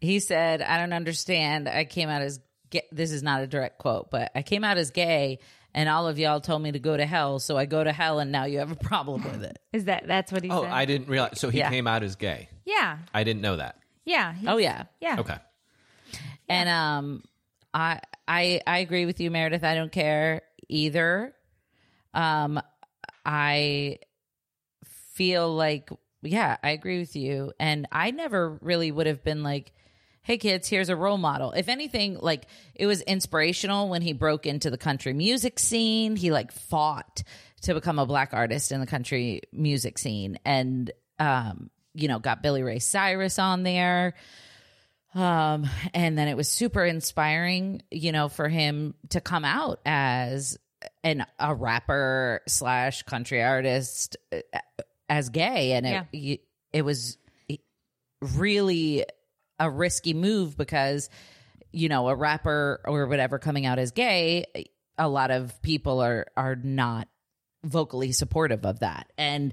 he 0.00 0.20
said, 0.20 0.62
I 0.62 0.78
don't 0.78 0.92
understand. 0.92 1.68
I 1.68 1.84
came 1.84 2.08
out 2.08 2.22
as 2.22 2.40
gay. 2.70 2.82
This 2.92 3.10
is 3.12 3.22
not 3.22 3.42
a 3.42 3.46
direct 3.46 3.78
quote, 3.78 4.10
but 4.10 4.30
I 4.34 4.42
came 4.42 4.64
out 4.64 4.78
as 4.78 4.90
gay 4.90 5.38
and 5.74 5.88
all 5.88 6.06
of 6.06 6.18
y'all 6.18 6.40
told 6.40 6.62
me 6.62 6.72
to 6.72 6.78
go 6.78 6.96
to 6.96 7.04
hell. 7.06 7.38
So 7.38 7.56
I 7.56 7.64
go 7.66 7.82
to 7.82 7.92
hell 7.92 8.18
and 8.18 8.30
now 8.30 8.44
you 8.44 8.58
have 8.58 8.70
a 8.72 8.76
problem 8.76 9.24
with 9.24 9.42
it. 9.42 9.58
Is 9.72 9.86
that 9.86 10.06
that's 10.06 10.30
what 10.30 10.44
he 10.44 10.50
oh, 10.50 10.62
said? 10.64 10.70
I 10.72 10.84
didn't 10.84 11.08
realize. 11.08 11.40
So 11.40 11.48
he 11.50 11.58
Yeah. 11.58 11.70
came 11.70 11.86
out 11.86 12.02
as 12.02 12.16
gay. 12.16 12.48
yeah. 12.64 12.98
I 13.14 13.24
didn't 13.24 13.40
know 13.42 13.56
that. 13.56 13.76
Yeah. 14.04 14.34
Oh, 14.46 14.58
yeah. 14.58 14.84
Yeah. 15.00 15.20
Okay. 15.20 15.36
And 16.48 16.68
um, 16.68 17.22
I 17.72 18.00
I 18.28 18.60
I 18.66 18.78
agree 18.78 19.06
with 19.06 19.20
you, 19.20 19.30
Meredith. 19.30 19.64
I 19.64 19.74
don't 19.74 19.92
care 19.92 20.42
either. 20.68 21.34
Um, 22.12 22.60
I 23.24 23.98
feel 25.14 25.52
like 25.54 25.90
yeah, 26.22 26.56
I 26.62 26.70
agree 26.70 27.00
with 27.00 27.16
you, 27.16 27.52
and 27.58 27.88
I 27.90 28.12
never 28.12 28.58
really 28.60 28.90
would 28.90 29.06
have 29.06 29.24
been 29.24 29.42
like. 29.42 29.72
Hey 30.24 30.38
kids, 30.38 30.68
here's 30.68 30.88
a 30.88 30.94
role 30.94 31.18
model. 31.18 31.50
If 31.50 31.68
anything, 31.68 32.16
like 32.16 32.46
it 32.76 32.86
was 32.86 33.00
inspirational 33.00 33.88
when 33.88 34.02
he 34.02 34.12
broke 34.12 34.46
into 34.46 34.70
the 34.70 34.78
country 34.78 35.12
music 35.12 35.58
scene. 35.58 36.14
He 36.14 36.30
like 36.30 36.52
fought 36.52 37.24
to 37.62 37.74
become 37.74 37.98
a 37.98 38.06
black 38.06 38.32
artist 38.32 38.70
in 38.70 38.78
the 38.78 38.86
country 38.86 39.42
music 39.52 39.98
scene 39.98 40.38
and 40.44 40.92
um, 41.18 41.70
you 41.94 42.08
know, 42.08 42.18
got 42.18 42.42
Billy 42.42 42.62
Ray 42.62 42.78
Cyrus 42.78 43.38
on 43.38 43.62
there. 43.62 44.14
Um, 45.14 45.68
and 45.92 46.16
then 46.16 46.28
it 46.28 46.36
was 46.36 46.48
super 46.48 46.84
inspiring, 46.84 47.82
you 47.90 48.12
know, 48.12 48.28
for 48.28 48.48
him 48.48 48.94
to 49.10 49.20
come 49.20 49.44
out 49.44 49.80
as 49.84 50.58
an 51.04 51.24
a 51.38 51.54
rapper 51.54 52.40
slash 52.48 53.02
country 53.02 53.42
artist 53.42 54.16
uh, 54.32 54.38
as 55.12 55.28
gay, 55.28 55.72
and 55.72 55.86
it 55.86 56.06
it, 56.12 56.40
it 56.72 56.82
was 56.82 57.18
really 58.20 59.04
a 59.58 59.70
risky 59.70 60.14
move 60.14 60.56
because 60.56 61.10
you 61.70 61.90
know 61.90 62.08
a 62.08 62.16
rapper 62.16 62.80
or 62.84 63.06
whatever 63.06 63.38
coming 63.38 63.66
out 63.66 63.78
as 63.78 63.90
gay, 63.90 64.46
a 64.96 65.08
lot 65.08 65.30
of 65.30 65.60
people 65.60 66.00
are 66.00 66.26
are 66.34 66.56
not 66.56 67.08
vocally 67.62 68.12
supportive 68.12 68.64
of 68.64 68.80
that, 68.80 69.12
and 69.18 69.52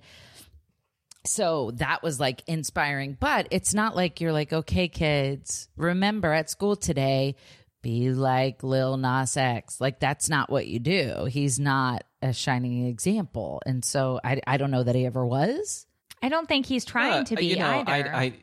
so 1.25 1.71
that 1.71 2.01
was 2.01 2.21
like 2.21 2.41
inspiring. 2.47 3.17
But 3.19 3.49
it's 3.51 3.73
not 3.73 3.97
like 3.97 4.21
you're 4.21 4.31
like 4.31 4.53
okay 4.53 4.87
kids 4.87 5.67
remember 5.75 6.31
at 6.31 6.49
school 6.49 6.77
today 6.77 7.35
be 7.81 8.11
like 8.11 8.61
lil 8.63 8.97
nas 8.97 9.37
x 9.37 9.79
like 9.79 9.99
that's 9.99 10.29
not 10.29 10.49
what 10.49 10.67
you 10.67 10.79
do 10.79 11.25
he's 11.29 11.59
not 11.59 12.03
a 12.21 12.33
shining 12.33 12.85
example 12.87 13.61
and 13.65 13.83
so 13.85 14.19
i, 14.23 14.41
I 14.45 14.57
don't 14.57 14.71
know 14.71 14.83
that 14.83 14.95
he 14.95 15.05
ever 15.05 15.25
was 15.25 15.85
I 16.21 16.27
don't 16.27 16.49
think 16.49 16.65
he's 16.65 16.83
trying 16.83 17.21
Uh, 17.21 17.23
to 17.23 17.35
be 17.37 17.45
you 17.45 17.55
know, 17.55 17.83
either. 17.87 18.13
I, 18.13 18.23
I, 18.23 18.33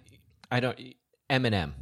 I 0.51 0.61
don't. 0.61 0.79
Eminem, 1.29 1.73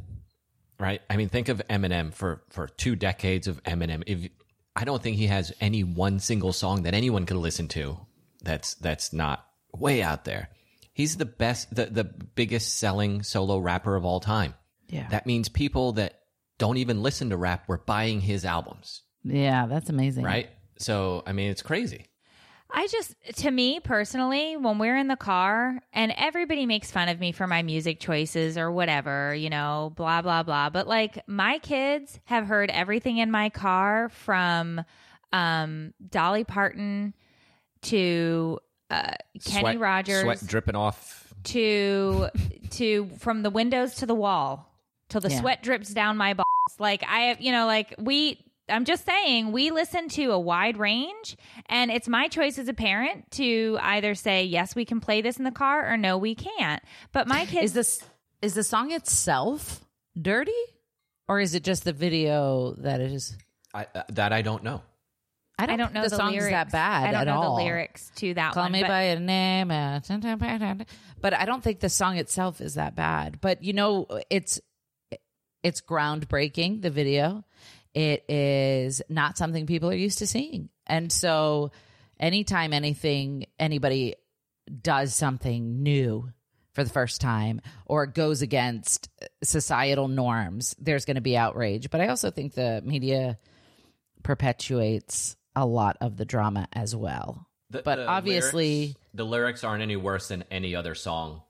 right? 0.77 1.01
I 1.09 1.15
mean, 1.15 1.29
think 1.29 1.47
of 1.47 1.61
Eminem 1.69 2.13
for 2.13 2.41
for 2.49 2.67
two 2.67 2.97
decades 2.97 3.47
of 3.47 3.63
Eminem. 3.63 4.03
If 4.05 4.27
I 4.75 4.83
don't 4.83 5.01
think 5.01 5.15
he 5.15 5.27
has 5.27 5.53
any 5.61 5.85
one 5.85 6.19
single 6.19 6.51
song 6.51 6.83
that 6.83 6.93
anyone 6.93 7.25
could 7.25 7.37
listen 7.37 7.69
to 7.69 7.97
that's 8.43 8.73
that's 8.75 9.13
not 9.13 9.45
way 9.73 10.03
out 10.03 10.25
there. 10.25 10.49
He's 10.91 11.15
the 11.15 11.23
best, 11.25 11.73
the 11.73 11.85
the 11.85 12.03
biggest 12.03 12.77
selling 12.77 13.23
solo 13.23 13.57
rapper 13.59 13.95
of 13.95 14.03
all 14.03 14.19
time. 14.19 14.53
Yeah. 14.89 15.07
that 15.11 15.25
means 15.25 15.47
people 15.47 15.93
that 15.93 16.19
don't 16.57 16.77
even 16.77 17.03
listen 17.03 17.29
to 17.29 17.37
rap 17.37 17.67
were 17.67 17.77
buying 17.77 18.21
his 18.21 18.45
albums, 18.45 19.03
yeah 19.23 19.65
that's 19.65 19.89
amazing 19.89 20.23
right? 20.23 20.49
So 20.77 21.23
I 21.25 21.31
mean, 21.31 21.51
it's 21.51 21.61
crazy. 21.61 22.05
I 22.69 22.87
just, 22.87 23.15
to 23.37 23.51
me 23.51 23.79
personally, 23.79 24.57
when 24.57 24.79
we're 24.79 24.97
in 24.97 25.07
the 25.07 25.15
car 25.15 25.79
and 25.93 26.13
everybody 26.17 26.65
makes 26.65 26.91
fun 26.91 27.07
of 27.07 27.19
me 27.19 27.31
for 27.31 27.47
my 27.47 27.61
music 27.61 27.99
choices 27.99 28.57
or 28.57 28.71
whatever, 28.71 29.33
you 29.33 29.49
know, 29.49 29.93
blah, 29.95 30.21
blah, 30.21 30.43
blah. 30.43 30.69
But 30.71 30.85
like 30.87 31.23
my 31.27 31.59
kids 31.59 32.19
have 32.25 32.47
heard 32.47 32.69
everything 32.71 33.17
in 33.17 33.31
my 33.31 33.49
car 33.49 34.09
from 34.09 34.83
um, 35.31 35.93
Dolly 36.09 36.43
Parton 36.43 37.13
to 37.83 38.59
uh, 38.89 39.13
Kenny 39.45 39.61
Sweat- 39.61 39.79
Rogers 39.79 40.21
sweat 40.23 40.45
dripping 40.45 40.75
off. 40.75 41.33
to 41.45 42.27
to 42.71 43.09
from 43.19 43.43
the 43.43 43.51
windows 43.51 43.95
to 43.95 44.05
the 44.05 44.15
wall 44.15 44.74
till 45.09 45.21
the 45.21 45.29
Yeah. 45.29 45.39
sweat 45.39 45.63
drips 45.63 45.93
down 45.93 46.17
my 46.17 46.33
balls. 46.33 46.45
Like 46.79 47.03
I 47.07 47.19
have, 47.27 47.41
you 47.41 47.51
know, 47.51 47.65
like 47.65 47.93
we. 47.99 48.41
I'm 48.67 48.83
just 48.85 49.05
saying 49.05 49.51
we 49.51 49.69
listen 49.69 50.09
to 50.09 50.31
a 50.31 50.39
wide 50.39 50.77
range, 50.77 51.37
and 51.67 51.91
it's 51.91 52.07
my 52.07 52.27
choice 52.27 52.57
as 52.57 52.67
a 52.67 52.73
parent 52.73 53.29
to 53.33 53.77
either 53.79 54.15
say 54.15 54.45
yes, 54.45 54.75
we 54.75 54.85
can 54.85 54.99
play 54.99 55.21
this 55.21 55.37
in 55.37 55.43
the 55.43 55.51
car, 55.51 55.87
or 55.93 55.97
no, 55.97 56.17
we 56.17 56.33
can't. 56.33 56.81
But 57.11 57.27
my 57.27 57.45
kids, 57.45 57.65
is 57.65 57.73
this 57.73 58.03
is 58.41 58.53
the 58.55 58.63
song 58.63 58.91
itself 58.91 59.85
dirty 60.19 60.51
or 61.27 61.39
is 61.39 61.55
it 61.55 61.63
just 61.63 61.83
the 61.83 61.93
video 61.93 62.73
that 62.79 63.01
is 63.01 63.37
I, 63.73 63.85
uh, 63.93 64.03
that 64.09 64.31
I 64.33 64.41
don't 64.41 64.63
know. 64.63 64.81
I 65.57 65.65
don't, 65.67 65.73
I 65.75 65.77
don't 65.77 65.93
know 65.93 66.03
the, 66.03 66.09
the, 66.09 66.15
song's 66.15 66.33
lyrics. 66.33 66.51
that 66.51 66.71
bad 66.71 67.03
I 67.09 67.11
don't 67.11 67.21
at 67.21 67.27
know 67.27 67.41
all. 67.41 67.57
the 67.57 67.63
lyrics 67.63 68.11
to 68.15 68.33
that 68.33 68.53
Call 68.53 68.63
one. 68.63 68.71
me 68.73 68.81
but- 68.81 68.87
by 68.89 69.09
your 69.11 69.19
name, 69.19 69.71
uh, 69.71 69.99
but 71.21 71.33
I 71.33 71.45
don't 71.45 71.63
think 71.63 71.79
the 71.79 71.89
song 71.89 72.17
itself 72.17 72.59
is 72.61 72.75
that 72.75 72.95
bad. 72.95 73.39
But 73.41 73.63
you 73.63 73.73
know, 73.73 74.05
it's 74.29 74.59
it's 75.65 75.81
groundbreaking. 75.81 76.81
The 76.81 76.91
video, 76.91 77.43
it 77.93 78.23
is 78.29 79.01
not 79.09 79.37
something 79.37 79.65
people 79.65 79.89
are 79.89 79.95
used 79.95 80.19
to 80.19 80.27
seeing, 80.27 80.69
and 80.85 81.11
so 81.11 81.71
anytime 82.19 82.71
anything 82.71 83.47
anybody 83.59 84.15
does 84.81 85.13
something 85.15 85.83
new 85.83 86.31
for 86.73 86.83
the 86.83 86.89
first 86.89 87.21
time 87.21 87.61
or 87.85 88.05
goes 88.05 88.41
against 88.41 89.09
societal 89.43 90.07
norms, 90.07 90.75
there's 90.79 91.05
going 91.05 91.15
to 91.15 91.21
be 91.21 91.37
outrage. 91.37 91.89
But 91.89 92.01
I 92.01 92.09
also 92.09 92.31
think 92.31 92.53
the 92.53 92.81
media 92.85 93.37
perpetuates 94.23 95.35
a 95.55 95.65
lot 95.65 95.97
of 96.01 96.17
the 96.17 96.25
drama 96.25 96.67
as 96.73 96.95
well. 96.95 97.47
The- 97.69 97.81
but 97.81 97.95
the 97.95 98.07
obviously, 98.07 98.79
lyrics, 98.79 98.99
the 99.13 99.25
lyrics 99.25 99.63
aren't 99.63 99.81
any 99.81 99.95
worse 99.95 100.27
than 100.27 100.43
any 100.51 100.75
other 100.75 100.95
song 100.95 101.41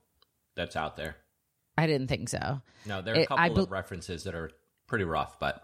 that's 0.54 0.76
out 0.76 0.96
there. 0.96 1.16
I 1.78 1.86
didn't 1.86 2.08
think 2.08 2.28
so. 2.28 2.60
No, 2.86 3.02
there 3.02 3.14
are 3.14 3.18
a 3.18 3.20
It- 3.22 3.28
couple 3.28 3.44
I 3.60 3.62
of 3.62 3.70
references 3.70 4.24
that 4.24 4.34
are 4.34 4.50
pretty 4.86 5.04
rough, 5.04 5.38
but 5.38 5.62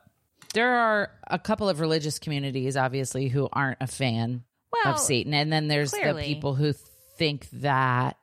There 0.55 0.75
are 0.75 1.11
a 1.29 1.39
couple 1.39 1.69
of 1.71 1.81
religious 1.81 2.19
communities, 2.19 2.77
obviously, 2.77 3.29
who 3.29 3.49
aren't 3.53 3.79
a 3.81 3.87
fan 3.87 4.45
Well, 4.71 4.95
of 4.95 4.99
Satan, 5.01 5.33
and 5.33 5.51
then 5.53 5.69
there's 5.69 5.93
clearly. 5.93 6.23
the 6.23 6.35
people 6.35 6.55
who 6.55 6.73
think 7.17 7.49
that, 7.53 8.19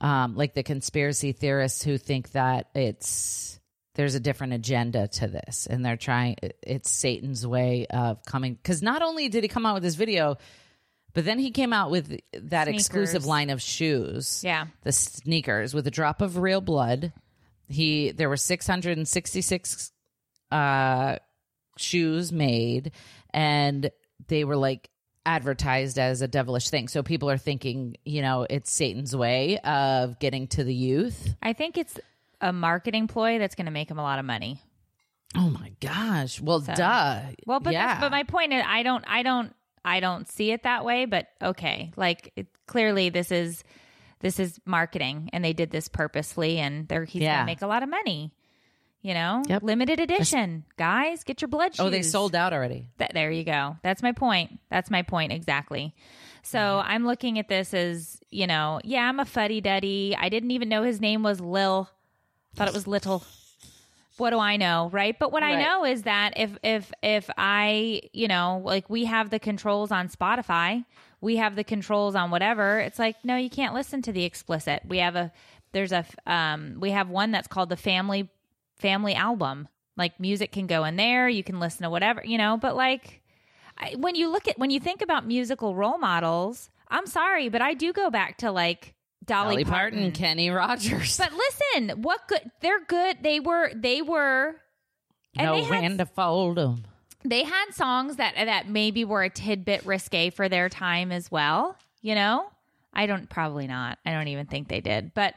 um, 0.00 0.34
like 0.36 0.54
the 0.54 0.62
conspiracy 0.62 1.32
theorists 1.32 1.82
who 1.82 1.98
think 1.98 2.30
that 2.32 2.68
it's 2.74 3.58
there's 3.94 4.14
a 4.14 4.20
different 4.20 4.54
agenda 4.54 5.06
to 5.06 5.28
this, 5.28 5.66
and 5.66 5.84
they're 5.84 5.98
trying. 5.98 6.36
It's 6.62 6.90
Satan's 6.90 7.46
way 7.46 7.86
of 7.90 8.24
coming. 8.24 8.54
Because 8.54 8.80
not 8.80 9.02
only 9.02 9.28
did 9.28 9.44
he 9.44 9.48
come 9.48 9.66
out 9.66 9.74
with 9.74 9.82
this 9.82 9.96
video, 9.96 10.38
but 11.14 11.24
then 11.24 11.38
he 11.38 11.50
came 11.50 11.72
out 11.72 11.90
with 11.90 12.18
that 12.32 12.68
exclusive 12.68 13.26
line 13.26 13.50
of 13.50 13.60
shoes. 13.60 14.42
Yeah. 14.44 14.66
the 14.82 14.92
sneakers 14.92 15.74
with 15.74 15.86
a 15.86 15.90
drop 15.90 16.22
of 16.22 16.38
real 16.38 16.60
blood. 16.60 17.12
He 17.68 18.10
there 18.10 18.28
were 18.28 18.36
666 18.36 19.92
uh 20.50 21.16
shoes 21.78 22.32
made 22.32 22.92
and 23.32 23.90
they 24.28 24.44
were 24.44 24.56
like 24.56 24.90
advertised 25.24 25.98
as 25.98 26.22
a 26.22 26.28
devilish 26.28 26.68
thing. 26.68 26.88
So 26.88 27.02
people 27.02 27.30
are 27.30 27.38
thinking, 27.38 27.96
you 28.04 28.22
know, 28.22 28.46
it's 28.48 28.70
Satan's 28.70 29.14
way 29.14 29.58
of 29.58 30.18
getting 30.18 30.48
to 30.48 30.64
the 30.64 30.74
youth. 30.74 31.34
I 31.42 31.52
think 31.52 31.78
it's 31.78 31.98
a 32.40 32.52
marketing 32.52 33.06
ploy 33.06 33.38
that's 33.38 33.54
going 33.54 33.66
to 33.66 33.72
make 33.72 33.90
him 33.90 33.98
a 33.98 34.02
lot 34.02 34.18
of 34.18 34.24
money. 34.24 34.60
Oh 35.36 35.48
my 35.48 35.72
gosh. 35.80 36.40
Well, 36.40 36.60
duh. 36.60 37.20
Well, 37.46 37.60
but 37.60 37.72
yeah. 37.72 38.00
but 38.00 38.10
my 38.10 38.24
point 38.24 38.52
is, 38.52 38.62
I 38.66 38.82
don't, 38.82 39.04
I 39.06 39.22
don't, 39.22 39.54
I 39.84 40.00
don't 40.00 40.28
see 40.28 40.52
it 40.52 40.62
that 40.64 40.84
way. 40.84 41.04
But 41.06 41.28
okay, 41.42 41.92
like 41.96 42.32
it, 42.36 42.46
clearly 42.66 43.08
this 43.08 43.30
is 43.32 43.64
this 44.20 44.38
is 44.38 44.60
marketing, 44.64 45.30
and 45.32 45.44
they 45.44 45.52
did 45.52 45.70
this 45.70 45.88
purposely 45.88 46.58
and 46.58 46.86
they're 46.88 47.04
he's 47.04 47.22
Yeah. 47.22 47.36
gonna 47.38 47.46
make 47.46 47.62
a 47.62 47.66
lot 47.66 47.82
of 47.82 47.88
money. 47.88 48.32
You 49.04 49.14
know, 49.14 49.42
Yep. 49.48 49.64
limited 49.64 49.98
edition, 49.98 50.64
guys, 50.76 51.24
get 51.24 51.42
your 51.42 51.48
blood. 51.48 51.72
oh, 51.80 51.90
they 51.90 52.02
sold 52.02 52.36
out 52.36 52.52
already. 52.52 52.86
Th- 52.98 53.10
there 53.12 53.32
you 53.32 53.42
go. 53.42 53.76
That's 53.82 54.00
my 54.00 54.12
point. 54.12 54.60
That's 54.70 54.92
my 54.92 55.02
point 55.02 55.32
exactly. 55.32 55.92
So 56.44 56.58
Mm-hmm. 56.60 56.88
I'm 56.88 57.04
looking 57.06 57.38
at 57.40 57.48
this 57.48 57.74
as, 57.74 58.20
you 58.30 58.46
know, 58.46 58.80
yeah, 58.84 59.08
I'm 59.08 59.18
a 59.18 59.24
fuddy 59.24 59.60
duddy. 59.60 60.14
I 60.16 60.28
didn't 60.28 60.52
even 60.52 60.68
know 60.68 60.84
his 60.84 61.00
name 61.00 61.24
was 61.24 61.40
Lil. 61.40 61.90
Thought 62.54 62.68
it 62.68 62.74
was 62.74 62.86
Little. 62.86 63.24
What 64.18 64.30
do 64.30 64.38
I 64.38 64.56
know, 64.56 64.90
right? 64.92 65.18
But 65.18 65.32
what 65.32 65.42
I 65.42 65.60
know 65.62 65.84
is 65.84 66.02
that 66.02 66.34
if 66.36 66.56
if 66.62 66.92
if 67.02 67.30
I, 67.36 68.02
you 68.12 68.28
know, 68.28 68.60
like 68.64 68.90
we 68.90 69.06
have 69.06 69.30
the 69.30 69.38
controls 69.38 69.90
on 69.90 70.08
Spotify, 70.08 70.84
we 71.20 71.36
have 71.36 71.56
the 71.56 71.64
controls 71.64 72.14
on 72.14 72.30
whatever. 72.30 72.78
It's 72.80 72.98
like 72.98 73.16
no, 73.24 73.36
you 73.36 73.48
can't 73.48 73.74
listen 73.74 74.02
to 74.02 74.12
the 74.12 74.24
explicit. 74.24 74.82
We 74.86 74.98
have 74.98 75.16
a 75.16 75.32
there's 75.72 75.92
a 75.92 76.04
um 76.26 76.76
we 76.78 76.90
have 76.90 77.08
one 77.08 77.30
that's 77.30 77.48
called 77.48 77.70
the 77.70 77.76
family 77.76 78.28
family 78.76 79.14
album. 79.14 79.68
Like 79.96 80.18
music 80.20 80.52
can 80.52 80.66
go 80.66 80.84
in 80.84 80.96
there, 80.96 81.28
you 81.28 81.44
can 81.44 81.60
listen 81.60 81.82
to 81.84 81.90
whatever, 81.90 82.22
you 82.24 82.38
know, 82.38 82.56
but 82.56 82.76
like 82.76 83.22
I, 83.78 83.94
when 83.98 84.14
you 84.14 84.28
look 84.28 84.48
at 84.48 84.58
when 84.58 84.70
you 84.70 84.80
think 84.80 85.00
about 85.02 85.26
musical 85.26 85.74
role 85.74 85.98
models, 85.98 86.70
I'm 86.88 87.06
sorry, 87.06 87.48
but 87.48 87.62
I 87.62 87.74
do 87.74 87.92
go 87.92 88.10
back 88.10 88.38
to 88.38 88.50
like 88.50 88.94
Dolly, 89.24 89.56
Dolly 89.56 89.64
Parton, 89.64 90.12
Kenny 90.12 90.50
Rogers. 90.50 91.16
But 91.18 91.32
listen, 91.32 92.02
what 92.02 92.26
good? 92.28 92.50
They're 92.60 92.84
good. 92.84 93.18
They 93.22 93.40
were. 93.40 93.70
They 93.74 94.02
were. 94.02 94.56
And 95.36 95.46
no 95.46 95.54
they 95.54 95.62
had, 95.62 95.82
when 95.82 95.98
to 95.98 96.06
fold 96.06 96.58
'em. 96.58 96.84
they 97.24 97.44
had 97.44 97.72
songs 97.72 98.16
that 98.16 98.34
that 98.34 98.68
maybe 98.68 99.04
were 99.04 99.22
a 99.22 99.30
tidbit 99.30 99.86
risque 99.86 100.30
for 100.30 100.48
their 100.48 100.68
time 100.68 101.10
as 101.12 101.30
well. 101.30 101.76
You 102.02 102.14
know, 102.14 102.46
I 102.92 103.06
don't 103.06 103.30
probably 103.30 103.66
not. 103.66 103.98
I 104.04 104.12
don't 104.12 104.28
even 104.28 104.46
think 104.46 104.68
they 104.68 104.80
did, 104.80 105.14
but 105.14 105.34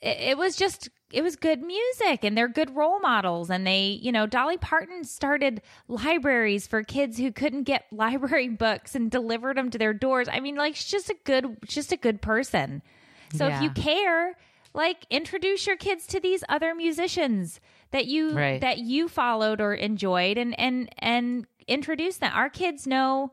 it, 0.00 0.18
it 0.20 0.38
was 0.38 0.54
just 0.56 0.88
it 1.12 1.22
was 1.22 1.36
good 1.36 1.62
music 1.62 2.24
and 2.24 2.36
they're 2.36 2.48
good 2.48 2.74
role 2.76 3.00
models 3.00 3.48
and 3.50 3.66
they 3.66 3.98
you 4.02 4.10
know 4.10 4.26
dolly 4.26 4.56
parton 4.56 5.04
started 5.04 5.62
libraries 5.86 6.66
for 6.66 6.82
kids 6.82 7.18
who 7.18 7.30
couldn't 7.30 7.62
get 7.62 7.84
library 7.92 8.48
books 8.48 8.94
and 8.94 9.10
delivered 9.10 9.56
them 9.56 9.70
to 9.70 9.78
their 9.78 9.94
doors 9.94 10.28
i 10.32 10.40
mean 10.40 10.56
like 10.56 10.74
she's 10.74 10.90
just 10.90 11.10
a 11.10 11.16
good 11.24 11.56
just 11.66 11.92
a 11.92 11.96
good 11.96 12.20
person 12.20 12.82
so 13.34 13.46
if 13.48 13.62
you 13.62 13.70
care 13.70 14.36
like 14.74 15.06
introduce 15.10 15.66
your 15.66 15.76
kids 15.76 16.06
to 16.08 16.20
these 16.20 16.42
other 16.48 16.74
musicians 16.74 17.60
that 17.90 18.06
you 18.06 18.30
Right. 18.36 18.60
that 18.60 18.78
you 18.78 19.08
followed 19.08 19.60
or 19.60 19.74
enjoyed 19.74 20.36
and 20.38 20.58
and 20.58 20.88
and 20.98 21.46
introduce 21.68 22.16
them 22.18 22.32
our 22.34 22.48
kids 22.50 22.86
know 22.86 23.32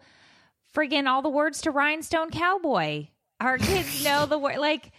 friggin' 0.75 1.07
all 1.07 1.21
the 1.21 1.29
words 1.29 1.61
to 1.61 1.71
rhinestone 1.71 2.29
cowboy 2.29 3.07
our 3.39 3.57
kids 3.57 4.03
know 4.05 4.25
the 4.25 4.37
word 4.37 4.57
like 4.57 4.91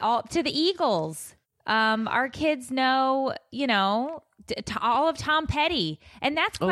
all 0.00 0.22
to 0.22 0.42
the 0.42 0.56
Eagles. 0.58 1.34
Um, 1.66 2.08
our 2.08 2.28
kids 2.28 2.70
know, 2.70 3.34
you 3.50 3.66
know, 3.66 4.22
t- 4.46 4.54
t- 4.62 4.74
all 4.80 5.08
of 5.08 5.18
Tom 5.18 5.46
Petty, 5.46 6.00
and 6.22 6.36
that's 6.36 6.58
Oh. 6.60 6.66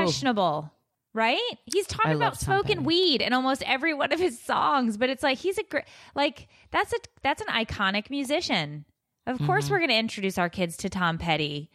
Questionable, 1.18 1.48
right? 1.50 1.58
He's 1.66 1.86
talking 1.86 2.12
I 2.12 2.14
about 2.14 2.38
smoking 2.38 2.84
weed 2.84 3.22
in 3.22 3.32
almost 3.32 3.62
every 3.66 3.94
one 3.94 4.12
of 4.12 4.20
his 4.20 4.40
songs, 4.40 4.96
but 4.96 5.10
it's 5.10 5.22
like 5.22 5.38
he's 5.38 5.58
a 5.58 5.62
great, 5.64 5.84
like 6.14 6.48
that's 6.70 6.92
a 6.92 6.96
that's 7.22 7.42
an 7.42 7.48
iconic 7.48 8.10
musician. 8.10 8.84
Of 9.26 9.38
course, 9.44 9.68
we're 9.68 9.78
going 9.78 9.90
to 9.90 9.96
introduce 9.96 10.38
our 10.38 10.48
kids 10.48 10.78
to 10.78 10.88
Tom 10.88 11.18
Petty, 11.18 11.70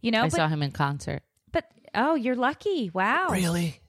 you 0.00 0.10
know. 0.10 0.18
Mm-hmm. 0.18 0.26
I 0.26 0.28
but 0.30 0.36
saw 0.36 0.48
him 0.48 0.62
in 0.62 0.72
concert. 0.72 1.22
but 1.52 1.64
oh, 1.94 2.16
you're 2.16 2.34
lucky! 2.34 2.90
Wow, 2.92 3.28
Really? 3.30 3.80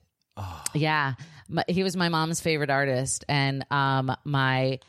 Yeah, 0.75 1.13
my, 1.49 1.63
he 1.67 1.81
was 1.81 1.97
my 1.97 2.09
mom's 2.09 2.41
favorite 2.41 2.69
artist, 2.69 3.25
and 3.27 3.65
um, 3.71 4.15
my 4.23 4.79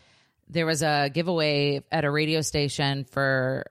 there 0.49 0.67
was 0.67 0.83
a 0.83 1.11
giveaway 1.13 1.83
at 1.91 2.05
a 2.05 2.11
radio 2.11 2.43
station 2.43 3.05
for 3.05 3.65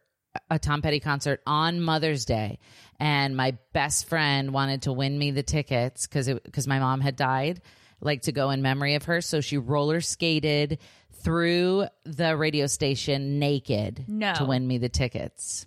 a 0.49 0.59
Tom 0.59 0.81
Petty 0.81 0.99
concert 0.99 1.41
on 1.45 1.81
Mother's 1.81 2.25
Day, 2.25 2.59
and 2.99 3.35
my 3.37 3.57
best 3.73 4.07
friend 4.07 4.51
wanted 4.53 4.83
to 4.83 4.93
win 4.93 5.17
me 5.17 5.31
the 5.31 5.43
tickets 5.43 6.07
because 6.07 6.27
because 6.27 6.67
my 6.67 6.79
mom 6.79 7.01
had 7.01 7.15
died, 7.15 7.61
like 8.01 8.23
to 8.23 8.31
go 8.31 8.49
in 8.49 8.61
memory 8.61 8.95
of 8.95 9.03
her. 9.05 9.21
So 9.21 9.41
she 9.41 9.57
roller 9.57 10.01
skated 10.01 10.79
through 11.21 11.87
the 12.05 12.37
radio 12.37 12.67
station 12.67 13.39
naked 13.39 14.05
No. 14.07 14.33
to 14.35 14.45
win 14.45 14.67
me 14.67 14.77
the 14.77 14.89
tickets. 14.89 15.65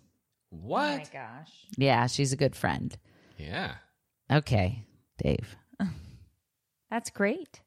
What? 0.51 0.83
Oh 0.91 0.97
my 0.97 1.05
gosh. 1.13 1.53
Yeah, 1.77 2.07
she's 2.07 2.33
a 2.33 2.37
good 2.37 2.57
friend. 2.57 2.97
yeah. 3.39 3.75
Okay, 4.33 4.85
Dave. 5.23 5.57
That's 6.91 7.11
great. 7.11 7.61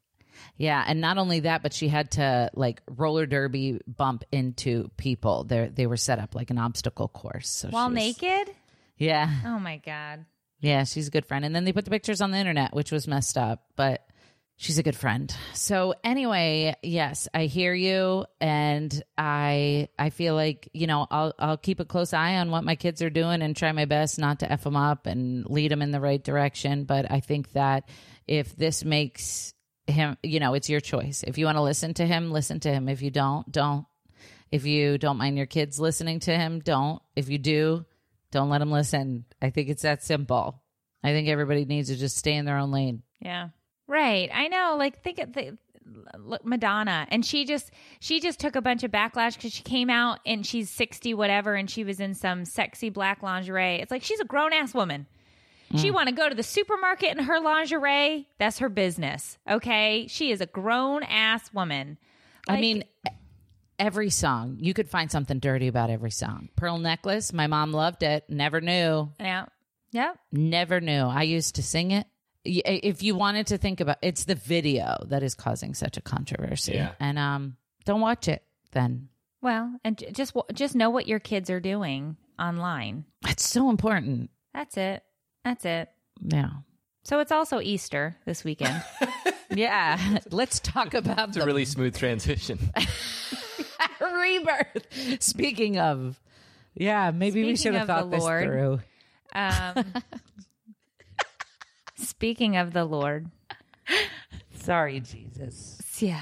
Yeah, 0.57 0.83
and 0.85 0.99
not 0.99 1.17
only 1.17 1.41
that, 1.41 1.61
but 1.63 1.73
she 1.73 1.87
had 1.87 2.11
to 2.11 2.49
like 2.53 2.81
roller 2.89 3.25
derby 3.25 3.79
bump 3.87 4.23
into 4.31 4.89
people. 4.97 5.43
They 5.45 5.69
they 5.73 5.87
were 5.87 5.97
set 5.97 6.19
up 6.19 6.35
like 6.35 6.49
an 6.51 6.57
obstacle 6.57 7.07
course. 7.07 7.49
So 7.49 7.69
While 7.69 7.89
she 7.89 7.93
was- 7.95 8.21
naked? 8.21 8.55
Yeah, 9.03 9.29
Oh 9.45 9.59
my 9.59 9.77
god. 9.77 10.25
yeah, 10.59 10.83
she's 10.85 11.07
a 11.07 11.11
good 11.11 11.25
friend. 11.25 11.43
And 11.45 11.55
then 11.55 11.65
they 11.65 11.73
put 11.73 11.85
the 11.85 11.91
pictures 11.91 12.21
on 12.21 12.31
the 12.31 12.37
internet, 12.37 12.73
which 12.73 12.91
was 12.91 13.07
messed 13.07 13.37
up, 13.37 13.63
but 13.75 14.07
she's 14.55 14.77
a 14.77 14.83
good 14.83 14.95
friend. 14.95 15.35
So 15.53 15.93
anyway, 16.03 16.75
yes, 16.83 17.27
I 17.33 17.45
hear 17.45 17.73
you, 17.73 18.25
and 18.39 19.03
I 19.17 19.89
I 19.99 20.09
feel 20.09 20.35
like 20.35 20.69
you 20.73 20.87
know 20.87 21.07
I'll 21.11 21.33
I'll 21.39 21.57
keep 21.57 21.79
a 21.79 21.85
close 21.85 22.13
eye 22.13 22.35
on 22.37 22.49
what 22.51 22.63
my 22.63 22.75
kids 22.75 23.01
are 23.01 23.09
doing 23.09 23.41
and 23.41 23.55
try 23.55 23.71
my 23.71 23.85
best 23.85 24.19
not 24.19 24.39
to 24.39 24.51
f 24.51 24.63
them 24.63 24.75
up 24.75 25.05
and 25.07 25.45
lead 25.49 25.71
them 25.71 25.81
in 25.81 25.91
the 25.91 25.99
right 25.99 26.23
direction. 26.23 26.85
But 26.85 27.11
I 27.11 27.19
think 27.19 27.51
that 27.53 27.89
if 28.27 28.55
this 28.55 28.85
makes 28.85 29.53
him, 29.87 30.15
you 30.23 30.39
know, 30.39 30.53
it's 30.53 30.69
your 30.69 30.79
choice. 30.79 31.23
If 31.27 31.37
you 31.37 31.45
want 31.45 31.57
to 31.57 31.61
listen 31.61 31.93
to 31.95 32.05
him, 32.05 32.31
listen 32.31 32.61
to 32.61 32.71
him. 32.71 32.87
If 32.87 33.01
you 33.01 33.11
don't, 33.11 33.51
don't. 33.51 33.85
If 34.49 34.65
you 34.65 34.97
don't 34.97 35.17
mind 35.17 35.35
your 35.35 35.47
kids 35.47 35.77
listening 35.79 36.19
to 36.21 36.31
him, 36.37 36.59
don't. 36.61 37.01
If 37.17 37.27
you 37.27 37.37
do, 37.39 37.85
don't 38.33 38.49
let 38.49 38.57
them 38.59 38.71
listen. 38.71 39.23
I 39.41 39.49
think 39.49 39.69
it's 39.69 39.83
that 39.83 40.03
simple. 40.03 40.61
I 41.03 41.11
think 41.11 41.27
everybody 41.29 41.63
needs 41.65 41.89
to 41.89 41.95
just 41.95 42.17
stay 42.17 42.33
in 42.33 42.45
their 42.45 42.57
own 42.57 42.71
lane. 42.71 43.03
Yeah. 43.21 43.49
Right. 43.87 44.29
I 44.33 44.47
know. 44.49 44.75
Like 44.77 45.01
think 45.01 45.19
of 45.19 45.33
the 45.33 45.57
look 46.17 46.45
Madonna 46.45 47.05
and 47.09 47.25
she 47.25 47.43
just 47.45 47.69
she 47.99 48.21
just 48.21 48.39
took 48.39 48.55
a 48.55 48.61
bunch 48.61 48.83
of 48.83 48.91
backlash 48.91 49.37
cuz 49.39 49.51
she 49.53 49.63
came 49.63 49.89
out 49.89 50.19
and 50.25 50.45
she's 50.45 50.69
60 50.69 51.13
whatever 51.13 51.55
and 51.55 51.69
she 51.69 51.83
was 51.83 51.99
in 51.99 52.13
some 52.13 52.45
sexy 52.45 52.89
black 52.89 53.21
lingerie. 53.21 53.81
It's 53.81 53.91
like 53.91 54.03
she's 54.03 54.21
a 54.21 54.25
grown 54.25 54.53
ass 54.53 54.73
woman. 54.73 55.07
She 55.75 55.89
Mm. 55.89 55.93
want 55.93 56.09
to 56.09 56.15
go 56.15 56.29
to 56.29 56.35
the 56.35 56.43
supermarket 56.43 57.17
in 57.17 57.23
her 57.25 57.39
lingerie. 57.39 58.27
That's 58.37 58.59
her 58.59 58.69
business. 58.69 59.37
Okay? 59.49 60.07
She 60.07 60.31
is 60.31 60.39
a 60.39 60.45
grown 60.45 61.03
ass 61.03 61.51
woman. 61.53 61.97
I 62.47 62.61
mean, 62.61 62.83
every 63.79 64.09
song, 64.09 64.57
you 64.59 64.73
could 64.73 64.89
find 64.89 65.11
something 65.11 65.39
dirty 65.39 65.67
about 65.67 65.89
every 65.89 66.11
song. 66.11 66.49
Pearl 66.55 66.77
Necklace, 66.77 67.33
my 67.33 67.47
mom 67.47 67.71
loved 67.73 68.03
it. 68.03 68.25
Never 68.29 68.61
knew. 68.61 69.11
Yeah. 69.19 69.45
Yep. 69.91 70.17
Never 70.31 70.81
knew. 70.81 71.03
I 71.03 71.23
used 71.23 71.55
to 71.55 71.63
sing 71.63 71.91
it. 71.91 72.07
If 72.45 73.03
you 73.03 73.15
wanted 73.15 73.47
to 73.47 73.57
think 73.57 73.79
about 73.79 73.97
it's 74.01 74.25
the 74.25 74.35
video 74.35 74.97
that 75.07 75.23
is 75.23 75.33
causing 75.33 75.73
such 75.73 75.95
a 75.97 76.01
controversy. 76.01 76.73
Yeah. 76.73 76.91
And 76.99 77.17
um 77.17 77.57
don't 77.85 78.01
watch 78.01 78.27
it 78.27 78.43
then. 78.71 79.09
Well, 79.41 79.77
and 79.83 80.03
just 80.11 80.35
just 80.53 80.75
know 80.75 80.89
what 80.89 81.07
your 81.07 81.19
kids 81.19 81.49
are 81.49 81.59
doing 81.59 82.17
online. 82.39 83.05
It's 83.27 83.47
so 83.47 83.69
important. 83.69 84.29
That's 84.53 84.75
it. 84.77 85.03
That's 85.45 85.63
it. 85.63 85.89
Yeah. 86.21 86.49
So 87.03 87.19
it's 87.19 87.31
also 87.31 87.61
Easter 87.61 88.17
this 88.25 88.43
weekend. 88.43 88.83
Yeah. 89.55 90.19
Let's 90.31 90.59
talk 90.59 90.93
about 90.93 91.29
It's 91.29 91.37
a 91.37 91.41
the 91.41 91.45
really 91.45 91.65
smooth 91.65 91.95
transition. 91.97 92.59
rebirth. 94.01 95.23
Speaking 95.23 95.79
of, 95.79 96.19
yeah, 96.75 97.11
maybe 97.11 97.43
we 97.43 97.55
should 97.55 97.75
have 97.75 97.87
thought 97.87 98.09
this 98.09 98.23
Lord. 98.23 98.45
through. 98.45 98.79
Um, 99.33 99.85
speaking 101.97 102.57
of 102.57 102.73
the 102.73 102.85
Lord, 102.85 103.29
Sorry, 104.55 104.99
Jesus. 104.99 105.81
yeah. 105.99 106.21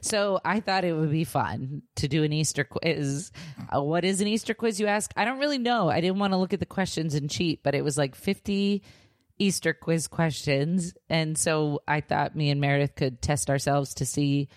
So 0.00 0.40
I 0.44 0.60
thought 0.60 0.84
it 0.84 0.92
would 0.92 1.10
be 1.10 1.24
fun 1.24 1.82
to 1.96 2.06
do 2.06 2.22
an 2.22 2.32
Easter 2.32 2.62
quiz. 2.62 3.32
Uh, 3.74 3.82
what 3.82 4.04
is 4.04 4.20
an 4.20 4.28
Easter 4.28 4.54
quiz, 4.54 4.78
you 4.78 4.86
ask? 4.86 5.10
I 5.16 5.24
don't 5.24 5.40
really 5.40 5.58
know. 5.58 5.88
I 5.88 6.00
didn't 6.00 6.20
want 6.20 6.32
to 6.32 6.36
look 6.36 6.52
at 6.52 6.60
the 6.60 6.66
questions 6.66 7.14
and 7.14 7.28
cheat, 7.28 7.64
but 7.64 7.74
it 7.74 7.82
was 7.82 7.98
like 7.98 8.14
50 8.14 8.84
Easter 9.38 9.74
quiz 9.74 10.06
questions. 10.06 10.94
And 11.10 11.36
so 11.36 11.82
I 11.88 12.02
thought 12.02 12.36
me 12.36 12.50
and 12.50 12.60
Meredith 12.60 12.94
could 12.94 13.20
test 13.20 13.50
ourselves 13.50 13.94
to 13.94 14.06
see 14.06 14.48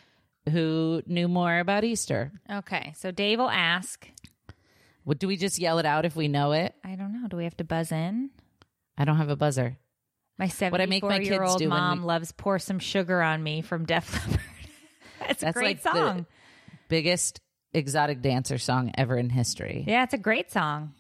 who 0.50 1.02
knew 1.06 1.28
more 1.28 1.60
about 1.60 1.84
Easter. 1.84 2.32
Okay, 2.52 2.94
so 2.98 3.12
Dave 3.12 3.40
will 3.40 3.50
ask. 3.50 4.08
What 5.04 5.20
do 5.20 5.28
we 5.28 5.38
just 5.38 5.60
yell 5.60 5.80
it 5.80 5.86
out 5.86 6.06
if 6.06 6.16
we 6.16 6.28
know 6.28 6.52
it? 6.52 6.76
I 6.84 6.96
don't 6.96 7.14
know. 7.14 7.28
Do 7.28 7.38
we 7.38 7.46
have 7.46 7.58
to 7.58 7.64
buzz 7.64 7.92
in? 7.92 8.30
I 8.98 9.06
don't 9.06 9.18
have 9.18 9.30
a 9.30 9.36
buzzer. 9.36 9.78
My 10.38 10.48
What 10.70 10.82
I 10.82 10.86
make 10.86 11.04
my 11.04 11.18
kids 11.18 11.30
year 11.30 11.44
old 11.44 11.60
do 11.60 11.70
when 11.70 11.78
mom 11.80 12.00
we- 12.02 12.06
loves 12.06 12.32
"Pour 12.32 12.60
Some 12.60 12.80
Sugar 12.80 13.22
on 13.22 13.42
Me" 13.44 13.62
from 13.62 13.86
Def 13.86 14.14
Leppard. 14.14 14.40
That's 15.20 15.42
a 15.42 15.46
That's 15.48 15.54
great 15.58 15.66
like 15.66 15.84
the- 15.84 15.92
song. 15.94 16.26
Biggest 16.88 17.42
exotic 17.74 18.22
dancer 18.22 18.58
song 18.58 18.92
ever 18.98 19.16
in 19.18 19.30
history. 19.30 19.84
Yeah, 19.88 20.04
it's 20.04 20.14
a 20.14 20.18
great 20.18 20.52
song. 20.52 20.94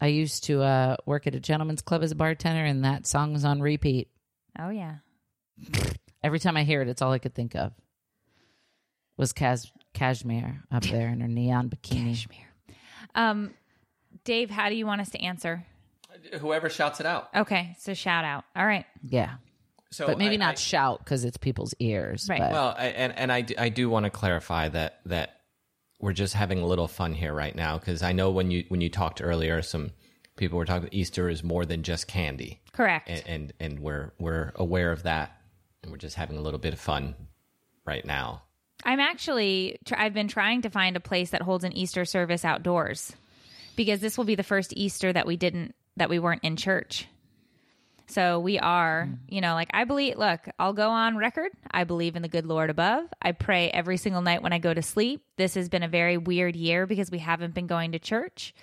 I 0.00 0.08
used 0.08 0.44
to 0.44 0.62
uh, 0.62 0.96
work 1.06 1.26
at 1.26 1.34
a 1.34 1.40
gentleman's 1.40 1.80
club 1.80 2.02
as 2.02 2.10
a 2.12 2.16
bartender, 2.16 2.64
and 2.64 2.84
that 2.84 3.06
song 3.06 3.32
was 3.32 3.44
on 3.44 3.60
repeat. 3.62 4.08
Oh 4.58 4.70
yeah. 4.70 4.96
Every 6.22 6.38
time 6.40 6.56
I 6.56 6.64
hear 6.64 6.82
it, 6.82 6.88
it's 6.88 7.02
all 7.02 7.12
I 7.12 7.18
could 7.18 7.34
think 7.34 7.54
of 7.54 7.72
was 9.16 9.32
Cas- 9.32 9.70
Cashmere 9.94 10.62
up 10.70 10.82
there 10.90 11.08
in 11.08 11.20
her 11.20 11.28
neon 11.28 11.68
bikini. 11.70 12.26
Um, 13.14 13.54
Dave, 14.24 14.50
how 14.50 14.68
do 14.68 14.74
you 14.74 14.86
want 14.86 15.00
us 15.00 15.10
to 15.10 15.20
answer? 15.20 15.64
Whoever 16.40 16.68
shouts 16.68 17.00
it 17.00 17.06
out. 17.06 17.28
Okay, 17.34 17.76
so 17.78 17.94
shout 17.94 18.24
out. 18.24 18.44
All 18.56 18.66
right. 18.66 18.86
Yeah, 19.08 19.34
So 19.90 20.06
but 20.06 20.18
maybe 20.18 20.34
I- 20.34 20.38
not 20.38 20.52
I- 20.52 20.54
shout 20.54 20.98
because 21.04 21.24
it's 21.24 21.36
people's 21.36 21.74
ears. 21.78 22.26
Right. 22.28 22.40
but- 22.40 22.52
Well, 22.52 22.74
I, 22.76 22.86
and 22.88 23.16
and 23.18 23.30
I 23.32 23.42
do, 23.42 23.54
I 23.58 23.68
do 23.68 23.88
want 23.90 24.04
to 24.04 24.10
clarify 24.10 24.68
that 24.70 25.00
that 25.06 25.40
we're 26.00 26.12
just 26.12 26.34
having 26.34 26.58
a 26.58 26.66
little 26.66 26.88
fun 26.88 27.14
here 27.14 27.32
right 27.32 27.54
now 27.54 27.78
because 27.78 28.02
I 28.02 28.12
know 28.12 28.30
when 28.30 28.50
you 28.50 28.64
when 28.68 28.80
you 28.80 28.88
talked 28.90 29.22
earlier, 29.22 29.62
some 29.62 29.90
people 30.36 30.58
were 30.58 30.64
talking 30.66 30.88
Easter 30.92 31.28
is 31.28 31.42
more 31.44 31.64
than 31.64 31.82
just 31.82 32.06
candy, 32.08 32.60
Correct. 32.72 33.08
and 33.08 33.22
and, 33.26 33.52
and 33.60 33.80
we're 33.80 34.12
we're 34.18 34.52
aware 34.56 34.92
of 34.92 35.04
that, 35.04 35.36
and 35.82 35.90
we're 35.92 35.98
just 35.98 36.16
having 36.16 36.36
a 36.38 36.42
little 36.42 36.60
bit 36.60 36.72
of 36.74 36.80
fun 36.80 37.14
right 37.86 38.04
now. 38.04 38.42
I'm 38.86 39.00
actually 39.00 39.78
I've 39.92 40.14
been 40.14 40.28
trying 40.28 40.62
to 40.62 40.70
find 40.70 40.96
a 40.96 41.00
place 41.00 41.30
that 41.30 41.42
holds 41.42 41.64
an 41.64 41.76
Easter 41.76 42.04
service 42.04 42.44
outdoors 42.44 43.14
because 43.74 44.00
this 44.00 44.16
will 44.16 44.24
be 44.24 44.36
the 44.36 44.44
first 44.44 44.72
Easter 44.76 45.12
that 45.12 45.26
we 45.26 45.36
didn't 45.36 45.74
that 45.96 46.08
we 46.08 46.20
weren't 46.20 46.44
in 46.44 46.56
church. 46.56 47.08
So 48.06 48.38
we 48.38 48.60
are, 48.60 49.08
you 49.28 49.40
know, 49.40 49.54
like 49.54 49.70
I 49.74 49.82
believe 49.82 50.16
look, 50.16 50.48
I'll 50.60 50.72
go 50.72 50.88
on 50.88 51.16
record. 51.16 51.50
I 51.68 51.82
believe 51.82 52.14
in 52.14 52.22
the 52.22 52.28
good 52.28 52.46
Lord 52.46 52.70
above. 52.70 53.06
I 53.20 53.32
pray 53.32 53.68
every 53.70 53.96
single 53.96 54.22
night 54.22 54.40
when 54.40 54.52
I 54.52 54.58
go 54.60 54.72
to 54.72 54.82
sleep. 54.82 55.24
This 55.36 55.54
has 55.54 55.68
been 55.68 55.82
a 55.82 55.88
very 55.88 56.16
weird 56.16 56.54
year 56.54 56.86
because 56.86 57.10
we 57.10 57.18
haven't 57.18 57.54
been 57.54 57.66
going 57.66 57.92
to 57.92 57.98
church. 57.98 58.54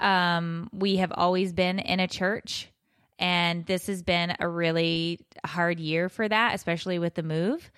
Um, 0.00 0.68
we 0.72 0.96
have 0.96 1.12
always 1.14 1.52
been 1.52 1.78
in 1.78 2.00
a 2.00 2.08
church 2.08 2.68
and 3.20 3.64
this 3.66 3.86
has 3.86 4.02
been 4.02 4.34
a 4.40 4.48
really 4.48 5.20
hard 5.44 5.78
year 5.78 6.08
for 6.08 6.28
that, 6.28 6.56
especially 6.56 6.98
with 6.98 7.14
the 7.14 7.22
move. 7.22 7.70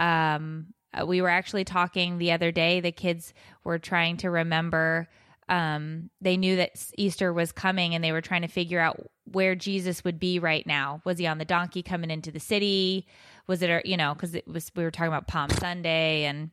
Um, 0.00 0.74
uh, 0.94 1.06
we 1.06 1.20
were 1.20 1.28
actually 1.28 1.64
talking 1.64 2.18
the 2.18 2.32
other 2.32 2.52
day. 2.52 2.80
The 2.80 2.92
kids 2.92 3.34
were 3.64 3.78
trying 3.78 4.18
to 4.18 4.30
remember. 4.30 5.08
Um, 5.48 6.10
they 6.20 6.36
knew 6.36 6.56
that 6.56 6.72
Easter 6.96 7.32
was 7.32 7.52
coming, 7.52 7.94
and 7.94 8.02
they 8.02 8.12
were 8.12 8.20
trying 8.20 8.42
to 8.42 8.48
figure 8.48 8.80
out 8.80 9.10
where 9.24 9.54
Jesus 9.54 10.04
would 10.04 10.18
be 10.18 10.38
right 10.38 10.66
now. 10.66 11.02
Was 11.04 11.18
he 11.18 11.26
on 11.26 11.38
the 11.38 11.44
donkey 11.44 11.82
coming 11.82 12.10
into 12.10 12.30
the 12.30 12.40
city? 12.40 13.06
Was 13.46 13.62
it, 13.62 13.86
you 13.86 13.96
know, 13.96 14.14
because 14.14 14.34
it 14.34 14.48
was 14.48 14.70
we 14.74 14.84
were 14.84 14.90
talking 14.90 15.08
about 15.08 15.26
Palm 15.26 15.50
Sunday, 15.50 16.24
and 16.24 16.50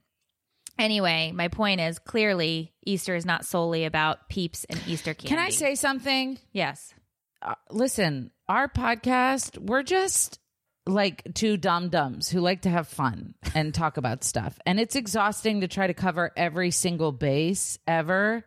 anyway, 0.78 1.32
my 1.34 1.48
point 1.48 1.80
is 1.80 2.00
clearly 2.00 2.74
Easter 2.86 3.16
is 3.16 3.26
not 3.26 3.46
solely 3.46 3.86
about 3.86 4.28
peeps 4.28 4.66
and 4.66 4.82
Easter 4.88 5.14
candy. 5.14 5.30
Can 5.30 5.40
I 5.40 5.50
say 5.50 5.76
something? 5.76 6.38
yes? 6.52 6.94
Uh, 7.42 7.56
listen, 7.72 8.30
our 8.48 8.68
podcast, 8.68 9.58
we're 9.58 9.82
just 9.82 10.40
like 10.92 11.34
two 11.34 11.58
dum 11.58 11.90
dums 11.90 12.30
who 12.30 12.40
like 12.40 12.62
to 12.62 12.70
have 12.70 12.88
fun 12.88 13.34
and 13.56 13.74
talk 13.74 13.98
about 13.98 14.24
stuff. 14.24 14.60
And 14.66 14.80
it's 14.80 14.96
exhausting 14.96 15.62
to 15.62 15.68
try 15.68 15.88
to 15.88 15.94
cover 15.94 16.32
every 16.36 16.72
single 16.72 17.12
base 17.12 17.80
ever. 17.88 18.46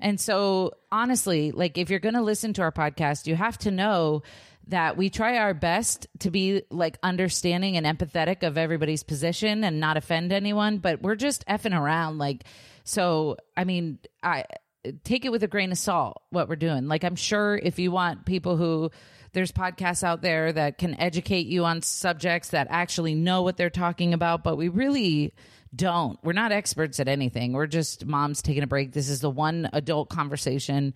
And 0.00 0.20
so, 0.20 0.72
honestly, 0.90 1.52
like 1.52 1.78
if 1.78 1.88
you're 1.88 2.00
going 2.00 2.14
to 2.14 2.22
listen 2.22 2.52
to 2.54 2.62
our 2.62 2.72
podcast, 2.72 3.26
you 3.26 3.36
have 3.36 3.56
to 3.58 3.70
know 3.70 4.22
that 4.68 4.96
we 4.96 5.10
try 5.10 5.38
our 5.38 5.54
best 5.54 6.06
to 6.20 6.30
be 6.30 6.62
like 6.70 6.98
understanding 7.02 7.76
and 7.76 7.86
empathetic 7.86 8.42
of 8.42 8.56
everybody's 8.56 9.02
position 9.02 9.64
and 9.64 9.80
not 9.80 9.96
offend 9.96 10.32
anyone, 10.32 10.78
but 10.78 11.02
we're 11.02 11.16
just 11.16 11.46
effing 11.46 11.78
around. 11.78 12.18
Like, 12.18 12.44
so, 12.84 13.36
I 13.56 13.64
mean, 13.64 13.98
I 14.22 14.44
take 15.04 15.24
it 15.24 15.32
with 15.32 15.42
a 15.42 15.48
grain 15.48 15.72
of 15.72 15.78
salt 15.78 16.22
what 16.30 16.48
we're 16.48 16.56
doing. 16.56 16.88
Like, 16.88 17.04
I'm 17.04 17.16
sure 17.16 17.56
if 17.56 17.78
you 17.78 17.90
want 17.90 18.24
people 18.24 18.56
who, 18.56 18.90
there's 19.32 19.52
podcasts 19.52 20.02
out 20.04 20.20
there 20.22 20.52
that 20.52 20.78
can 20.78 20.98
educate 21.00 21.46
you 21.46 21.64
on 21.64 21.82
subjects 21.82 22.50
that 22.50 22.66
actually 22.70 23.14
know 23.14 23.42
what 23.42 23.56
they're 23.56 23.70
talking 23.70 24.12
about, 24.14 24.42
but 24.44 24.56
we 24.56 24.68
really 24.68 25.32
don't. 25.74 26.18
We're 26.22 26.32
not 26.34 26.52
experts 26.52 27.00
at 27.00 27.08
anything. 27.08 27.52
We're 27.54 27.66
just 27.66 28.04
moms 28.04 28.42
taking 28.42 28.62
a 28.62 28.66
break. 28.66 28.92
This 28.92 29.08
is 29.08 29.20
the 29.20 29.30
one 29.30 29.68
adult 29.72 30.10
conversation 30.10 30.92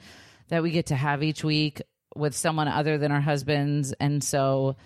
that 0.48 0.62
we 0.62 0.70
get 0.70 0.86
to 0.86 0.94
have 0.96 1.22
each 1.22 1.42
week 1.42 1.80
with 2.14 2.34
someone 2.34 2.68
other 2.68 2.98
than 2.98 3.10
our 3.10 3.20
husbands. 3.20 3.92
And 3.98 4.22
so, 4.22 4.76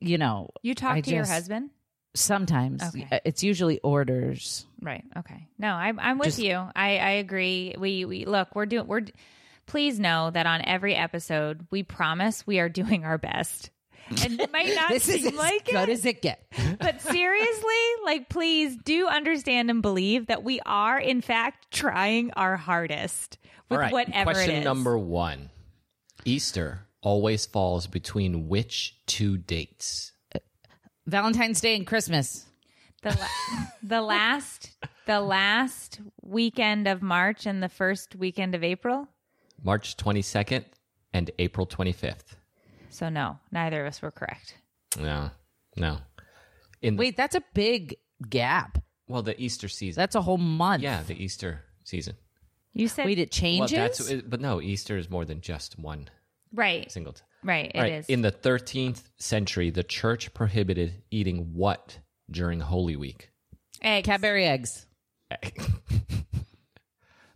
you 0.00 0.18
know, 0.18 0.50
You 0.62 0.74
talk 0.74 0.96
I 0.96 1.00
to 1.02 1.10
your 1.14 1.26
husband, 1.26 1.70
Sometimes 2.14 2.82
Okay. 2.82 3.20
it's 3.24 3.42
usually 3.42 3.78
orders. 3.78 4.66
right? 4.82 5.02
Okay. 5.16 5.46
No, 5.58 5.68
I'm 5.72 5.98
I'm 5.98 6.18
with 6.18 6.26
Just- 6.26 6.40
you. 6.40 6.56
I 6.56 6.98
I 6.98 7.10
agree. 7.12 7.74
We 7.78 8.04
we 8.04 8.24
look. 8.26 8.54
We're 8.54 8.66
doing. 8.66 8.86
We're. 8.86 9.06
Please 9.72 9.98
know 9.98 10.30
that 10.30 10.44
on 10.44 10.60
every 10.66 10.94
episode, 10.94 11.66
we 11.70 11.82
promise 11.82 12.46
we 12.46 12.58
are 12.60 12.68
doing 12.68 13.06
our 13.06 13.16
best. 13.16 13.70
And 14.22 14.38
it 14.38 14.52
might 14.52 14.74
not 14.74 14.88
This 14.90 15.08
is 15.08 15.22
seem 15.22 15.28
as 15.28 15.34
like 15.34 15.64
good 15.64 15.88
it, 15.88 15.92
as 15.92 16.04
it 16.04 16.20
gets. 16.20 16.44
but 16.78 17.00
seriously, 17.00 17.74
like, 18.04 18.28
please 18.28 18.76
do 18.76 19.06
understand 19.06 19.70
and 19.70 19.80
believe 19.80 20.26
that 20.26 20.44
we 20.44 20.60
are, 20.66 20.98
in 20.98 21.22
fact, 21.22 21.70
trying 21.70 22.32
our 22.34 22.58
hardest 22.58 23.38
with 23.70 23.78
All 23.78 23.78
right. 23.78 23.92
whatever 23.94 24.32
Question 24.32 24.56
it 24.56 24.58
is. 24.58 24.64
number 24.64 24.98
one: 24.98 25.48
Easter 26.26 26.86
always 27.00 27.46
falls 27.46 27.86
between 27.86 28.48
which 28.48 28.98
two 29.06 29.38
dates? 29.38 30.12
Valentine's 31.06 31.62
Day 31.62 31.76
and 31.76 31.86
Christmas. 31.86 32.44
the 33.00 33.08
la- 33.18 33.64
the 33.82 34.02
last 34.02 34.76
the 35.06 35.20
last 35.20 35.98
weekend 36.20 36.86
of 36.86 37.00
March 37.00 37.46
and 37.46 37.62
the 37.62 37.70
first 37.70 38.14
weekend 38.14 38.54
of 38.54 38.62
April. 38.62 39.08
March 39.62 39.96
twenty 39.96 40.22
second 40.22 40.64
and 41.12 41.30
April 41.38 41.66
twenty 41.66 41.92
fifth. 41.92 42.36
So 42.90 43.08
no, 43.08 43.38
neither 43.50 43.82
of 43.82 43.88
us 43.88 44.02
were 44.02 44.10
correct. 44.10 44.56
No, 44.98 45.30
no. 45.76 45.98
In 46.82 46.96
Wait, 46.96 47.16
that's 47.16 47.34
a 47.34 47.42
big 47.54 47.96
gap. 48.28 48.78
well, 49.08 49.22
the 49.22 49.40
Easter 49.40 49.68
season. 49.68 50.00
That's 50.00 50.14
a 50.16 50.20
whole 50.22 50.36
month. 50.38 50.82
yeah, 50.82 51.02
the 51.02 51.14
Easter 51.22 51.60
season. 51.84 52.16
You 52.74 52.88
said 52.88 53.04
Wait, 53.06 53.18
it 53.18 53.30
Well, 53.32 53.40
changes? 53.40 53.70
that's 53.70 54.10
it- 54.10 54.28
but 54.30 54.40
no, 54.40 54.60
Easter 54.60 54.96
is 54.96 55.08
more 55.10 55.24
than 55.24 55.40
just 55.42 55.78
one 55.78 56.08
right, 56.52 56.90
single. 56.90 57.12
T- 57.12 57.22
right. 57.44 57.70
It 57.74 57.78
All 57.78 57.84
is. 57.84 58.06
In 58.06 58.22
the 58.22 58.32
13th 58.32 59.02
century, 59.18 59.70
the 59.70 59.82
church 59.82 60.32
prohibited 60.34 61.02
eating 61.10 61.52
what 61.54 61.98
during 62.30 62.60
Holy 62.60 62.96
Week? 62.96 63.30
eggs. 63.82 64.06
Cadbury 64.06 64.46
eggs. 64.46 64.86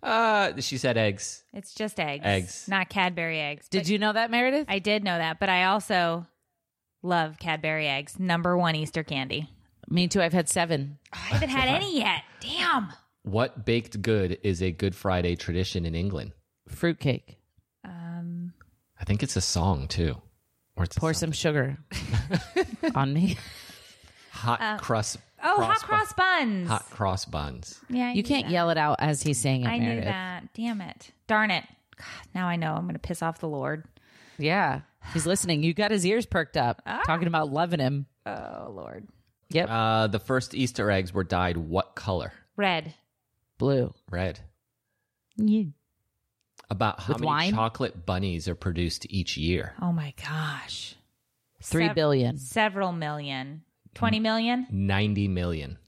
Uh, 0.07 0.61
she 0.61 0.79
said 0.79 0.97
eggs. 0.97 1.43
It's 1.53 1.75
just 1.75 1.99
eggs. 1.99 2.23
Eggs. 2.25 2.69
not 2.69 2.89
Cadbury 2.89 3.41
eggs. 3.41 3.69
Did 3.69 3.89
you 3.89 3.99
know 3.99 4.13
that, 4.13 4.31
Meredith? 4.31 4.67
I 4.69 4.79
did 4.79 5.03
know 5.03 5.19
that, 5.19 5.41
but 5.41 5.49
I 5.49 5.65
also 5.65 6.27
love 7.03 7.39
Cadbury 7.39 7.89
eggs. 7.89 8.19
Number 8.19 8.57
one 8.57 8.77
Easter 8.77 9.03
candy. 9.03 9.51
Me 9.89 10.07
too. 10.09 10.23
I've 10.23 10.33
had 10.33 10.49
seven. 10.49 10.99
I 11.13 11.17
haven't 11.17 11.49
had 11.49 11.69
any 11.69 11.99
yet. 11.99 12.23
Damn. 12.41 12.93
What 13.23 13.65
baked 13.65 14.01
good 14.03 14.39
is 14.45 14.63
a 14.63 14.71
Good 14.71 14.95
Friday 14.95 15.35
tradition 15.37 15.85
in 15.85 15.95
England? 15.97 16.33
Fruitcake. 16.69 17.37
Um, 17.85 18.53
I 19.01 19.05
think 19.05 19.23
it's 19.25 19.37
a 19.37 19.41
song 19.41 19.89
too. 19.89 20.17
Or 20.77 20.85
it's 20.85 20.97
a 20.97 21.01
Pour 21.01 21.15
song. 21.15 21.19
some 21.29 21.33
sugar 21.33 21.79
on 22.95 23.13
me. 23.13 23.37
hot 24.31 24.81
crust. 24.81 25.19
Oh, 25.53 25.57
cross 25.57 25.81
hot 25.83 25.89
cross 25.89 26.13
buns. 26.13 26.69
Hot 26.69 26.91
cross 26.91 27.25
buns. 27.25 27.81
Yeah, 27.89 28.07
I 28.07 28.09
You 28.11 28.17
knew 28.17 28.23
can't 28.25 28.47
that. 28.47 28.53
yell 28.53 28.71
it 28.71 28.79
out 28.79 28.97
as 29.01 29.23
he's 29.23 29.39
saying 29.39 29.63
it, 29.63 29.69
I 29.69 29.79
knew 29.79 29.85
Meredith. 29.87 30.05
that. 30.05 30.53
Damn 30.55 30.81
it. 30.81 31.11
Darn 31.27 31.51
it. 31.51 31.65
God, 31.97 32.07
now 32.35 32.47
I 32.49 32.57
know 32.57 32.75
I'm 32.75 32.83
going 32.83 32.95
to 32.95 32.99
piss 32.99 33.23
off 33.23 33.39
the 33.39 33.49
Lord. 33.49 33.85
Yeah. 34.39 34.81
He's 35.13 35.27
listening. 35.27 35.63
You 35.63 35.73
got 35.73 35.91
his 35.91 36.05
ears 36.05 36.27
perked 36.27 36.57
up, 36.57 36.83
Ah. 36.85 37.03
talking 37.07 37.29
about 37.29 37.51
loving 37.51 37.81
him. 37.81 38.07
Oh, 38.27 38.71
Lord. 38.75 39.07
Yep. 39.51 39.69
Uh, 39.71 40.07
the 40.09 40.19
first 40.19 40.55
Easter 40.55 40.91
eggs 40.91 41.15
were 41.15 41.25
dyed 41.25 41.57
what 41.57 41.95
color? 41.95 42.33
Red. 42.57 42.93
Blue. 43.59 43.95
Red. 44.11 44.41
Yeah. 45.37 45.65
About 46.69 47.01
how 47.01 47.13
With 47.15 47.21
many 47.21 47.27
wine? 47.27 47.55
chocolate 47.55 48.05
bunnies 48.05 48.49
are 48.49 48.57
produced 48.57 49.07
each 49.09 49.37
year? 49.37 49.75
Oh, 49.81 49.93
my 49.93 50.13
gosh. 50.23 50.97
Three 51.63 51.87
Sev- 51.87 51.95
billion. 51.95 52.39
Several 52.39 52.93
million. 52.93 53.63
20 53.97 54.21
million? 54.21 54.67
90 54.71 55.29
million. 55.29 55.79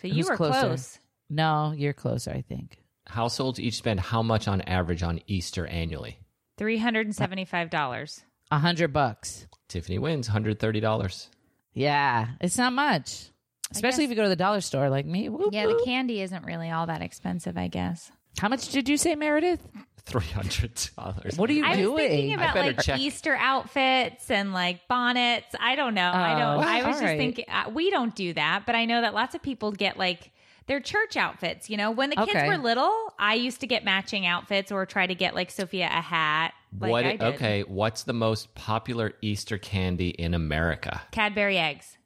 So 0.00 0.08
you 0.08 0.14
Who's 0.14 0.28
were 0.30 0.36
closer? 0.36 0.60
close. 0.60 0.98
No, 1.28 1.72
you're 1.76 1.92
closer, 1.92 2.30
I 2.30 2.42
think. 2.42 2.78
Households 3.08 3.60
each 3.60 3.74
spend 3.76 4.00
how 4.00 4.22
much 4.22 4.48
on 4.48 4.60
average 4.62 5.02
on 5.02 5.20
Easter 5.26 5.66
annually? 5.66 6.18
$375. 6.58 8.22
A 8.50 8.58
hundred 8.58 8.92
bucks. 8.92 9.46
Tiffany 9.68 9.98
wins 9.98 10.28
$130. 10.28 11.28
Yeah. 11.74 12.28
It's 12.40 12.58
not 12.58 12.72
much. 12.72 13.30
Especially 13.72 14.04
if 14.04 14.10
you 14.10 14.16
go 14.16 14.22
to 14.22 14.28
the 14.28 14.36
dollar 14.36 14.60
store 14.60 14.88
like 14.88 15.06
me. 15.06 15.28
Whoop, 15.28 15.52
Yeah, 15.52 15.66
the 15.66 15.74
whoop. 15.74 15.84
candy 15.84 16.22
isn't 16.22 16.44
really 16.44 16.70
all 16.70 16.86
that 16.86 17.02
expensive, 17.02 17.56
I 17.58 17.66
guess. 17.68 18.10
How 18.38 18.48
much 18.48 18.68
did 18.68 18.88
you 18.88 18.96
say, 18.96 19.14
Meredith? 19.16 19.60
$300. 20.06 21.36
What 21.38 21.50
are 21.50 21.52
you 21.52 21.64
I 21.64 21.70
was 21.70 21.78
doing? 21.78 22.08
thinking 22.08 22.34
about 22.34 22.54
like 22.56 22.80
check. 22.80 23.00
Easter 23.00 23.34
outfits 23.36 24.30
and 24.30 24.52
like 24.52 24.86
bonnets. 24.88 25.54
I 25.58 25.74
don't 25.76 25.94
know. 25.94 26.10
I 26.12 26.38
don't. 26.38 26.58
Oh, 26.58 26.60
I 26.60 26.82
was 26.84 26.96
just 26.96 27.02
right. 27.02 27.18
thinking 27.18 27.44
uh, 27.48 27.70
we 27.70 27.90
don't 27.90 28.14
do 28.14 28.32
that, 28.34 28.64
but 28.66 28.74
I 28.74 28.84
know 28.84 29.00
that 29.00 29.14
lots 29.14 29.34
of 29.34 29.42
people 29.42 29.72
get 29.72 29.98
like 29.98 30.30
their 30.66 30.80
church 30.80 31.16
outfits. 31.16 31.68
You 31.68 31.76
know, 31.76 31.90
when 31.90 32.10
the 32.10 32.16
kids 32.16 32.30
Okay. 32.30 32.48
were 32.48 32.56
little, 32.58 32.92
I 33.18 33.34
used 33.34 33.60
to 33.60 33.66
get 33.66 33.84
matching 33.84 34.26
outfits 34.26 34.70
or 34.70 34.86
try 34.86 35.06
to 35.06 35.14
get 35.14 35.34
like 35.34 35.50
Sophia 35.50 35.86
a 35.86 36.00
hat 36.00 36.54
like 36.78 36.90
what? 36.90 37.04
I 37.04 37.16
did. 37.16 37.22
Okay, 37.34 37.62
what's 37.62 38.04
the 38.04 38.12
most 38.12 38.54
popular 38.54 39.12
Easter 39.22 39.58
candy 39.58 40.10
in 40.10 40.34
America? 40.34 41.02
Cadbury 41.10 41.58
eggs. 41.58 41.96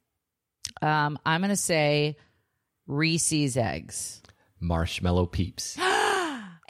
Um, 0.80 1.18
I'm 1.26 1.42
gonna 1.42 1.56
say 1.56 2.16
Reese's 2.86 3.56
eggs. 3.58 4.22
Marshmallow 4.58 5.26
Peeps. 5.26 5.76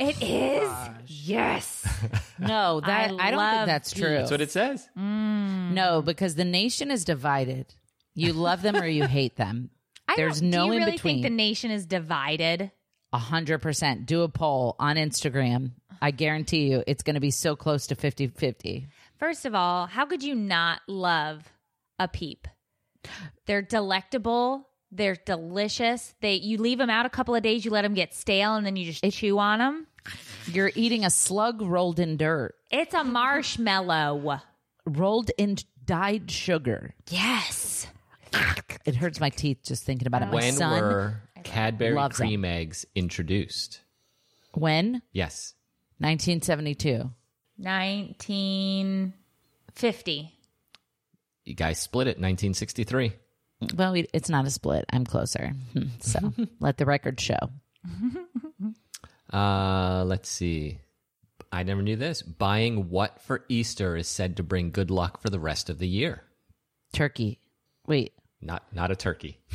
It 0.01 0.17
oh 0.23 0.27
is. 0.27 1.29
Yes. 1.29 1.87
No, 2.39 2.81
that 2.81 3.13
I, 3.21 3.31
don't 3.31 3.37
love 3.39 3.53
think 3.55 3.67
that's 3.67 3.93
true. 3.93 4.09
That's 4.15 4.31
what 4.31 4.41
it 4.41 4.51
says. 4.51 4.89
Mm. 4.99 5.73
no, 5.73 6.01
because 6.01 6.37
the 6.37 6.45
nation 6.47 6.91
is 6.91 7.05
divided. 7.05 7.67
You 8.15 8.33
love 8.33 8.63
them 8.63 8.77
or 8.77 8.87
you 8.87 9.05
hate 9.07 9.37
them. 9.37 9.69
I 10.09 10.15
There's 10.17 10.41
don't- 10.41 10.49
no 10.49 10.63
Do 10.65 10.67
you 10.69 10.73
in 10.73 10.79
really 10.79 10.93
between. 10.93 11.15
think 11.17 11.25
the 11.25 11.31
nation 11.37 11.71
is 11.71 11.85
divided? 11.85 12.71
A 13.13 13.19
hundred 13.19 13.59
percent. 13.59 14.07
Do 14.07 14.23
a 14.23 14.29
poll 14.31 14.75
on 14.79 14.97
Instagram. 14.97 15.73
I 16.01 16.13
guarantee 16.13 16.71
you 16.71 16.83
it's 16.87 17.03
going 17.03 17.15
to 17.15 17.21
be 17.21 17.31
so 17.31 17.57
close 17.57 17.89
to 17.89 17.95
50 17.95 18.29
50. 18.29 18.87
First 19.19 19.45
of 19.45 19.55
all, 19.55 19.87
how 19.87 20.07
could 20.07 20.23
you 20.23 20.35
not 20.35 20.81
love 20.89 21.43
a 21.99 22.09
peep? 22.09 22.49
They're 23.47 23.61
delectable. 23.63 24.67
They're 24.93 25.17
delicious. 25.27 26.15
They 26.21 26.35
you 26.37 26.57
leave 26.59 26.79
them 26.79 26.91
out 26.91 27.05
a 27.07 27.11
couple 27.11 27.35
of 27.35 27.43
days, 27.43 27.65
you 27.67 27.71
let 27.71 27.83
them 27.83 27.95
get 27.95 28.15
stale, 28.15 28.55
and 28.57 28.65
then 28.65 28.77
you 28.77 28.91
just 28.93 29.05
chew 29.15 29.39
on 29.39 29.59
them. 29.59 29.87
You're 30.47 30.73
eating 30.75 31.05
a 31.05 31.11
slug 31.11 31.61
rolled 31.63 32.01
in 32.01 32.17
dirt, 32.17 32.55
It's 32.71 32.95
a 32.95 33.05
marshmallow. 33.05 34.41
rolled 34.87 35.31
in 35.39 35.57
dyed 35.85 36.31
sugar. 36.31 36.95
Yes. 37.09 37.87
It 38.87 38.95
hurts 38.97 39.21
my 39.21 39.29
teeth 39.31 39.59
just 39.65 39.85
thinking 39.85 40.07
about 40.07 40.23
it. 40.23 40.27
My 40.27 40.35
When 40.35 40.53
son, 40.55 40.83
were 40.83 41.21
Cadbury 41.45 41.93
loves 41.95 42.19
them. 42.19 42.29
cream 42.29 42.45
eggs 42.45 42.87
introduced? 42.95 43.81
when? 44.55 45.03
Yes. 45.13 45.55
1972. 45.99 47.11
1950. 47.59 50.33
You 51.45 51.55
guys 51.55 51.79
split 51.79 52.07
it 52.07 52.17
1963. 52.19 53.13
Well, 53.77 53.93
we, 53.93 54.07
it's 54.15 54.31
not 54.31 54.47
a 54.47 54.51
split. 54.51 54.87
I'm 54.91 55.05
closer. 55.05 55.53
Hmm, 55.73 55.83
So 56.01 56.33
let 56.61 56.79
the 56.79 56.87
record 56.87 57.21
show. 57.21 57.39
Uh, 59.33 60.05
let's 60.07 60.29
see. 60.29 60.79
I 61.53 61.63
never 61.63 61.83
knew 61.83 61.97
this. 61.97 62.23
Buying 62.23 62.91
what 62.91 63.21
for 63.23 63.45
Easter 63.49 63.97
is 63.97 64.09
said 64.09 64.37
to 64.37 64.43
bring 64.43 64.71
good 64.71 64.91
luck 64.91 65.21
for 65.21 65.31
the 65.31 65.41
rest 65.41 65.69
of 65.71 65.79
the 65.79 65.89
year. 65.89 66.23
Turkey. 66.93 67.41
Wait. 67.87 68.13
Not 68.41 68.65
not 68.73 68.91
a 68.91 68.97
turkey. 68.97 69.39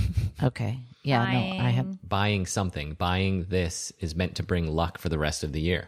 Okay. 0.43 0.79
Yeah, 1.01 1.19
no, 1.23 1.63
I 1.63 1.69
have. 1.69 1.97
Buying 2.07 2.45
something, 2.45 2.93
buying 2.93 3.45
this 3.45 3.93
is 4.01 4.15
meant 4.15 4.35
to 4.35 4.43
bring 4.43 4.67
luck 4.67 4.97
for 4.97 5.07
the 5.07 5.17
rest 5.17 5.45
of 5.45 5.53
the 5.53 5.61
year. 5.61 5.87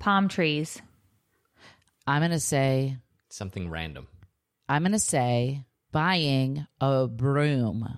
Palm 0.00 0.26
trees. 0.26 0.82
I'm 2.04 2.20
going 2.20 2.32
to 2.32 2.40
say, 2.40 2.96
Something 3.28 3.70
random. 3.70 4.08
I'm 4.68 4.82
going 4.82 4.92
to 4.92 4.98
say 4.98 5.64
buying 5.92 6.66
a 6.80 7.06
broom 7.06 7.88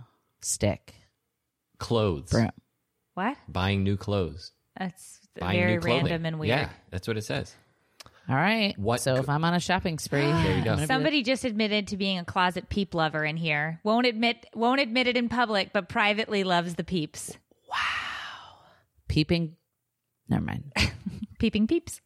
stick. 0.43 0.95
Clothes. 1.79 2.31
Broom. 2.31 2.51
What? 3.15 3.39
Buying 3.49 3.83
new 3.83 3.97
clothes. 3.97 4.53
That's 4.79 5.21
Buying 5.41 5.59
very 5.59 5.73
new 5.75 5.81
clothing. 5.81 6.05
random 6.07 6.27
and 6.27 6.39
weird. 6.39 6.59
Yeah, 6.59 6.69
that's 6.91 7.07
what 7.09 7.17
it 7.17 7.25
says. 7.25 7.55
All 8.29 8.35
right. 8.35 8.77
What 8.79 9.01
So 9.01 9.15
co- 9.15 9.21
if 9.21 9.29
I'm 9.29 9.45
on 9.45 9.55
a 9.55 9.61
shopping 9.61 9.99
spree, 9.99 10.21
there 10.23 10.59
you 10.59 10.65
go. 10.65 10.85
Somebody 10.87 11.23
just 11.23 11.45
admitted 11.45 11.89
to 11.89 11.97
being 11.97 12.19
a 12.19 12.25
closet 12.25 12.69
peep 12.69 12.95
lover 12.95 13.25
in 13.25 13.37
here. 13.37 13.81
Won't 13.85 14.07
admit 14.07 14.47
won't 14.55 14.81
admit 14.81 15.07
it 15.07 15.17
in 15.17 15.29
public, 15.29 15.73
but 15.73 15.89
privately 15.89 16.43
loves 16.45 16.75
the 16.75 16.85
peeps. 16.85 17.37
Wow. 17.71 17.77
Peeping. 19.09 19.57
Never 20.29 20.45
mind. 20.45 20.73
Peeping 21.39 21.67
peeps. 21.67 22.01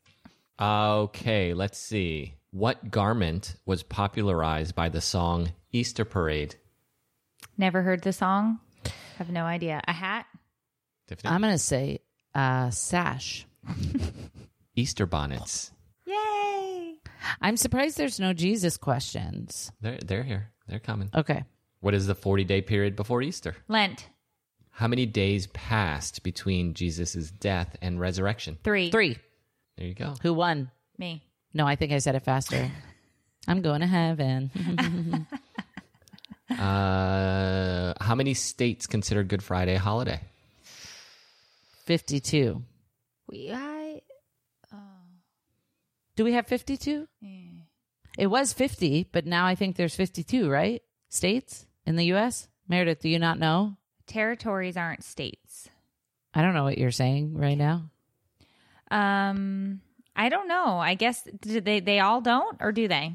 Okay, 0.61 1.55
let's 1.55 1.78
see. 1.78 2.35
What 2.51 2.91
garment 2.91 3.57
was 3.64 3.83
popularized 3.83 4.74
by 4.74 4.89
the 4.91 5.01
song 5.01 5.53
Easter 5.72 6.05
Parade? 6.05 6.57
Never 7.57 7.81
heard 7.83 8.03
the 8.03 8.12
song. 8.12 8.59
Have 9.16 9.31
no 9.31 9.45
idea. 9.45 9.81
A 9.87 9.93
hat? 9.93 10.26
Tiffany? 11.07 11.33
I'm 11.33 11.41
going 11.41 11.53
to 11.55 11.59
say 11.59 12.01
uh, 12.35 12.70
sash. 12.70 13.47
Easter 14.76 15.07
bonnets. 15.07 15.72
Yay! 16.07 16.95
I'm 17.41 17.57
surprised 17.57 17.99
there's 17.99 18.20
no 18.20 18.33
Jesus 18.33 18.76
questions. 18.76 19.70
They're 19.81 19.99
they're 20.05 20.22
here. 20.22 20.51
They're 20.68 20.78
coming. 20.78 21.11
Okay. 21.14 21.45
What 21.81 21.95
is 21.95 22.07
the 22.07 22.14
40 22.14 22.45
day 22.45 22.61
period 22.62 22.97
before 22.97 23.22
Easter? 23.22 23.57
Lent. 23.68 24.09
How 24.70 24.87
many 24.87 25.07
days 25.07 25.47
passed 25.49 26.22
between 26.22 26.74
Jesus' 26.74 27.31
death 27.31 27.76
and 27.83 28.01
resurrection? 28.01 28.59
Three. 28.62 28.91
Three. 28.91 29.18
There 29.76 29.87
you 29.87 29.95
go. 29.95 30.14
Who 30.22 30.33
won? 30.33 30.70
Me. 30.97 31.22
No, 31.53 31.66
I 31.66 31.76
think 31.76 31.93
I 31.93 31.99
said 31.99 32.14
it 32.14 32.22
faster. 32.24 32.70
I'm 33.49 33.62
going 33.62 33.81
to 33.81 33.87
heaven. 33.87 35.26
Uh, 36.51 37.95
how 38.01 38.16
many 38.16 38.35
states 38.35 38.89
consider 38.89 39.22
Good 39.22 39.41
Friday 39.41 39.76
a 39.76 39.78
holiday? 39.78 40.20
52. 41.87 42.62
We 43.28 43.51
I 43.53 44.01
Do 46.16 46.24
we 46.24 46.33
have 46.33 46.47
52? 46.47 47.09
It 48.18 48.26
was 48.26 48.53
50, 48.53 49.09
but 49.12 49.24
now 49.24 49.47
I 49.47 49.55
think 49.55 49.76
there's 49.76 49.95
52, 49.95 50.51
right? 50.51 50.83
States 51.09 51.66
in 51.87 51.97
the 51.97 52.05
U.S.? 52.07 52.49
Meredith, 52.68 53.01
do 53.01 53.09
you 53.09 53.18
not 53.18 53.39
know? 53.39 53.76
territories 54.07 54.76
aren't 54.76 55.05
states. 55.05 55.68
I 56.35 56.43
don't 56.43 56.53
know 56.53 56.64
what 56.64 56.78
you're 56.78 56.91
saying 56.91 57.37
right 57.37 57.57
now. 57.57 57.91
Um 58.91 59.81
I 60.16 60.28
don't 60.28 60.49
know. 60.49 60.78
I 60.78 60.95
guess 60.95 61.22
do 61.41 61.61
they 61.61 61.78
they 61.81 62.01
all 62.01 62.20
don't 62.20 62.57
or 62.61 62.72
do 62.72 62.89
they? 62.89 63.14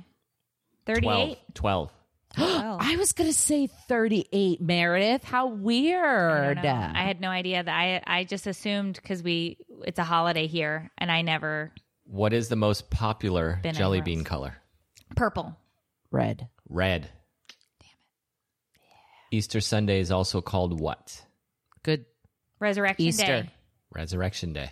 38? 0.85 1.37
12. 1.53 1.89
12. 1.89 1.91
Oh. 2.67 2.77
I 2.79 2.97
was 2.97 3.13
going 3.13 3.29
to 3.29 3.33
say 3.37 3.67
38, 3.87 4.59
Meredith. 4.61 5.23
How 5.23 5.47
weird. 5.47 6.57
know. 6.57 6.91
I 6.93 7.03
had 7.03 7.21
no 7.21 7.29
idea 7.29 7.63
that 7.63 7.73
I 7.73 8.01
I 8.05 8.23
just 8.25 8.45
assumed 8.47 9.01
cuz 9.03 9.23
we 9.23 9.57
it's 9.85 9.99
a 9.99 10.03
holiday 10.03 10.47
here 10.47 10.91
and 10.97 11.11
I 11.11 11.21
never 11.21 11.71
What 12.05 12.33
is 12.33 12.49
the 12.49 12.55
most 12.55 12.89
popular 12.89 13.59
Been 13.63 13.73
jelly 13.75 14.01
bean 14.01 14.19
else. 14.19 14.27
color? 14.27 14.57
Purple. 15.15 15.55
Red. 16.11 16.49
Red. 16.69 17.09
Damn 17.79 17.89
it. 19.31 19.35
Easter 19.37 19.61
Sunday 19.61 19.99
is 19.99 20.11
also 20.11 20.41
called 20.41 20.79
what? 20.79 21.23
Good 21.83 22.05
Resurrection 22.59 23.05
Easter. 23.05 23.25
Day. 23.43 23.49
Resurrection 23.93 24.53
Day. 24.53 24.71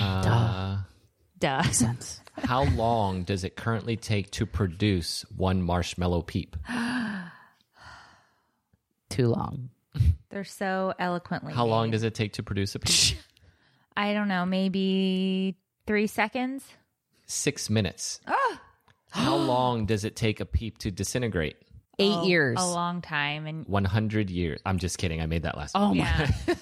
Uh, 0.00 0.78
Duh. 1.38 1.62
sense. 1.64 2.20
how 2.36 2.64
long 2.64 3.24
does 3.24 3.44
it 3.44 3.56
currently 3.56 3.96
take 3.96 4.30
to 4.32 4.46
produce 4.46 5.24
one 5.36 5.62
marshmallow 5.62 6.22
peep? 6.22 6.56
Too 9.10 9.28
long. 9.28 9.70
They're 10.30 10.44
so 10.44 10.94
eloquently. 10.98 11.52
How 11.52 11.66
long 11.66 11.88
made. 11.88 11.92
does 11.92 12.02
it 12.02 12.14
take 12.14 12.32
to 12.34 12.42
produce 12.42 12.74
a 12.74 12.78
peep? 12.78 13.18
I 13.96 14.14
don't 14.14 14.28
know, 14.28 14.46
maybe 14.46 15.56
3 15.86 16.06
seconds? 16.06 16.64
Six 17.26 17.68
minutes. 17.68 18.20
How 19.10 19.36
long 19.36 19.84
does 19.84 20.04
it 20.06 20.16
take 20.16 20.40
a 20.40 20.46
peep 20.46 20.78
to 20.78 20.90
disintegrate? 20.90 21.56
Eight 21.98 22.14
Oh, 22.14 22.24
years. 22.24 22.56
A 22.58 22.64
long 22.66 23.02
time 23.02 23.46
and 23.46 23.66
100 23.68 24.30
years. 24.30 24.58
I'm 24.64 24.78
just 24.78 24.96
kidding. 24.96 25.20
I 25.20 25.26
made 25.26 25.42
that 25.42 25.58
last 25.58 25.72
Oh 25.74 25.88
one. 25.88 25.98
my. 25.98 26.04
yeah. 26.06 26.54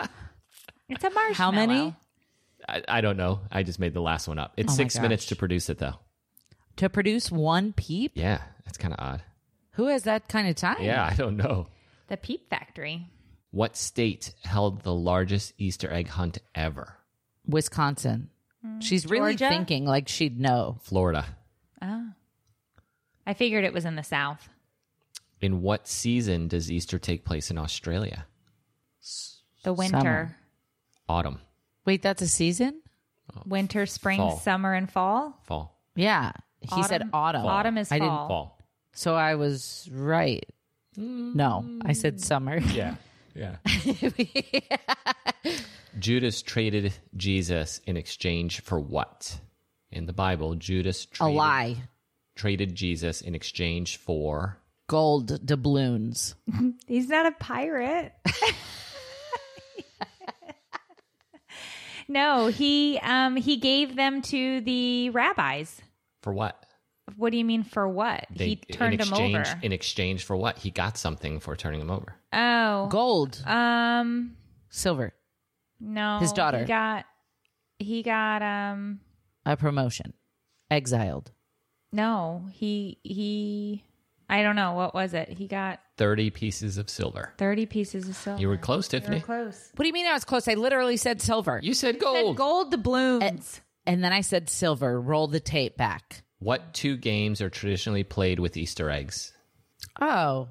it's 0.88 1.04
a 1.04 1.10
marshmallow. 1.10 1.34
How 1.34 1.50
many? 1.52 1.94
I, 2.68 2.82
I 2.88 3.00
don't 3.00 3.16
know. 3.16 3.40
I 3.50 3.62
just 3.62 3.78
made 3.78 3.94
the 3.94 4.00
last 4.00 4.28
one 4.28 4.38
up. 4.38 4.54
It's 4.56 4.70
Oh 4.70 4.72
my 4.72 4.76
six 4.76 4.98
minutes 4.98 5.26
to 5.26 5.36
produce 5.36 5.68
it, 5.68 5.78
though. 5.78 5.94
To 6.76 6.88
produce 6.88 7.30
one 7.30 7.72
peep? 7.72 8.12
Yeah, 8.14 8.40
that's 8.64 8.78
kind 8.78 8.92
of 8.94 9.00
odd. 9.00 9.22
Who 9.72 9.86
has 9.88 10.04
that 10.04 10.28
kind 10.28 10.48
of 10.48 10.56
time? 10.56 10.82
Yeah, 10.82 11.04
I 11.04 11.14
don't 11.14 11.36
know. 11.36 11.68
The 12.08 12.16
Peep 12.16 12.48
Factory. 12.50 13.08
What 13.50 13.76
state 13.76 14.32
held 14.44 14.82
the 14.82 14.94
largest 14.94 15.52
Easter 15.58 15.90
egg 15.92 16.08
hunt 16.08 16.38
ever? 16.54 16.96
Wisconsin. 17.46 18.30
Hmm. 18.64 18.80
She's 18.80 19.06
really 19.06 19.36
Georgia? 19.36 19.54
thinking 19.54 19.84
like 19.84 20.08
she'd 20.08 20.38
know. 20.40 20.78
Florida. 20.82 21.24
Oh. 21.80 22.08
I 23.26 23.34
figured 23.34 23.64
it 23.64 23.72
was 23.72 23.84
in 23.84 23.96
the 23.96 24.02
South. 24.02 24.48
In 25.40 25.62
what 25.62 25.86
season 25.88 26.48
does 26.48 26.70
Easter 26.70 26.98
take 26.98 27.24
place 27.24 27.50
in 27.50 27.58
Australia? 27.58 28.26
The 29.62 29.72
winter. 29.72 29.98
Summer. 29.98 30.36
Autumn, 31.08 31.40
Wait, 31.84 32.02
that's 32.02 32.22
a 32.22 32.28
season? 32.28 32.80
Oh, 33.36 33.42
Winter, 33.46 33.86
spring, 33.86 34.18
Fall. 34.18 34.38
summer, 34.38 34.72
and 34.74 34.90
fall. 34.90 35.40
fall, 35.44 35.80
Yeah. 35.96 36.32
He 36.74 36.82
said 36.84 37.08
autumn. 37.12 37.44
Autumn 37.44 37.76
is 37.78 37.92
I 37.92 37.98
didn't 37.98 38.08
fall. 38.10 38.28
fall. 38.28 38.58
So 38.94 39.14
I 39.14 39.34
was 39.34 39.86
right. 39.92 40.44
No, 40.96 41.64
I 41.84 41.92
said 41.92 42.20
summer. 42.20 42.56
Yeah, 42.58 42.94
yeah. 43.34 43.56
Judas 45.98 46.42
traded 46.42 46.92
Jesus 47.16 47.80
in 47.86 47.96
exchange 47.96 48.60
for 48.62 48.78
what? 48.80 49.38
In 49.90 50.06
the 50.06 50.12
Bible, 50.12 50.54
Judas 50.54 51.04
A 51.04 51.08
traded, 51.08 51.36
lie. 51.36 51.76
traded 52.34 52.74
Jesus 52.74 53.20
in 53.20 53.34
exchange 53.34 53.96
for 53.98 54.58
Gold 54.86 55.44
doubloons. 55.46 56.34
He's 56.86 57.08
not 57.08 57.26
a 57.26 57.32
pirate. 57.32 58.12
no, 62.08 62.46
he 62.48 62.98
um 63.02 63.36
he 63.36 63.56
gave 63.56 63.96
them 63.96 64.22
to 64.22 64.60
the 64.62 65.10
rabbis 65.10 65.80
For 66.22 66.32
what? 66.32 66.60
What 67.16 67.30
do 67.30 67.36
you 67.36 67.44
mean 67.44 67.64
for 67.64 67.86
what? 67.86 68.26
They- 68.30 68.48
he 68.48 68.56
turned 68.56 68.94
in 68.94 69.00
him 69.00 69.08
exchange, 69.08 69.46
over. 69.48 69.58
In 69.62 69.72
exchange 69.72 70.24
for 70.24 70.36
what? 70.36 70.58
He 70.58 70.70
got 70.70 70.96
something 70.96 71.38
for 71.38 71.54
turning 71.54 71.80
him 71.80 71.90
over. 71.90 72.14
oh, 72.32 72.86
Gold, 72.88 73.42
um, 73.46 74.36
silver, 74.70 75.12
no, 75.80 76.18
His 76.20 76.32
daughter. 76.32 76.60
He 76.60 76.64
got, 76.64 77.04
he 77.78 78.02
got, 78.02 78.40
um, 78.42 79.00
a 79.44 79.56
promotion, 79.56 80.14
exiled. 80.70 81.30
no, 81.92 82.46
he 82.52 82.98
he, 83.02 83.84
I 84.28 84.42
don't 84.42 84.56
know 84.56 84.72
what 84.72 84.94
was 84.94 85.12
it. 85.12 85.28
He 85.28 85.46
got 85.46 85.80
30 85.96 86.30
pieces 86.30 86.76
of 86.78 86.90
silver. 86.90 87.32
thirty 87.38 87.66
pieces 87.66 88.08
of 88.08 88.16
silver. 88.16 88.40
You 88.40 88.48
were 88.48 88.56
close, 88.56 88.92
You 88.92 88.96
were 88.96 89.00
Tiffany. 89.00 89.20
close. 89.20 89.70
What 89.76 89.82
do 89.84 89.86
you 89.86 89.92
mean 89.92 90.06
I 90.06 90.12
was 90.14 90.24
close? 90.24 90.48
I 90.48 90.54
literally 90.54 90.96
said 90.96 91.20
silver. 91.22 91.60
You 91.62 91.72
said 91.74 91.98
gold. 92.00 92.16
Said 92.16 92.22
gold. 92.24 92.36
gold 92.36 92.70
doubloons. 92.72 93.60
and 93.86 94.02
then 94.02 94.12
I 94.12 94.20
said 94.22 94.48
silver. 94.50 95.00
Roll 95.00 95.28
the 95.28 95.40
tape 95.40 95.76
back. 95.76 96.22
What 96.40 96.74
two 96.74 96.96
games 96.96 97.40
are 97.40 97.48
traditionally 97.50 98.02
played 98.04 98.38
with 98.40 98.56
Easter 98.56 98.90
eggs? 98.90 99.32
Oh. 100.00 100.48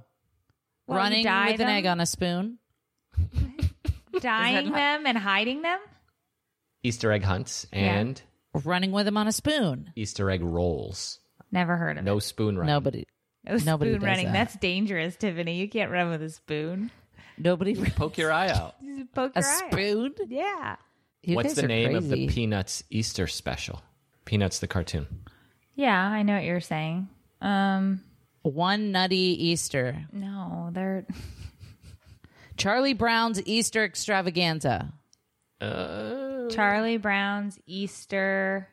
Well, 0.87 0.97
Running 0.97 1.23
dye 1.25 1.51
with 1.51 1.61
an 1.61 1.67
egg 1.67 1.85
on 1.85 1.99
a 1.99 2.05
spoon. 2.05 2.57
dyeing 4.21 4.69
not- 4.69 4.75
them 4.75 5.05
and 5.05 5.17
hiding 5.17 5.61
them. 5.61 5.79
Easter 6.83 7.11
egg 7.11 7.23
hunts 7.23 7.65
and 7.71 8.21
Running 8.65 8.91
with 8.91 9.05
them 9.05 9.17
on 9.17 9.27
a 9.27 9.31
spoon. 9.31 9.91
Easter 9.95 10.29
egg 10.29 10.41
rolls. 10.43 11.19
Never 11.51 11.75
heard 11.77 11.97
of 11.97 12.03
No 12.05 12.11
it. 12.11 12.15
No 12.15 12.19
spoon 12.19 12.57
running. 12.57 12.73
Nobody. 12.73 13.05
No 13.45 13.57
nobody 13.57 13.91
spoon 13.91 13.99
does 14.01 14.07
running. 14.07 14.25
that. 14.27 14.33
That's 14.33 14.55
dangerous, 14.55 15.15
Tiffany. 15.15 15.57
You 15.59 15.67
can't 15.69 15.91
run 15.91 16.09
with 16.09 16.21
a 16.21 16.29
spoon. 16.29 16.91
Nobody. 17.37 17.75
Poke 17.75 18.17
your 18.17 18.31
eye 18.31 18.49
out. 18.49 18.75
Poke 19.15 19.33
A 19.35 19.39
your 19.41 19.49
eye 19.49 19.53
out. 19.65 19.71
spoon? 19.71 20.13
Yeah. 20.27 20.75
You 21.23 21.35
What's 21.35 21.53
the 21.55 21.65
are 21.65 21.67
name 21.67 21.95
of 21.95 22.09
the. 22.09 22.27
Peanuts 22.27 22.83
Easter 22.89 23.27
special? 23.27 23.81
Peanuts 24.25 24.59
the 24.59 24.67
cartoon. 24.67 25.07
Yeah, 25.75 25.97
I 25.99 26.21
know 26.23 26.35
what 26.35 26.43
you're 26.43 26.59
saying. 26.61 27.07
Um, 27.41 28.01
One 28.43 28.91
Nutty 28.91 29.15
Easter. 29.47 30.05
no, 30.13 30.69
they're 30.71 31.05
Charlie 32.57 32.93
Brown's 32.93 33.41
Easter 33.45 33.83
Extravaganza. 33.83 34.93
Uh, 35.59 36.49
Charlie 36.49 36.97
Brown's 36.97 37.57
Easter 37.65 38.67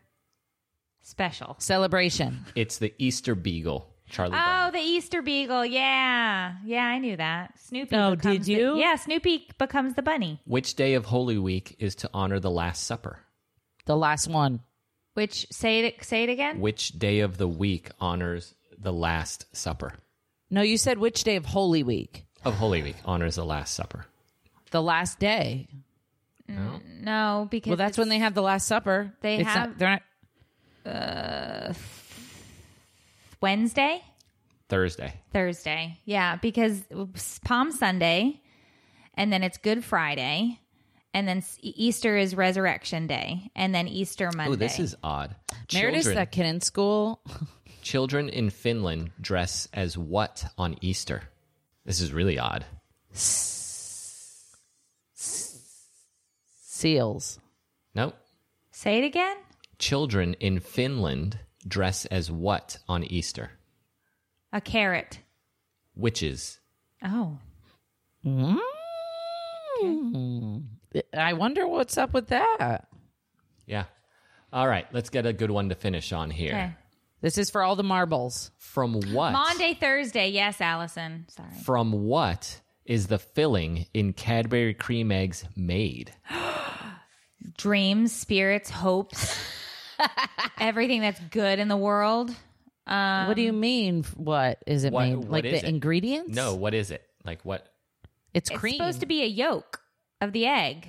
special. 1.02 1.56
Celebration. 1.58 2.44
it's 2.54 2.78
the 2.78 2.92
Easter 2.98 3.34
Beagle. 3.34 3.86
Charlie 4.08 4.34
Oh, 4.36 4.42
Brown. 4.44 4.59
The 4.70 4.78
Easter 4.80 5.22
Beagle. 5.22 5.64
Yeah, 5.66 6.54
yeah, 6.64 6.84
I 6.86 6.98
knew 6.98 7.16
that. 7.16 7.58
Snoopy. 7.60 7.94
Oh, 7.96 8.16
becomes 8.16 8.46
did 8.46 8.56
the- 8.56 8.60
you? 8.62 8.76
yeah, 8.78 8.96
Snoopy 8.96 9.48
becomes 9.58 9.94
the 9.94 10.02
bunny. 10.02 10.40
Which 10.44 10.74
day 10.74 10.94
of 10.94 11.06
Holy 11.06 11.38
Week 11.38 11.76
is 11.78 11.94
to 11.96 12.10
honor 12.14 12.38
the 12.40 12.50
Last 12.50 12.84
Supper? 12.84 13.18
The 13.86 13.96
last 13.96 14.28
one. 14.28 14.60
Which 15.14 15.46
say 15.50 15.80
it 15.80 16.04
say 16.04 16.22
it 16.22 16.28
again. 16.28 16.60
Which 16.60 16.90
day 16.98 17.20
of 17.20 17.36
the 17.36 17.48
week 17.48 17.90
honors 18.00 18.54
the 18.78 18.92
Last 18.92 19.44
Supper? 19.54 19.94
No, 20.50 20.62
you 20.62 20.76
said 20.76 20.98
which 20.98 21.24
day 21.24 21.36
of 21.36 21.46
Holy 21.46 21.82
Week? 21.82 22.24
Of 22.44 22.54
Holy 22.54 22.82
Week 22.82 22.96
honors 23.04 23.34
the 23.36 23.44
Last 23.44 23.74
Supper. 23.74 24.06
The 24.70 24.80
last 24.82 25.18
day. 25.18 25.66
No, 26.48 26.54
mm, 26.56 27.02
no 27.02 27.48
because 27.50 27.70
Well, 27.70 27.76
that's 27.76 27.98
when 27.98 28.08
they 28.08 28.18
have 28.18 28.34
the 28.34 28.42
Last 28.42 28.66
Supper. 28.68 29.12
They 29.20 29.36
It's 29.36 29.44
not- 29.44 29.54
have- 29.56 29.78
they're 29.78 30.00
not. 30.86 30.94
Uh, 30.94 31.74
Wednesday, 33.40 34.02
Thursday. 34.70 35.20
Thursday. 35.32 35.98
Yeah, 36.04 36.36
because 36.36 36.82
it's 36.90 37.38
Palm 37.40 37.72
Sunday, 37.72 38.40
and 39.14 39.32
then 39.32 39.42
it's 39.42 39.58
Good 39.58 39.84
Friday, 39.84 40.58
and 41.12 41.28
then 41.28 41.42
Easter 41.60 42.16
is 42.16 42.34
Resurrection 42.34 43.06
Day, 43.06 43.50
and 43.54 43.74
then 43.74 43.88
Easter 43.88 44.30
Monday. 44.34 44.52
Oh, 44.52 44.56
this 44.56 44.78
is 44.78 44.96
odd. 45.02 45.34
Meredith's 45.72 46.04
Children, 46.04 46.14
that 46.16 46.32
kid 46.32 46.46
in 46.46 46.60
school. 46.60 47.20
children 47.82 48.28
in 48.28 48.50
Finland 48.50 49.10
dress 49.20 49.68
as 49.72 49.98
what 49.98 50.44
on 50.56 50.76
Easter? 50.80 51.22
This 51.84 52.00
is 52.00 52.12
really 52.12 52.38
odd. 52.38 52.64
Seals. 56.62 57.38
Nope. 57.94 58.14
Say 58.70 58.98
it 58.98 59.04
again. 59.04 59.36
Children 59.78 60.34
in 60.34 60.60
Finland 60.60 61.38
dress 61.66 62.06
as 62.06 62.30
what 62.30 62.78
on 62.88 63.04
Easter? 63.04 63.50
A 64.52 64.60
carrot. 64.60 65.20
Witches. 65.94 66.58
Oh, 67.04 67.38
Mm. 69.82 70.64
I 71.16 71.32
wonder 71.34 71.66
what's 71.66 71.96
up 71.96 72.12
with 72.12 72.28
that. 72.28 72.86
Yeah. 73.66 73.84
All 74.52 74.66
right, 74.68 74.86
let's 74.92 75.08
get 75.10 75.24
a 75.26 75.32
good 75.32 75.50
one 75.50 75.68
to 75.68 75.74
finish 75.74 76.12
on 76.12 76.30
here. 76.30 76.50
okay. 76.52 76.72
This 77.22 77.38
is 77.38 77.50
for 77.50 77.62
all 77.62 77.76
the 77.76 77.82
marbles. 77.82 78.50
From 78.58 78.94
what? 79.12 79.32
Monday, 79.32 79.74
Thursday. 79.74 80.28
Yes, 80.30 80.60
Allison. 80.60 81.26
Sorry. 81.28 81.50
From 81.64 81.92
what 81.92 82.60
is 82.86 83.06
the 83.06 83.18
filling 83.18 83.86
in 83.94 84.12
Cadbury 84.14 84.74
cream 84.74 85.12
eggs 85.12 85.44
made? 85.54 86.12
Dreams, 87.58 88.12
spirits, 88.12 88.70
hopes, 88.70 89.38
everything 90.60 91.00
that's 91.02 91.20
good 91.30 91.58
in 91.58 91.68
the 91.68 91.76
world. 91.76 92.34
What 92.90 93.34
do 93.36 93.42
you 93.42 93.52
mean? 93.52 94.02
What 94.16 94.62
is 94.66 94.84
it 94.84 94.92
What- 94.92 95.08
made? 95.08 95.16
what 95.16 95.28
like 95.30 95.44
is 95.44 95.60
the 95.62 95.66
it? 95.68 95.70
ingredients? 95.70 96.34
No, 96.34 96.54
what 96.54 96.74
is 96.74 96.90
it? 96.90 97.02
Like 97.24 97.44
what? 97.44 97.66
it's 98.32 98.48
cream 98.48 98.56
It's 98.56 98.60
cream. 98.60 98.74
supposed 98.74 99.00
to 99.00 99.06
be 99.06 99.22
a 99.22 99.26
yolk 99.26 99.80
of 100.20 100.32
the 100.32 100.46
egg. 100.46 100.88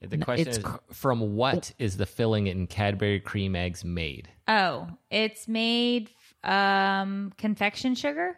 The 0.00 0.16
question 0.18 0.46
it's 0.48 0.58
is 0.58 0.64
cr- 0.64 0.76
from 0.92 1.34
what 1.36 1.72
is 1.78 1.96
the 1.96 2.06
filling 2.06 2.46
in 2.46 2.66
Cadbury 2.68 3.18
cream 3.20 3.56
eggs 3.56 3.84
made? 3.84 4.28
Oh, 4.46 4.88
it's 5.10 5.48
made 5.48 6.10
um 6.44 7.32
confection 7.36 7.94
sugar, 7.96 8.36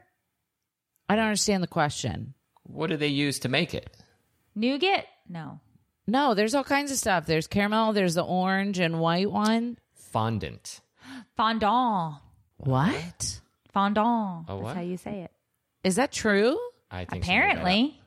I 1.08 1.16
don't 1.16 1.26
understand 1.26 1.62
the 1.62 1.66
question. 1.68 2.34
What 2.62 2.88
do 2.88 2.96
they 2.96 3.08
use 3.08 3.38
to 3.40 3.48
make 3.48 3.74
it? 3.74 3.90
nougat. 4.54 5.06
No, 5.28 5.60
No, 6.06 6.34
there's 6.34 6.54
all 6.54 6.64
kinds 6.64 6.90
of 6.90 6.96
stuff. 6.98 7.26
There's 7.26 7.46
caramel. 7.46 7.92
There's 7.92 8.14
the 8.14 8.24
orange 8.24 8.78
and 8.80 8.98
white 9.00 9.30
one. 9.30 9.78
Fondant. 9.94 10.80
fondant. 11.36 12.14
What 12.64 13.40
Fondant. 13.72 14.46
A 14.48 14.60
That's 14.62 14.74
how 14.74 14.80
you 14.82 14.96
say 14.96 15.20
it. 15.22 15.30
is 15.84 15.96
that 15.96 16.12
true? 16.12 16.58
I 16.90 17.04
think 17.04 17.24
she 17.24 17.30
made 17.30 17.38
that 17.38 17.44
up. 17.44 17.52
Apparently, 17.56 18.00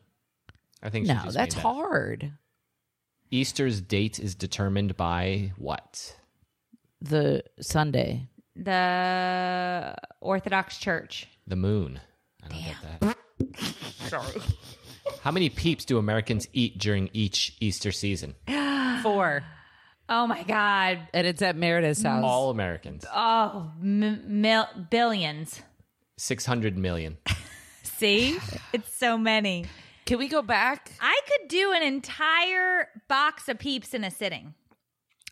I 0.82 0.90
think 0.90 1.06
she 1.08 1.14
No, 1.14 1.22
just 1.24 1.36
that's 1.38 1.56
made 1.56 1.64
that 1.64 1.68
up. 1.68 1.76
hard. 1.76 2.32
Easter's 3.32 3.82
date 3.82 4.20
is 4.20 4.36
determined 4.36 4.96
by 4.98 5.52
what? 5.58 6.16
The 7.02 7.44
Sunday. 7.62 8.28
the 8.56 9.96
Orthodox 10.22 10.78
Church. 10.78 11.28
The 11.48 11.56
moon. 11.56 12.00
I 12.44 12.48
don't 12.50 12.62
get 12.64 12.76
that. 13.00 13.18
Sorry. 14.10 14.42
How 15.22 15.32
many 15.32 15.50
peeps 15.50 15.86
do 15.86 15.98
Americans 15.98 16.48
eat 16.54 16.78
during 16.78 17.10
each 17.14 17.56
Easter 17.60 17.92
season? 17.92 18.36
Four. 19.02 19.44
Oh 20.10 20.28
my 20.28 20.44
God. 20.44 21.08
And 21.14 21.26
it's 21.26 21.42
at 21.42 21.56
Meredith's 21.56 22.04
mm. 22.04 22.10
house. 22.10 22.24
All 22.24 22.50
Americans. 22.50 23.06
Oh, 23.14 23.72
m- 23.82 24.42
mil- 24.42 24.70
billions. 24.90 25.62
600 26.18 26.78
million. 26.78 27.18
See, 27.84 28.38
it's 28.74 28.94
so 28.96 29.18
many. 29.18 29.66
Can 30.06 30.20
we 30.20 30.28
go 30.28 30.42
back? 30.42 30.92
I 31.00 31.20
could 31.28 31.48
do 31.48 31.72
an 31.72 31.84
entire 31.84 32.90
box 33.08 33.48
of 33.48 33.60
peeps 33.60 33.94
in 33.94 34.04
a 34.04 34.12
sitting. 34.12 34.54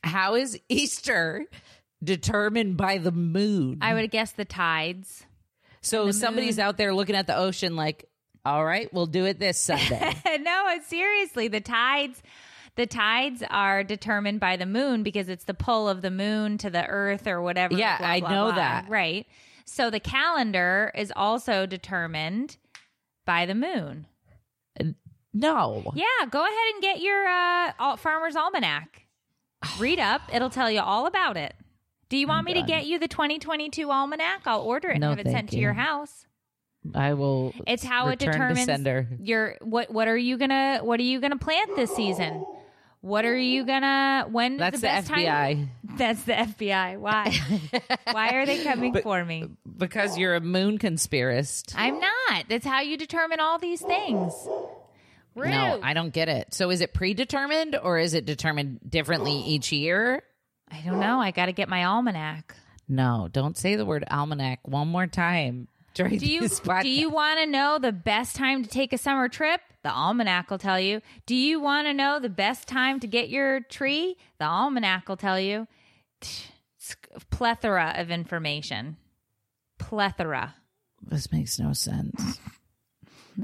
How 0.04 0.36
is 0.36 0.60
Easter 0.70 1.46
determined 2.04 2.78
by 2.78 2.98
the 2.98 3.12
moon? 3.12 3.80
I 3.82 3.94
would 3.94 4.10
guess 4.10 4.32
the 4.32 4.46
tides. 4.46 5.26
so 5.82 6.12
somebody's 6.12 6.60
out 6.60 6.78
there 6.78 6.94
looking 6.94 7.16
at 7.16 7.28
the 7.28 7.36
ocean 7.36 7.76
like, 7.76 8.08
all 8.44 8.64
right, 8.66 8.92
we'll 8.94 9.06
do 9.06 9.26
it 9.26 9.38
this 9.38 9.58
Sunday. 9.60 10.14
no, 10.40 10.80
seriously 10.88 11.48
the 11.48 11.62
tides. 11.62 12.24
The 12.76 12.86
tides 12.86 13.44
are 13.50 13.84
determined 13.84 14.40
by 14.40 14.56
the 14.56 14.66
moon 14.66 15.04
because 15.04 15.28
it's 15.28 15.44
the 15.44 15.54
pull 15.54 15.90
of 15.90 16.02
the 16.02 16.12
moon 16.12 16.58
to 16.60 16.70
the 16.70 16.86
earth 16.86 17.28
or 17.28 17.42
whatever. 17.42 17.76
Yeah, 17.76 17.98
blah, 17.98 18.08
I 18.08 18.20
blah, 18.22 18.30
know 18.30 18.46
blah. 18.46 18.56
that. 18.56 18.86
Right. 18.90 19.28
So 19.66 19.90
the 19.90 20.00
calendar 20.00 20.92
is 20.96 21.12
also 21.16 21.66
determined 21.66 22.58
by 23.26 23.46
the 23.46 23.56
moon. 23.56 24.08
no. 25.34 25.84
Yeah, 25.96 26.26
go 26.30 26.44
ahead 26.44 26.74
and 26.74 26.82
get 26.82 27.02
your 27.02 27.28
uh, 27.28 27.96
Farmer's 27.98 28.36
Almanac. 28.36 29.06
Read 29.80 30.00
up; 30.12 30.22
it'll 30.34 30.50
tell 30.50 30.72
you 30.72 30.82
all 30.82 31.06
about 31.06 31.38
it. 31.38 31.54
Do 32.10 32.18
you 32.18 32.28
want 32.28 32.46
me 32.46 32.54
to 32.56 32.64
get 32.64 32.86
you 32.86 33.00
the 33.00 33.08
2022 33.08 33.90
Almanac? 33.90 34.42
I'll 34.46 34.62
order 34.62 34.90
it 34.90 34.96
and 34.96 35.02
No, 35.02 35.10
have 35.12 35.20
it 35.20 35.28
sent 35.28 35.52
to 35.52 35.58
your 35.58 35.72
house. 35.74 36.26
I 36.94 37.14
will. 37.14 37.54
It's 37.68 37.84
how 37.84 38.10
it 38.10 38.20
determines 38.20 38.68
your 39.22 39.56
what. 39.62 39.92
What 39.92 40.08
are 40.08 40.18
you 40.18 40.38
gonna 40.38 40.80
What 40.82 41.00
are 41.00 41.04
you 41.04 41.22
gonna 41.22 41.38
plant 41.38 41.76
this 41.76 41.96
season? 41.96 42.44
What 43.02 43.26
are 43.26 43.38
you 43.38 43.66
gonna? 43.66 44.28
When 44.30 44.58
That's 44.58 44.78
the 44.78 44.82
the, 44.82 44.88
best 44.88 45.08
FBI. 45.12 45.26
time? 45.26 45.72
That's 45.98 46.24
the 46.24 46.34
FBI. 46.34 47.00
Why? 47.00 47.36
Why 48.12 48.30
are 48.36 48.46
they 48.46 48.64
coming 48.64 48.94
for 49.02 49.26
me? 49.26 49.50
Because 49.78 50.18
you're 50.18 50.36
a 50.36 50.42
moon 50.42 50.78
conspiracist. 50.78 51.74
I'm 51.76 52.00
not. 52.00 52.46
That's 52.48 52.66
how 52.66 52.82
you 52.82 52.98
determine 52.98 53.40
all 53.40 53.58
these 53.58 53.82
things. 53.82 54.34
Rude. 55.34 55.50
No, 55.50 55.80
I 55.82 55.94
don't 55.94 56.14
get 56.14 56.30
it. 56.30 56.54
So 56.54 56.70
is 56.70 56.82
it 56.82 56.94
predetermined 56.94 57.76
or 57.76 57.98
is 57.98 58.14
it 58.14 58.26
determined 58.26 58.82
differently 58.88 59.34
each 59.34 59.72
year? 59.72 60.22
I 60.70 60.82
don't 60.86 61.00
know. 61.00 61.20
I 61.20 61.32
got 61.32 61.48
to 61.48 61.54
get 61.54 61.70
my 61.70 61.86
almanac. 61.86 62.56
No, 62.88 63.30
don't 63.32 63.58
say 63.58 63.76
the 63.76 63.86
word 63.86 64.04
almanac 64.12 64.60
one 64.68 64.90
more 64.90 65.08
time. 65.08 65.68
During 65.94 66.20
Do 66.20 66.26
you 66.26 66.42
this 66.42 66.60
do 66.60 66.90
you 66.90 67.10
want 67.10 67.40
to 67.40 67.46
know 67.46 67.78
the 67.80 67.92
best 67.92 68.36
time 68.36 68.64
to 68.64 68.70
take 68.70 68.94
a 68.94 68.98
summer 68.98 69.28
trip? 69.28 69.60
The 69.84 69.92
almanac 69.92 70.52
will 70.52 70.58
tell 70.58 70.80
you. 70.80 71.02
Do 71.26 71.36
you 71.36 71.60
want 71.60 71.88
to 71.88 71.94
know 71.94 72.20
the 72.20 72.30
best 72.30 72.68
time 72.68 73.00
to 73.00 73.08
get 73.08 73.30
your 73.30 73.62
tree? 73.62 74.18
The 74.40 74.46
almanac 74.46 75.10
will 75.10 75.18
tell 75.18 75.40
you. 75.40 75.68
Plethora 77.30 77.96
of 77.98 78.12
information. 78.12 78.98
Plethora. 79.80 80.56
This 81.02 81.32
makes 81.32 81.60
no 81.60 81.74
sense. 81.74 82.40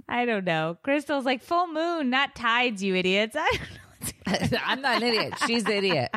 I 0.08 0.26
don't 0.26 0.46
know. 0.46 0.78
Crystal's 0.84 1.26
like 1.26 1.42
full 1.42 1.68
moon, 1.68 2.10
not 2.10 2.36
tides, 2.36 2.84
you 2.84 2.96
idiots. 2.96 3.36
I 3.40 3.50
don't 3.52 3.62
know. 3.62 3.87
I'm 4.66 4.82
not 4.82 4.98
an 5.02 5.04
idiot. 5.04 5.34
She's 5.46 5.64
the 5.64 5.76
idiot. 5.78 6.10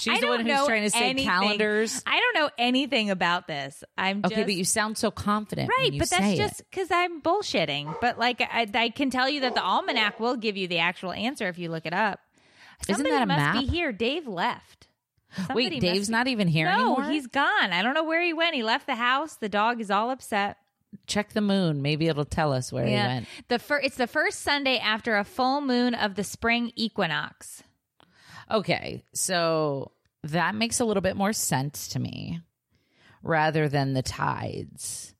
She's 0.00 0.20
the 0.20 0.26
one 0.26 0.44
who's 0.46 0.64
trying 0.66 0.82
to 0.84 0.90
say 0.90 1.10
anything. 1.10 1.24
calendars. 1.28 2.02
I 2.06 2.18
don't 2.20 2.34
know 2.42 2.50
anything 2.58 3.10
about 3.10 3.46
this. 3.46 3.82
I'm 3.96 4.18
Okay, 4.24 4.34
just, 4.36 4.46
but 4.46 4.54
you 4.54 4.64
sound 4.64 4.98
so 4.98 5.10
confident. 5.10 5.70
when 5.78 5.90
right. 5.92 5.98
But 5.98 6.10
that's 6.10 6.36
just 6.36 6.62
because 6.70 6.90
I'm 6.90 7.20
bullshitting. 7.22 7.96
But 8.00 8.18
like, 8.18 8.40
I, 8.40 8.66
I 8.74 8.88
can 8.90 9.10
tell 9.10 9.28
you 9.28 9.40
that 9.42 9.54
the 9.54 9.62
almanac 9.62 10.18
will 10.20 10.36
give 10.36 10.56
you 10.56 10.68
the 10.68 10.78
actual 10.78 11.12
answer 11.12 11.48
if 11.48 11.58
you 11.58 11.70
look 11.70 11.86
it 11.86 11.92
up. 11.94 12.20
Isn't 12.88 12.96
Somebody 12.96 13.10
that 13.14 13.22
a 13.22 13.26
must 13.26 13.38
map? 13.38 13.54
be 13.54 13.66
here. 13.66 13.92
Dave 13.92 14.26
left. 14.26 14.88
Somebody 15.36 15.70
Wait, 15.70 15.80
Dave's 15.80 16.08
be- 16.08 16.12
not 16.12 16.28
even 16.28 16.46
here 16.48 16.66
No, 16.66 16.72
anymore. 16.96 17.10
he's 17.10 17.26
gone. 17.26 17.72
I 17.72 17.82
don't 17.82 17.94
know 17.94 18.04
where 18.04 18.22
he 18.22 18.32
went. 18.32 18.54
He 18.54 18.62
left 18.62 18.86
the 18.86 18.94
house. 18.94 19.36
The 19.36 19.48
dog 19.48 19.80
is 19.80 19.90
all 19.90 20.10
upset. 20.10 20.58
Check 21.06 21.32
the 21.32 21.40
moon. 21.40 21.82
Maybe 21.82 22.06
it'll 22.08 22.24
tell 22.24 22.52
us 22.52 22.72
where 22.72 22.86
he 22.86 22.92
went. 22.94 23.26
The 23.48 23.58
fir- 23.58 23.80
it's 23.80 23.96
the 23.96 24.06
first 24.06 24.40
Sunday 24.40 24.78
after 24.78 25.16
a 25.16 25.24
full 25.24 25.60
moon 25.60 25.94
of 25.94 26.14
the 26.14 26.24
spring 26.24 26.72
equinox. 26.76 27.62
Okay, 28.50 29.04
so 29.12 29.92
that 30.24 30.54
makes 30.54 30.80
a 30.80 30.84
little 30.84 31.00
bit 31.02 31.16
more 31.16 31.32
sense 31.32 31.88
to 31.88 31.98
me 31.98 32.40
rather 33.22 33.68
than 33.68 33.92
the 33.94 34.02
tides 34.02 35.14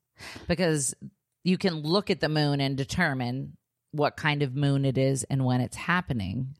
because 0.48 0.94
you 1.42 1.58
can 1.58 1.74
look 1.76 2.10
at 2.10 2.20
the 2.20 2.28
moon 2.28 2.60
and 2.60 2.76
determine 2.76 3.56
what 3.92 4.16
kind 4.16 4.42
of 4.42 4.54
moon 4.54 4.84
it 4.84 4.98
is 4.98 5.24
and 5.24 5.44
when 5.44 5.60
it's 5.60 5.76
happening. 5.76 6.54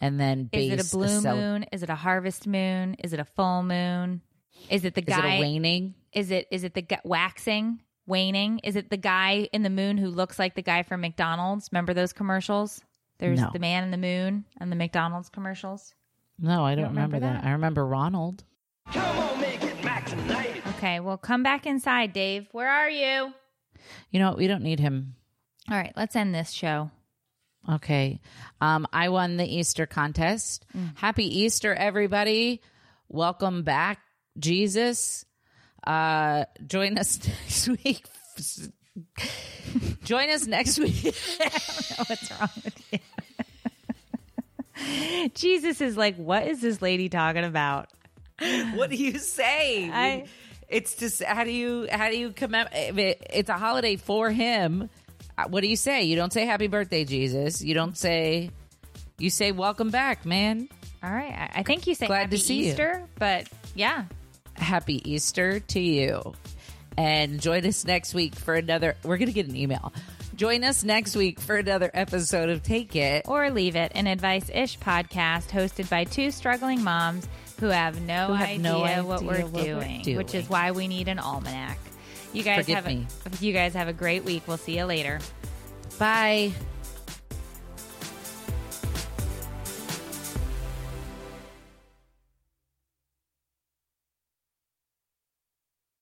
And 0.00 0.18
then 0.18 0.48
Is 0.52 0.72
it 0.72 0.92
a 0.92 0.96
blue 0.96 1.20
cel- 1.20 1.36
moon? 1.36 1.64
Is 1.72 1.82
it 1.82 1.90
a 1.90 1.94
harvest 1.94 2.46
moon? 2.46 2.94
Is 3.04 3.12
it 3.12 3.20
a 3.20 3.24
full 3.24 3.62
moon? 3.62 4.20
Is 4.68 4.84
it 4.84 4.94
the 4.94 5.00
Is 5.02 5.06
guy? 5.06 5.34
it 5.34 5.38
a 5.38 5.40
waning? 5.40 5.94
Is 6.12 6.30
it 6.30 6.46
is 6.50 6.64
it 6.64 6.74
the 6.74 6.84
waxing, 7.04 7.80
waning? 8.06 8.58
Is 8.60 8.76
it 8.76 8.90
the 8.90 8.96
guy 8.96 9.48
in 9.52 9.62
the 9.62 9.70
moon 9.70 9.96
who 9.98 10.08
looks 10.08 10.38
like 10.38 10.54
the 10.54 10.62
guy 10.62 10.82
from 10.82 11.00
McDonald's? 11.02 11.68
Remember 11.72 11.94
those 11.94 12.12
commercials? 12.12 12.82
There's 13.18 13.40
No. 13.40 13.50
the 13.52 13.58
man 13.58 13.84
in 13.84 13.90
the 13.90 13.96
moon 13.98 14.44
and 14.58 14.70
the 14.72 14.76
McDonald's 14.76 15.28
commercials. 15.28 15.94
No, 16.38 16.64
I 16.64 16.74
don't, 16.74 16.84
don't 16.84 16.94
remember 16.94 17.16
remember, 17.16 17.20
that. 17.34 17.42
that? 17.42 17.48
I 17.48 17.52
remember 17.52 17.86
Ronald. 17.86 18.44
Come 18.92 19.18
on, 19.18 19.40
make 19.40 19.62
it 19.62 19.84
Mac 19.84 20.06
tonight. 20.06 20.62
Okay, 20.76 20.98
well, 21.00 21.16
come 21.18 21.42
back 21.44 21.66
inside, 21.66 22.12
Dave. 22.12 22.48
Where 22.52 22.68
are 22.68 22.90
you? 22.90 23.32
You 24.10 24.18
know 24.18 24.28
what? 24.30 24.38
We 24.38 24.48
don't 24.48 24.62
need 24.62 24.80
him. 24.80 25.14
All 25.70 25.76
right, 25.76 25.92
let's 25.96 26.16
end 26.16 26.34
this 26.34 26.50
show. 26.50 26.90
Okay. 27.70 28.20
Um, 28.60 28.88
I 28.92 29.08
won 29.10 29.36
the 29.36 29.46
Easter 29.46 29.86
contest. 29.86 30.66
Happy 30.96 31.24
Easter, 31.42 31.72
everybody. 31.72 32.60
Welcome 33.08 33.62
back, 33.62 34.00
Jesus. 34.36 35.24
Uh, 35.84 36.44
join 36.66 36.98
us 36.98 37.18
next 37.26 37.68
week. 37.68 38.04
join 40.04 40.30
us 40.30 40.46
next 40.46 40.78
week. 40.78 41.14
I 41.40 41.48
don't 41.48 41.98
know 41.98 42.04
What's 42.08 42.30
wrong 42.30 42.50
with 42.64 42.92
you? 42.92 42.98
Jesus 45.34 45.80
is 45.80 45.96
like, 45.96 46.16
what 46.16 46.46
is 46.46 46.60
this 46.60 46.82
lady 46.82 47.08
talking 47.08 47.44
about? 47.44 47.88
what 48.74 48.90
do 48.90 48.96
you 48.96 49.18
say? 49.18 49.90
I- 49.90 50.26
it's 50.68 50.94
just 50.96 51.22
how 51.22 51.44
do 51.44 51.50
you 51.50 51.86
how 51.92 52.08
do 52.08 52.16
you 52.18 52.32
commemorate? 52.32 53.18
It's 53.30 53.50
a 53.50 53.58
holiday 53.58 53.96
for 53.96 54.30
him. 54.30 54.88
Uh, 55.36 55.44
What 55.48 55.60
do 55.60 55.66
you 55.68 55.76
say? 55.76 56.04
You 56.04 56.16
don't 56.16 56.32
say 56.32 56.46
happy 56.46 56.66
birthday, 56.66 57.04
Jesus. 57.04 57.60
You 57.62 57.74
don't 57.74 57.96
say. 57.96 58.50
You 59.18 59.28
say 59.28 59.52
welcome 59.52 59.90
back, 59.90 60.24
man. 60.24 60.68
All 61.02 61.10
right, 61.12 61.30
I, 61.54 61.60
I 61.60 61.62
think 61.62 61.86
you 61.86 61.94
say 61.94 62.06
Glad 62.06 62.20
Happy 62.22 62.38
to 62.38 62.42
see 62.42 62.68
you. 62.68 62.76
But 63.18 63.48
yeah, 63.74 64.04
happy 64.54 65.00
Easter 65.10 65.60
to 65.60 65.80
you. 65.80 66.34
And 66.96 67.40
join 67.40 67.64
us 67.64 67.84
next 67.84 68.12
week 68.14 68.34
for 68.34 68.54
another. 68.54 68.96
We're 69.02 69.16
going 69.16 69.28
to 69.28 69.32
get 69.34 69.48
an 69.48 69.56
email. 69.56 69.92
Join 70.36 70.64
us 70.64 70.82
next 70.84 71.14
week 71.16 71.40
for 71.40 71.56
another 71.56 71.90
episode 71.94 72.48
of 72.48 72.62
Take 72.62 72.96
It. 72.96 73.24
or 73.28 73.50
leave 73.50 73.76
it 73.76 73.92
an 73.94 74.06
advice 74.06 74.50
ish 74.52 74.78
podcast 74.78 75.48
hosted 75.50 75.88
by 75.90 76.04
two 76.04 76.30
struggling 76.30 76.82
moms 76.82 77.26
who 77.60 77.66
have 77.66 78.00
no, 78.02 78.28
Who 78.28 78.32
have 78.34 78.48
idea, 78.48 78.62
no 78.62 79.04
what, 79.04 79.22
we're, 79.22 79.42
what 79.42 79.52
we're 79.52 79.62
doing, 79.64 80.16
which 80.16 80.34
is 80.34 80.48
why 80.48 80.72
we 80.72 80.88
need 80.88 81.08
an 81.08 81.18
almanac. 81.18 81.78
You 82.32 82.42
guys 82.42 82.60
Forgive 82.64 82.76
have 82.76 82.86
me. 82.86 83.06
a, 83.26 83.44
you 83.44 83.52
guys 83.52 83.74
have 83.74 83.88
a 83.88 83.92
great 83.92 84.24
week. 84.24 84.42
We'll 84.46 84.56
see 84.56 84.76
you 84.78 84.84
later. 84.84 85.20
Bye. 85.98 86.52